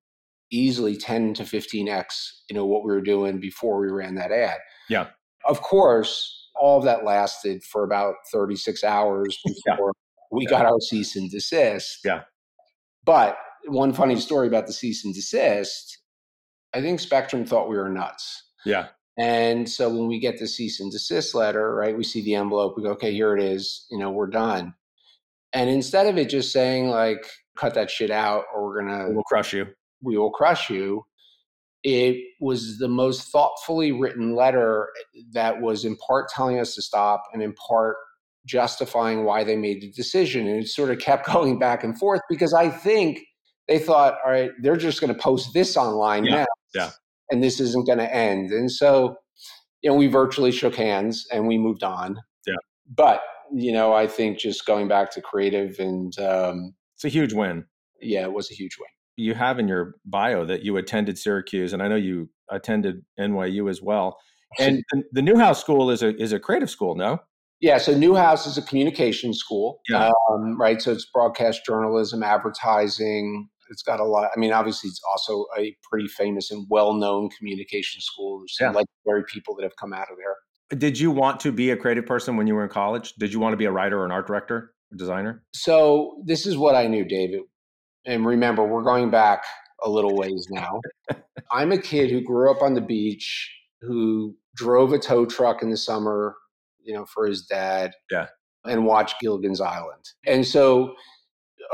easily 0.50 0.96
10 0.96 1.34
to 1.34 1.42
15x, 1.44 2.04
you 2.48 2.54
know, 2.54 2.66
what 2.66 2.84
we 2.84 2.92
were 2.92 3.00
doing 3.00 3.40
before 3.40 3.80
we 3.80 3.88
ran 3.88 4.14
that 4.16 4.32
ad. 4.32 4.58
Yeah. 4.88 5.08
Of 5.46 5.62
course, 5.62 6.50
all 6.54 6.78
of 6.78 6.84
that 6.84 7.04
lasted 7.04 7.62
for 7.64 7.84
about 7.84 8.14
36 8.32 8.84
hours 8.84 9.38
before. 9.66 9.92
We 10.32 10.44
yeah. 10.44 10.50
got 10.50 10.66
our 10.66 10.80
cease 10.80 11.14
and 11.16 11.30
desist. 11.30 12.00
Yeah. 12.04 12.22
But 13.04 13.36
one 13.66 13.92
funny 13.92 14.18
story 14.18 14.48
about 14.48 14.66
the 14.66 14.72
cease 14.72 15.04
and 15.04 15.14
desist, 15.14 15.98
I 16.74 16.80
think 16.80 17.00
Spectrum 17.00 17.44
thought 17.44 17.68
we 17.68 17.76
were 17.76 17.88
nuts. 17.88 18.44
Yeah. 18.64 18.88
And 19.18 19.68
so 19.68 19.90
when 19.90 20.08
we 20.08 20.18
get 20.18 20.38
the 20.38 20.48
cease 20.48 20.80
and 20.80 20.90
desist 20.90 21.34
letter, 21.34 21.74
right, 21.74 21.96
we 21.96 22.04
see 22.04 22.22
the 22.22 22.34
envelope, 22.34 22.74
we 22.76 22.82
go, 22.82 22.92
okay, 22.92 23.12
here 23.12 23.36
it 23.36 23.42
is, 23.42 23.86
you 23.90 23.98
know, 23.98 24.10
we're 24.10 24.26
done. 24.26 24.74
And 25.52 25.68
instead 25.68 26.06
of 26.06 26.16
it 26.16 26.30
just 26.30 26.50
saying 26.50 26.88
like, 26.88 27.26
cut 27.56 27.74
that 27.74 27.90
shit 27.90 28.10
out 28.10 28.44
or 28.54 28.64
we're 28.64 28.80
gonna 28.80 29.10
we'll 29.10 29.22
crush 29.24 29.52
you. 29.52 29.66
We 30.02 30.16
will 30.16 30.30
crush 30.30 30.70
you. 30.70 31.04
It 31.84 32.16
was 32.40 32.78
the 32.78 32.88
most 32.88 33.28
thoughtfully 33.28 33.92
written 33.92 34.34
letter 34.34 34.88
that 35.32 35.60
was 35.60 35.84
in 35.84 35.96
part 35.96 36.28
telling 36.28 36.58
us 36.58 36.74
to 36.76 36.82
stop 36.82 37.24
and 37.32 37.42
in 37.42 37.52
part 37.54 37.96
justifying 38.46 39.24
why 39.24 39.44
they 39.44 39.56
made 39.56 39.82
the 39.82 39.90
decision. 39.90 40.46
And 40.46 40.62
it 40.62 40.68
sort 40.68 40.90
of 40.90 40.98
kept 40.98 41.26
going 41.32 41.58
back 41.58 41.84
and 41.84 41.98
forth 41.98 42.20
because 42.28 42.52
I 42.52 42.68
think 42.68 43.20
they 43.68 43.78
thought, 43.78 44.18
all 44.24 44.32
right, 44.32 44.50
they're 44.60 44.76
just 44.76 45.00
going 45.00 45.14
to 45.14 45.20
post 45.20 45.50
this 45.54 45.76
online 45.76 46.24
yeah. 46.24 46.36
now. 46.36 46.46
Yeah. 46.74 46.90
And 47.30 47.42
this 47.42 47.60
isn't 47.60 47.86
going 47.86 47.98
to 47.98 48.14
end. 48.14 48.50
And 48.50 48.70
so, 48.70 49.16
you 49.82 49.90
know, 49.90 49.96
we 49.96 50.06
virtually 50.06 50.52
shook 50.52 50.74
hands 50.74 51.26
and 51.32 51.46
we 51.46 51.58
moved 51.58 51.82
on. 51.82 52.20
Yeah. 52.46 52.54
But, 52.94 53.22
you 53.52 53.72
know, 53.72 53.92
I 53.94 54.06
think 54.06 54.38
just 54.38 54.66
going 54.66 54.88
back 54.88 55.10
to 55.12 55.20
creative 55.22 55.78
and 55.78 56.16
um, 56.18 56.74
it's 56.96 57.04
a 57.04 57.08
huge 57.08 57.32
win. 57.32 57.64
Yeah, 58.00 58.22
it 58.22 58.32
was 58.32 58.50
a 58.50 58.54
huge 58.54 58.76
win. 58.78 58.88
You 59.16 59.34
have 59.34 59.58
in 59.58 59.68
your 59.68 59.96
bio 60.04 60.44
that 60.46 60.62
you 60.62 60.76
attended 60.76 61.18
Syracuse, 61.18 61.72
and 61.72 61.82
I 61.82 61.88
know 61.88 61.96
you 61.96 62.30
attended 62.50 63.04
NYU 63.18 63.68
as 63.70 63.82
well. 63.82 64.18
And 64.58 64.84
the 65.12 65.22
Newhouse 65.22 65.60
School 65.60 65.90
is 65.90 66.02
a 66.02 66.14
is 66.16 66.32
a 66.32 66.40
creative 66.40 66.70
school, 66.70 66.94
no? 66.94 67.20
Yeah, 67.62 67.78
so 67.78 67.96
Newhouse 67.96 68.44
is 68.44 68.58
a 68.58 68.62
communication 68.62 69.32
school, 69.32 69.80
yeah. 69.88 70.10
um, 70.28 70.60
right? 70.60 70.82
So 70.82 70.90
it's 70.90 71.06
broadcast 71.06 71.64
journalism, 71.64 72.24
advertising. 72.24 73.48
It's 73.70 73.84
got 73.84 74.00
a 74.00 74.04
lot. 74.04 74.30
I 74.34 74.38
mean, 74.38 74.52
obviously, 74.52 74.88
it's 74.88 75.00
also 75.08 75.46
a 75.56 75.74
pretty 75.88 76.08
famous 76.08 76.50
and 76.50 76.66
well 76.68 76.92
known 76.92 77.30
communication 77.30 78.00
school. 78.00 78.40
There's 78.40 78.56
yeah. 78.60 78.72
legendary 79.06 79.24
people 79.32 79.54
that 79.56 79.62
have 79.62 79.76
come 79.76 79.92
out 79.92 80.08
of 80.10 80.16
there. 80.18 80.76
Did 80.76 80.98
you 80.98 81.12
want 81.12 81.38
to 81.40 81.52
be 81.52 81.70
a 81.70 81.76
creative 81.76 82.04
person 82.04 82.36
when 82.36 82.48
you 82.48 82.54
were 82.54 82.64
in 82.64 82.68
college? 82.68 83.14
Did 83.14 83.32
you 83.32 83.38
want 83.38 83.52
to 83.52 83.56
be 83.56 83.66
a 83.66 83.72
writer 83.72 84.00
or 84.00 84.04
an 84.06 84.10
art 84.10 84.26
director? 84.26 84.74
Or 84.90 84.96
designer? 84.96 85.44
So 85.54 86.20
this 86.26 86.46
is 86.46 86.58
what 86.58 86.74
I 86.74 86.88
knew, 86.88 87.04
David. 87.04 87.42
And 88.04 88.26
remember, 88.26 88.64
we're 88.64 88.82
going 88.82 89.08
back 89.10 89.44
a 89.84 89.88
little 89.88 90.16
ways 90.16 90.48
now. 90.50 90.80
I'm 91.52 91.70
a 91.70 91.78
kid 91.78 92.10
who 92.10 92.22
grew 92.22 92.50
up 92.50 92.60
on 92.60 92.74
the 92.74 92.80
beach, 92.80 93.54
who 93.82 94.34
drove 94.56 94.92
a 94.92 94.98
tow 94.98 95.26
truck 95.26 95.62
in 95.62 95.70
the 95.70 95.76
summer, 95.76 96.34
you 96.84 96.94
know, 96.94 97.06
for 97.06 97.26
his 97.26 97.42
dad. 97.42 97.92
Yeah. 98.10 98.26
And 98.64 98.86
watch 98.86 99.14
Gilligan's 99.20 99.60
Island. 99.60 100.04
And 100.26 100.46
so, 100.46 100.94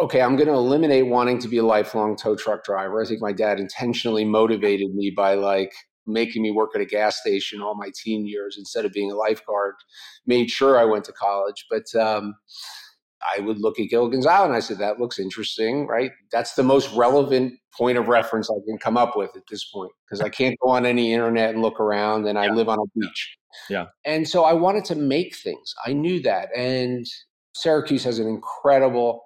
okay, 0.01 0.23
I'm 0.23 0.37
going 0.37 0.49
to 0.49 0.55
eliminate 0.55 1.07
wanting 1.07 1.39
to 1.41 1.49
be 1.49 1.59
a 1.59 1.65
lifelong 1.65 2.17
tow 2.17 2.35
truck 2.35 2.65
driver. 2.65 3.03
I 3.03 3.07
think 3.07 3.21
my 3.21 3.33
dad 3.33 3.61
intentionally 3.61 4.25
motivated 4.25 4.95
me 4.95 5.13
by 5.15 5.35
like 5.35 5.73
making 6.07 6.43
me 6.43 6.51
work 6.51 6.71
at 6.75 6.81
a 6.81 6.87
gas 6.87 7.21
station 7.21 7.61
all 7.61 7.75
my 7.75 7.91
teen 7.95 8.27
years 8.27 8.57
instead 8.59 8.85
of 8.85 8.93
being 8.93 9.13
a 9.13 9.17
lifeguard. 9.17 9.75
Made 10.27 10.51
sure 10.51 10.79
I 10.79 10.85
went 10.85 11.05
to 11.05 11.13
college, 11.13 11.67
but 11.71 11.95
um, 12.01 12.35
I 13.23 13.41
would 13.41 13.59
look 13.59 13.81
at 13.81 13.89
Gilligan's 13.89 14.27
Island. 14.27 14.55
I 14.55 14.61
said, 14.61 14.79
that 14.79 15.01
looks 15.01 15.19
interesting, 15.19 15.87
right? 15.87 16.13
That's 16.31 16.55
the 16.55 16.63
most 16.63 16.95
relevant 16.95 17.55
point 17.77 17.99
of 17.99 18.09
reference 18.09 18.49
I 18.51 18.59
can 18.67 18.79
come 18.79 18.97
up 18.97 19.17
with 19.17 19.31
at 19.37 19.43
this 19.51 19.65
point 19.65 19.93
because 20.05 20.21
I 20.21 20.29
can't 20.29 20.57
go 20.61 20.71
on 20.71 20.87
any 20.87 21.13
internet 21.13 21.51
and 21.51 21.63
look 21.63 21.81
around 21.81 22.27
and 22.27 22.39
I 22.39 22.49
live 22.49 22.69
on 22.69 22.79
a 22.79 22.99
beach. 22.99 23.37
Yeah. 23.69 23.87
And 24.05 24.29
so 24.29 24.45
I 24.45 24.53
wanted 24.53 24.85
to 24.87 24.95
make 24.95 25.37
things. 25.37 25.75
I 25.85 25.93
knew 25.93 26.21
that. 26.23 26.49
And 26.57 27.07
Syracuse 27.55 28.05
has 28.05 28.19
an 28.19 28.29
incredible 28.29 29.25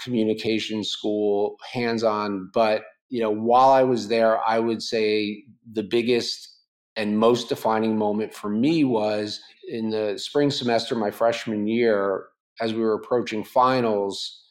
communication 0.00 0.82
school, 0.82 1.56
hands 1.72 2.02
on. 2.02 2.50
But, 2.52 2.82
you 3.08 3.20
know, 3.20 3.30
while 3.30 3.70
I 3.70 3.84
was 3.84 4.08
there, 4.08 4.44
I 4.46 4.58
would 4.58 4.82
say 4.82 5.44
the 5.70 5.84
biggest 5.84 6.50
and 6.96 7.18
most 7.18 7.48
defining 7.48 7.96
moment 7.96 8.34
for 8.34 8.48
me 8.48 8.84
was 8.84 9.40
in 9.68 9.90
the 9.90 10.18
spring 10.18 10.50
semester, 10.50 10.94
my 10.94 11.10
freshman 11.10 11.66
year, 11.66 12.26
as 12.60 12.72
we 12.72 12.80
were 12.80 12.94
approaching 12.94 13.44
finals, 13.44 14.42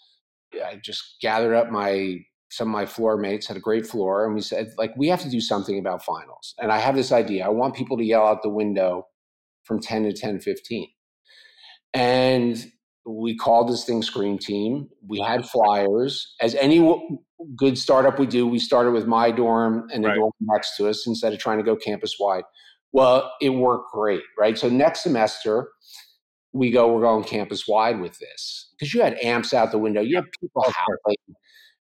I 0.53 0.79
just 0.83 1.17
gathered 1.21 1.55
up 1.55 1.71
my 1.71 2.19
some 2.49 2.67
of 2.67 2.71
my 2.71 2.85
floor 2.85 3.17
mates 3.17 3.47
had 3.47 3.57
a 3.57 3.59
great 3.59 3.87
floor 3.87 4.25
and 4.25 4.35
we 4.35 4.41
said 4.41 4.71
like 4.77 4.93
we 4.95 5.07
have 5.07 5.21
to 5.21 5.29
do 5.29 5.41
something 5.41 5.79
about 5.79 6.05
finals. 6.05 6.53
And 6.59 6.71
i 6.71 6.77
have 6.77 6.95
this 6.95 7.11
idea. 7.11 7.45
I 7.45 7.49
want 7.49 7.75
people 7.75 7.97
to 7.97 8.03
yell 8.03 8.27
out 8.27 8.43
the 8.43 8.49
window 8.49 9.07
from 9.63 9.79
10 9.79 10.03
to 10.03 10.13
10 10.13 10.39
15 10.39 10.87
and 11.95 12.71
we 13.05 13.35
called 13.35 13.69
this 13.69 13.83
thing 13.85 14.01
scream 14.01 14.37
team. 14.37 14.87
We 15.05 15.19
had 15.19 15.45
flyers. 15.45 16.35
As 16.41 16.55
any 16.55 16.79
good 17.57 17.77
startup 17.77 18.19
we 18.19 18.27
do 18.27 18.47
we 18.47 18.59
started 18.59 18.91
with 18.91 19.07
my 19.07 19.31
dorm 19.31 19.87
and 19.91 20.03
the 20.03 20.09
right. 20.09 20.15
dorm 20.15 20.31
next 20.41 20.77
to 20.77 20.87
us 20.87 21.05
instead 21.07 21.33
of 21.33 21.39
trying 21.39 21.57
to 21.57 21.63
go 21.63 21.75
campus 21.75 22.15
wide 22.17 22.45
well 22.93 23.33
it 23.41 23.49
worked 23.49 23.91
great 23.91 24.21
right? 24.39 24.57
So 24.57 24.69
next 24.69 25.01
semester 25.01 25.69
we 26.53 26.71
go 26.71 26.91
we're 26.93 27.01
going 27.01 27.23
campus 27.23 27.67
wide 27.67 27.99
with 27.99 28.17
this 28.19 28.71
because 28.71 28.93
you 28.93 29.01
had 29.01 29.17
amps 29.23 29.53
out 29.53 29.71
the 29.71 29.77
window 29.77 30.01
you 30.01 30.15
had 30.15 30.25
people 30.39 30.63
oh, 30.65 30.71
howling 30.71 31.17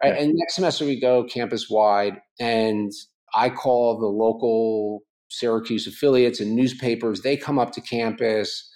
Right? 0.03 0.17
And 0.17 0.35
next 0.35 0.55
semester 0.55 0.85
we 0.85 1.01
go 1.01 1.25
campus 1.25 1.69
wide, 1.69 2.21
and 2.39 2.93
I 3.35 3.51
call 3.51 3.99
the 3.99 4.07
local 4.07 5.01
Syracuse 5.29 5.87
affiliates 5.87 6.41
and 6.41 6.55
newspapers. 6.55 7.23
They 7.23 7.37
come 7.37 7.59
up 7.59 7.73
to 7.73 7.81
campus, 7.81 8.71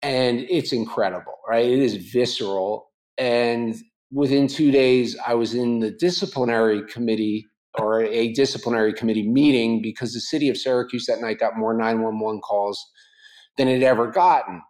and 0.00 0.46
it's 0.48 0.72
incredible, 0.72 1.34
right? 1.48 1.64
It 1.64 1.78
is 1.78 1.96
visceral. 1.96 2.90
And 3.18 3.76
within 4.10 4.46
two 4.46 4.70
days, 4.70 5.16
I 5.26 5.34
was 5.34 5.54
in 5.54 5.80
the 5.80 5.90
disciplinary 5.90 6.82
committee 6.86 7.46
or 7.78 8.02
a 8.02 8.32
disciplinary 8.32 8.94
committee 8.94 9.28
meeting 9.28 9.82
because 9.82 10.14
the 10.14 10.20
city 10.20 10.48
of 10.48 10.56
Syracuse 10.56 11.04
that 11.06 11.20
night 11.20 11.38
got 11.38 11.58
more 11.58 11.74
911 11.74 12.40
calls 12.40 12.82
than 13.58 13.68
it 13.68 13.82
ever 13.82 14.10
gotten. 14.10 14.62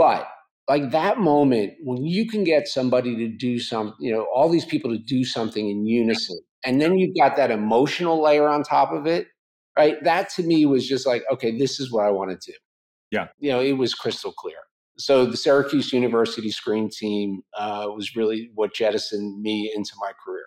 But 0.00 0.26
like 0.66 0.92
that 0.92 1.18
moment 1.18 1.74
when 1.82 2.06
you 2.06 2.26
can 2.26 2.42
get 2.42 2.66
somebody 2.66 3.16
to 3.16 3.28
do 3.28 3.58
some, 3.58 3.94
you 4.00 4.10
know, 4.10 4.26
all 4.34 4.48
these 4.48 4.64
people 4.64 4.90
to 4.90 4.98
do 4.98 5.24
something 5.24 5.68
in 5.68 5.84
unison, 5.84 6.40
and 6.64 6.80
then 6.80 6.96
you've 6.96 7.14
got 7.14 7.36
that 7.36 7.50
emotional 7.50 8.22
layer 8.22 8.48
on 8.48 8.62
top 8.62 8.92
of 8.92 9.06
it, 9.06 9.26
right? 9.76 10.02
That 10.02 10.30
to 10.36 10.42
me 10.42 10.64
was 10.64 10.88
just 10.88 11.06
like, 11.06 11.22
okay, 11.30 11.58
this 11.58 11.78
is 11.78 11.92
what 11.92 12.06
I 12.06 12.10
want 12.12 12.30
to 12.30 12.50
do. 12.50 12.56
Yeah. 13.10 13.26
You 13.40 13.50
know, 13.50 13.60
it 13.60 13.72
was 13.72 13.92
crystal 13.92 14.32
clear. 14.32 14.56
So 14.96 15.26
the 15.26 15.36
Syracuse 15.36 15.92
University 15.92 16.50
scream 16.50 16.88
team 16.88 17.42
uh, 17.54 17.88
was 17.88 18.16
really 18.16 18.50
what 18.54 18.74
jettisoned 18.74 19.42
me 19.42 19.70
into 19.76 19.92
my 20.00 20.12
career. 20.24 20.46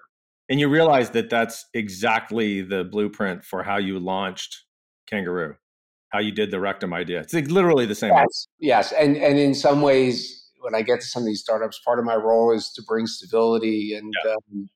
And 0.50 0.60
you 0.60 0.68
realize 0.68 1.12
that 1.12 1.30
that's 1.30 1.64
exactly 1.76 2.64
the 2.64 2.84
blueprint 2.84 3.44
for 3.44 3.62
how 3.62 3.78
you 3.78 4.00
launched 4.00 4.64
Kangaroo 5.08 5.58
how 6.14 6.20
you 6.20 6.32
did 6.32 6.52
the 6.52 6.60
rectum 6.60 6.94
idea. 6.94 7.20
It's 7.20 7.34
like 7.34 7.50
literally 7.50 7.88
the 7.88 7.96
same. 7.96 8.14
Yes, 8.14 8.48
yes, 8.60 8.92
and 8.94 9.18
and 9.18 9.38
in 9.38 9.54
some 9.56 9.82
ways, 9.82 10.48
when 10.60 10.76
I 10.76 10.84
get 10.84 11.02
to 11.02 11.08
some 11.08 11.24
of 11.24 11.28
these 11.28 11.42
startups, 11.42 11.82
part 11.84 12.00
of 12.00 12.06
my 12.06 12.16
role 12.16 12.54
is 12.56 12.72
to 12.74 12.84
bring 12.88 13.08
stability, 13.08 13.96
and 13.96 14.14
yeah. 14.24 14.32
um, 14.32 14.70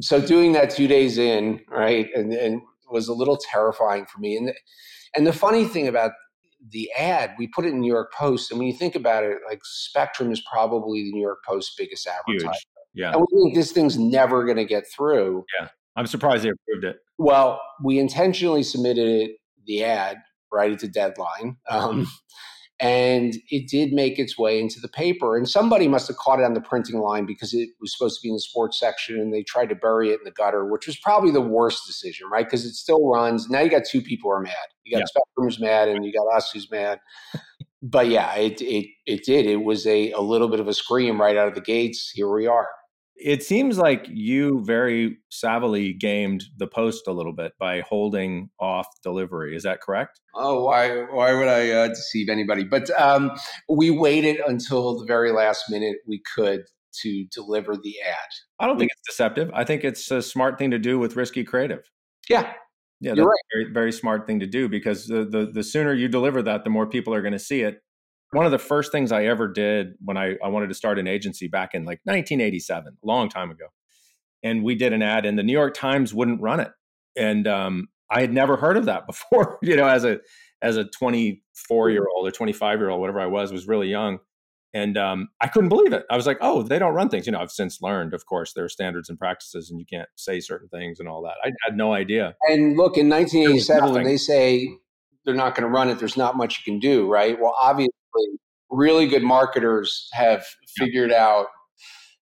so 0.00 0.20
doing 0.20 0.52
that 0.52 0.70
two 0.70 0.88
days 0.88 1.16
in, 1.16 1.60
right, 1.70 2.08
and 2.14 2.32
and 2.32 2.60
was 2.90 3.06
a 3.08 3.14
little 3.14 3.38
terrifying 3.50 4.04
for 4.06 4.18
me. 4.18 4.36
And 4.36 4.52
and 5.14 5.26
the 5.26 5.32
funny 5.32 5.64
thing 5.64 5.86
about 5.86 6.10
the 6.70 6.90
ad, 6.98 7.34
we 7.38 7.46
put 7.46 7.64
it 7.64 7.68
in 7.68 7.80
New 7.80 7.92
York 7.92 8.12
Post, 8.12 8.50
and 8.50 8.58
when 8.58 8.66
you 8.66 8.74
think 8.74 8.96
about 8.96 9.22
it, 9.22 9.38
like 9.48 9.60
Spectrum 9.62 10.32
is 10.32 10.42
probably 10.52 11.04
the 11.04 11.12
New 11.12 11.22
York 11.22 11.38
Post's 11.46 11.74
biggest 11.78 12.06
advertiser. 12.06 12.48
Huge. 12.48 12.66
Yeah, 12.94 13.12
and 13.12 13.20
we 13.20 13.42
think 13.42 13.54
this 13.54 13.70
thing's 13.70 13.96
never 13.96 14.44
going 14.44 14.56
to 14.56 14.64
get 14.64 14.84
through. 14.92 15.44
Yeah, 15.60 15.68
I'm 15.94 16.08
surprised 16.08 16.42
they 16.42 16.48
approved 16.48 16.84
it. 16.84 16.96
Well, 17.16 17.60
we 17.84 18.00
intentionally 18.00 18.64
submitted 18.64 19.06
it, 19.06 19.36
the 19.64 19.84
ad 19.84 20.16
right 20.52 20.72
at 20.72 20.80
the 20.80 20.88
deadline. 20.88 21.56
Um, 21.68 22.06
and 22.80 23.34
it 23.50 23.68
did 23.68 23.92
make 23.92 24.18
its 24.18 24.38
way 24.38 24.60
into 24.60 24.78
the 24.80 24.88
paper. 24.88 25.36
And 25.36 25.48
somebody 25.48 25.88
must 25.88 26.06
have 26.08 26.16
caught 26.16 26.38
it 26.38 26.44
on 26.44 26.54
the 26.54 26.60
printing 26.60 27.00
line 27.00 27.26
because 27.26 27.52
it 27.52 27.70
was 27.80 27.92
supposed 27.92 28.20
to 28.20 28.22
be 28.22 28.28
in 28.28 28.36
the 28.36 28.40
sports 28.40 28.78
section 28.78 29.18
and 29.18 29.34
they 29.34 29.42
tried 29.42 29.68
to 29.70 29.74
bury 29.74 30.10
it 30.10 30.20
in 30.20 30.24
the 30.24 30.30
gutter, 30.30 30.64
which 30.64 30.86
was 30.86 30.96
probably 30.96 31.32
the 31.32 31.40
worst 31.40 31.86
decision, 31.86 32.28
right? 32.30 32.46
Because 32.46 32.64
it 32.64 32.74
still 32.74 33.08
runs. 33.08 33.48
Now 33.50 33.60
you 33.60 33.70
got 33.70 33.84
two 33.84 34.00
people 34.00 34.30
who 34.30 34.36
are 34.36 34.40
mad. 34.40 34.54
You 34.84 34.96
got 34.96 35.00
yeah. 35.00 35.06
Spectrum 35.06 35.46
who's 35.46 35.60
mad 35.60 35.88
and 35.88 36.04
you 36.04 36.12
got 36.12 36.36
us 36.36 36.50
who's 36.52 36.70
mad. 36.70 37.00
but 37.82 38.06
yeah, 38.06 38.32
it, 38.36 38.60
it, 38.60 38.86
it 39.06 39.24
did. 39.24 39.46
It 39.46 39.64
was 39.64 39.84
a, 39.84 40.12
a 40.12 40.20
little 40.20 40.48
bit 40.48 40.60
of 40.60 40.68
a 40.68 40.74
scream 40.74 41.20
right 41.20 41.36
out 41.36 41.48
of 41.48 41.56
the 41.56 41.60
gates. 41.60 42.12
Here 42.14 42.32
we 42.32 42.46
are. 42.46 42.68
It 43.20 43.42
seems 43.42 43.78
like 43.78 44.06
you 44.08 44.62
very 44.64 45.18
savvily 45.32 45.98
gamed 45.98 46.44
the 46.56 46.66
post 46.66 47.08
a 47.08 47.12
little 47.12 47.32
bit 47.32 47.52
by 47.58 47.80
holding 47.80 48.50
off 48.60 48.86
delivery. 49.02 49.56
Is 49.56 49.64
that 49.64 49.80
correct? 49.80 50.20
Oh, 50.34 50.64
why? 50.64 51.04
Why 51.10 51.34
would 51.34 51.48
I 51.48 51.70
uh, 51.70 51.88
deceive 51.88 52.28
anybody? 52.28 52.64
But 52.64 52.90
um, 53.00 53.32
we 53.68 53.90
waited 53.90 54.38
until 54.46 54.98
the 54.98 55.04
very 55.04 55.32
last 55.32 55.64
minute 55.68 55.96
we 56.06 56.22
could 56.34 56.62
to 57.02 57.26
deliver 57.32 57.76
the 57.76 57.94
ad. 58.06 58.28
I 58.60 58.66
don't 58.66 58.78
think 58.78 58.90
it's 58.92 59.08
deceptive. 59.08 59.50
I 59.52 59.64
think 59.64 59.84
it's 59.84 60.10
a 60.10 60.22
smart 60.22 60.58
thing 60.58 60.70
to 60.70 60.78
do 60.78 60.98
with 60.98 61.16
risky 61.16 61.44
creative. 61.44 61.90
Yeah, 62.28 62.52
yeah, 63.00 63.14
that's 63.14 63.26
right. 63.26 63.34
a 63.54 63.56
very, 63.56 63.72
very 63.72 63.92
smart 63.92 64.26
thing 64.26 64.40
to 64.40 64.46
do 64.46 64.68
because 64.68 65.06
the, 65.06 65.24
the 65.24 65.50
the 65.52 65.62
sooner 65.62 65.92
you 65.92 66.08
deliver 66.08 66.42
that, 66.42 66.64
the 66.64 66.70
more 66.70 66.86
people 66.86 67.14
are 67.14 67.22
going 67.22 67.32
to 67.32 67.38
see 67.38 67.62
it 67.62 67.82
one 68.32 68.46
of 68.46 68.52
the 68.52 68.58
first 68.58 68.92
things 68.92 69.12
I 69.12 69.24
ever 69.24 69.48
did 69.48 69.94
when 70.04 70.16
I, 70.16 70.36
I 70.44 70.48
wanted 70.48 70.68
to 70.68 70.74
start 70.74 70.98
an 70.98 71.06
agency 71.06 71.48
back 71.48 71.74
in 71.74 71.82
like 71.82 72.00
1987, 72.04 72.98
a 73.02 73.06
long 73.06 73.28
time 73.28 73.50
ago. 73.50 73.66
And 74.42 74.62
we 74.62 74.74
did 74.74 74.92
an 74.92 75.02
ad, 75.02 75.26
and 75.26 75.38
the 75.38 75.42
New 75.42 75.52
York 75.52 75.74
Times 75.74 76.14
wouldn't 76.14 76.40
run 76.40 76.60
it. 76.60 76.70
And 77.16 77.48
um, 77.48 77.88
I 78.10 78.20
had 78.20 78.32
never 78.32 78.56
heard 78.56 78.76
of 78.76 78.84
that 78.86 79.06
before, 79.06 79.58
you 79.62 79.76
know, 79.76 79.88
as 79.88 80.04
a 80.04 80.20
as 80.60 80.76
a 80.76 80.84
24 80.84 81.90
year 81.90 82.04
old 82.14 82.26
or 82.26 82.30
25 82.30 82.80
year 82.80 82.90
old, 82.90 83.00
whatever 83.00 83.20
I 83.20 83.26
was, 83.26 83.52
was 83.52 83.68
really 83.68 83.88
young. 83.88 84.18
And 84.74 84.98
um, 84.98 85.28
I 85.40 85.48
couldn't 85.48 85.70
believe 85.70 85.92
it. 85.92 86.04
I 86.10 86.16
was 86.16 86.26
like, 86.26 86.38
oh, 86.40 86.62
they 86.62 86.78
don't 86.78 86.94
run 86.94 87.08
things. 87.08 87.26
You 87.26 87.32
know, 87.32 87.40
I've 87.40 87.50
since 87.50 87.80
learned, 87.80 88.12
of 88.12 88.26
course, 88.26 88.52
there 88.52 88.64
are 88.64 88.68
standards 88.68 89.08
and 89.08 89.18
practices, 89.18 89.70
and 89.70 89.80
you 89.80 89.86
can't 89.86 90.08
say 90.16 90.40
certain 90.40 90.68
things 90.68 91.00
and 91.00 91.08
all 91.08 91.22
that. 91.22 91.36
I 91.42 91.52
had 91.64 91.76
no 91.76 91.94
idea. 91.94 92.34
And 92.48 92.76
look, 92.76 92.98
in 92.98 93.08
1987, 93.08 93.92
when 93.92 94.04
they 94.04 94.18
say 94.18 94.68
they're 95.24 95.34
not 95.34 95.54
going 95.54 95.62
to 95.62 95.70
run 95.70 95.88
it, 95.88 95.98
there's 95.98 96.18
not 96.18 96.36
much 96.36 96.58
you 96.58 96.70
can 96.70 96.80
do, 96.80 97.10
right? 97.10 97.40
Well, 97.40 97.56
obviously, 97.58 97.92
really 98.70 99.06
good 99.06 99.22
marketers 99.22 100.08
have 100.12 100.44
figured 100.76 101.12
out 101.12 101.46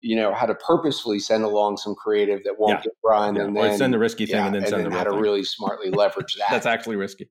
you 0.02 0.16
know 0.16 0.34
how 0.34 0.46
to 0.46 0.56
purposefully 0.56 1.20
send 1.20 1.44
along 1.44 1.78
some 1.78 1.96
creative 1.96 2.44
that 2.44 2.58
won't 2.58 2.80
yeah. 2.80 2.84
get 2.84 2.94
run 3.04 3.36
yeah. 3.36 3.44
and 3.44 3.56
then 3.56 3.78
send 3.78 3.94
the 3.94 4.00
risky 4.00 4.26
thing 4.26 4.36
yeah, 4.36 4.46
and 4.46 4.56
then 4.56 4.64
and 4.64 4.70
send 4.70 4.84
then 4.84 4.92
the 4.92 4.98
how 4.98 5.04
to 5.04 5.12
thing. 5.12 5.20
really 5.20 5.44
smartly 5.44 5.90
leverage 5.90 6.36
that 6.40 6.50
that's 6.50 6.66
actually 6.66 6.96
risky 6.96 7.30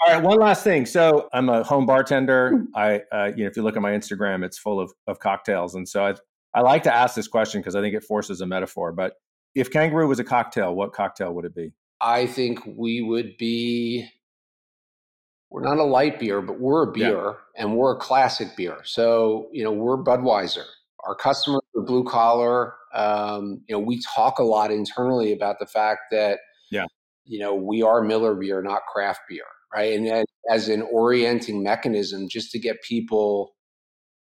all 0.00 0.14
right 0.14 0.22
one 0.22 0.38
last 0.38 0.62
thing 0.62 0.86
so 0.86 1.28
i'm 1.32 1.48
a 1.48 1.62
home 1.64 1.86
bartender 1.86 2.50
hmm. 2.50 2.64
i 2.74 3.02
uh, 3.12 3.30
you 3.36 3.44
know 3.44 3.48
if 3.48 3.56
you 3.56 3.62
look 3.62 3.76
at 3.76 3.82
my 3.82 3.92
instagram 3.92 4.44
it's 4.44 4.58
full 4.58 4.80
of, 4.80 4.92
of 5.06 5.18
cocktails 5.18 5.74
and 5.74 5.88
so 5.88 6.04
i 6.04 6.14
i 6.54 6.60
like 6.60 6.82
to 6.82 6.94
ask 6.94 7.14
this 7.14 7.28
question 7.28 7.60
because 7.60 7.74
i 7.74 7.80
think 7.80 7.94
it 7.94 8.04
forces 8.04 8.40
a 8.40 8.46
metaphor 8.46 8.92
but 8.92 9.14
if 9.54 9.70
kangaroo 9.70 10.06
was 10.06 10.20
a 10.20 10.24
cocktail 10.24 10.74
what 10.74 10.92
cocktail 10.92 11.34
would 11.34 11.44
it 11.44 11.54
be 11.54 11.72
i 12.00 12.26
think 12.26 12.60
we 12.64 13.00
would 13.02 13.36
be 13.38 14.08
we're 15.50 15.62
not 15.62 15.78
a 15.78 15.84
light 15.84 16.18
beer, 16.18 16.42
but 16.42 16.60
we're 16.60 16.88
a 16.88 16.92
beer 16.92 17.24
yeah. 17.24 17.32
and 17.56 17.76
we're 17.76 17.94
a 17.94 17.98
classic 17.98 18.48
beer. 18.56 18.78
So, 18.84 19.48
you 19.52 19.64
know, 19.64 19.72
we're 19.72 19.96
Budweiser. 19.96 20.64
Our 21.04 21.14
customers 21.14 21.62
are 21.76 21.82
blue 21.82 22.04
collar. 22.04 22.74
Um, 22.94 23.62
you 23.66 23.74
know, 23.74 23.78
we 23.78 24.00
talk 24.14 24.38
a 24.38 24.42
lot 24.42 24.70
internally 24.70 25.32
about 25.32 25.58
the 25.58 25.66
fact 25.66 26.00
that, 26.10 26.40
yeah, 26.70 26.84
you 27.24 27.38
know, 27.38 27.54
we 27.54 27.82
are 27.82 28.02
Miller 28.02 28.34
beer, 28.34 28.62
not 28.62 28.82
craft 28.92 29.20
beer, 29.28 29.44
right? 29.74 29.96
And 29.96 30.06
then 30.06 30.24
as 30.50 30.68
an 30.68 30.82
orienting 30.82 31.62
mechanism, 31.62 32.28
just 32.28 32.50
to 32.52 32.58
get 32.58 32.82
people, 32.82 33.54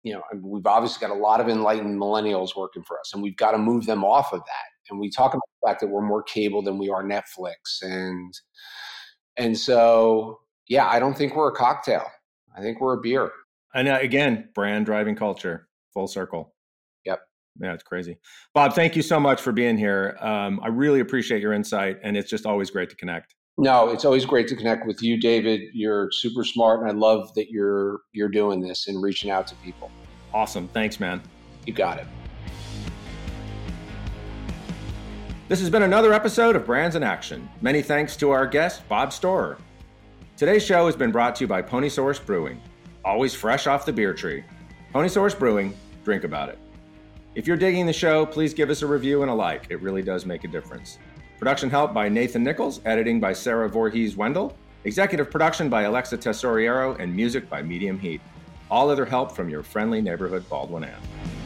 you 0.03 0.15
know, 0.15 0.23
we've 0.41 0.67
obviously 0.67 1.07
got 1.07 1.15
a 1.15 1.19
lot 1.19 1.41
of 1.41 1.49
enlightened 1.49 2.01
millennials 2.01 2.57
working 2.57 2.83
for 2.83 2.99
us, 2.99 3.13
and 3.13 3.23
we've 3.23 3.37
got 3.37 3.53
to 3.53 3.59
move 3.59 3.87
them 3.87 4.05
off 4.05 4.33
of 4.33 4.41
that. 4.41 4.91
And 4.91 4.99
we 4.99 5.11
talk 5.11 5.33
about 5.33 5.43
the 5.61 5.69
fact 5.69 5.81
that 5.81 5.89
we're 5.89 6.07
more 6.07 6.23
cable 6.23 6.63
than 6.63 6.79
we 6.79 6.91
are 6.91 7.05
Netflix, 7.05 7.83
and 7.83 8.33
and 9.37 9.59
so 9.59 10.41
yeah, 10.69 10.87
I 10.87 10.99
don't 10.99 11.17
think 11.17 11.37
we're 11.37 11.49
a 11.49 11.55
cocktail. 11.55 12.07
I 12.57 12.61
think 12.61 12.81
we're 12.81 12.95
a 12.95 13.01
beer. 13.01 13.31
And 13.75 13.89
uh, 13.89 13.99
again, 14.01 14.49
brand 14.55 14.87
driving 14.87 15.17
culture, 15.17 15.69
full 15.93 16.07
circle. 16.07 16.55
Yep. 17.05 17.21
Yeah, 17.61 17.75
it's 17.75 17.83
crazy. 17.83 18.19
Bob, 18.55 18.75
thank 18.75 18.97
you 18.97 19.03
so 19.03 19.19
much 19.19 19.41
for 19.41 19.53
being 19.53 19.77
here. 19.77 20.17
Um, 20.21 20.61
I 20.63 20.69
really 20.69 21.01
appreciate 21.01 21.43
your 21.43 21.53
insight, 21.53 21.99
and 22.03 22.17
it's 22.17 22.31
just 22.31 22.47
always 22.47 22.71
great 22.71 22.91
to 22.91 22.97
connect. 22.97 23.35
No, 23.57 23.91
it's 23.91 24.05
always 24.05 24.25
great 24.25 24.49
to 24.49 24.57
connect 24.57 24.87
with 24.87 25.03
you, 25.03 25.21
David. 25.21 25.61
You're 25.73 26.11
super 26.11 26.45
smart, 26.45 26.81
and 26.81 26.91
I 26.91 26.95
love 26.95 27.33
that 27.35 27.51
you're 27.51 28.01
you're 28.13 28.29
doing 28.29 28.61
this 28.61 28.89
and 28.89 29.01
reaching 29.01 29.31
out 29.31 29.47
to 29.49 29.55
people. 29.57 29.91
Awesome. 30.33 30.67
Thanks, 30.69 30.99
man. 30.99 31.23
You 31.65 31.73
got 31.73 31.99
it. 31.99 32.07
This 35.47 35.61
has 35.61 35.71
been 35.71 35.83
another 35.83 36.13
episode 36.13 36.57
of 36.57 36.67
Brands 36.67 36.97
in 36.97 37.03
Action. 37.03 37.49
Many 37.61 37.83
thanks 37.83 38.17
to 38.17 38.31
our 38.31 38.47
guest, 38.47 38.89
Bob 38.89 39.11
Stohrer. 39.11 39.59
Today's 40.37 40.65
show 40.65 40.87
has 40.87 40.97
been 40.97 41.13
brought 41.13 41.37
to 41.37 41.45
you 41.45 41.47
by 41.47 41.63
Pony 41.63 41.89
Source 41.89 42.19
Brewing, 42.19 42.61
always 43.05 43.37
fresh 43.37 43.69
off 43.69 43.87
the 43.87 43.93
beer 43.93 44.13
tree. 44.13 44.43
Pony 44.93 45.07
Source 45.07 45.33
Brewing, 45.33 45.73
drink 46.03 46.25
about 46.25 46.49
it. 46.49 46.59
If 47.37 47.47
you're 47.47 47.57
digging 47.57 47.87
the 47.87 47.93
show, 47.93 48.27
please 48.27 48.53
give 48.53 48.69
us 48.69 48.83
a 48.83 48.87
review 48.89 49.23
and 49.23 49.31
a 49.31 49.35
like. 49.35 49.69
It 49.71 49.81
really 49.81 50.03
does 50.03 50.27
make 50.27 50.43
a 50.43 50.49
difference. 50.49 50.99
Production 51.39 51.71
help 51.71 51.95
by 51.95 52.09
Nathan 52.09 52.43
Nichols, 52.43 52.81
editing 52.85 53.21
by 53.21 53.33
Sarah 53.33 53.69
Voorhees 53.69 54.17
Wendell, 54.17 54.57
executive 54.83 55.31
production 55.31 55.69
by 55.69 55.83
Alexa 55.83 56.19
Tesoriero, 56.19 56.99
and 56.99 57.15
music 57.15 57.49
by 57.49 57.63
Medium 57.63 57.97
Heat. 57.97 58.21
All 58.73 58.91
other 58.91 59.05
help 59.05 59.31
from 59.37 59.49
your 59.49 59.63
friendly 59.63 60.03
neighborhood 60.03 60.49
Baldwin 60.49 60.83
Inn. 60.83 61.44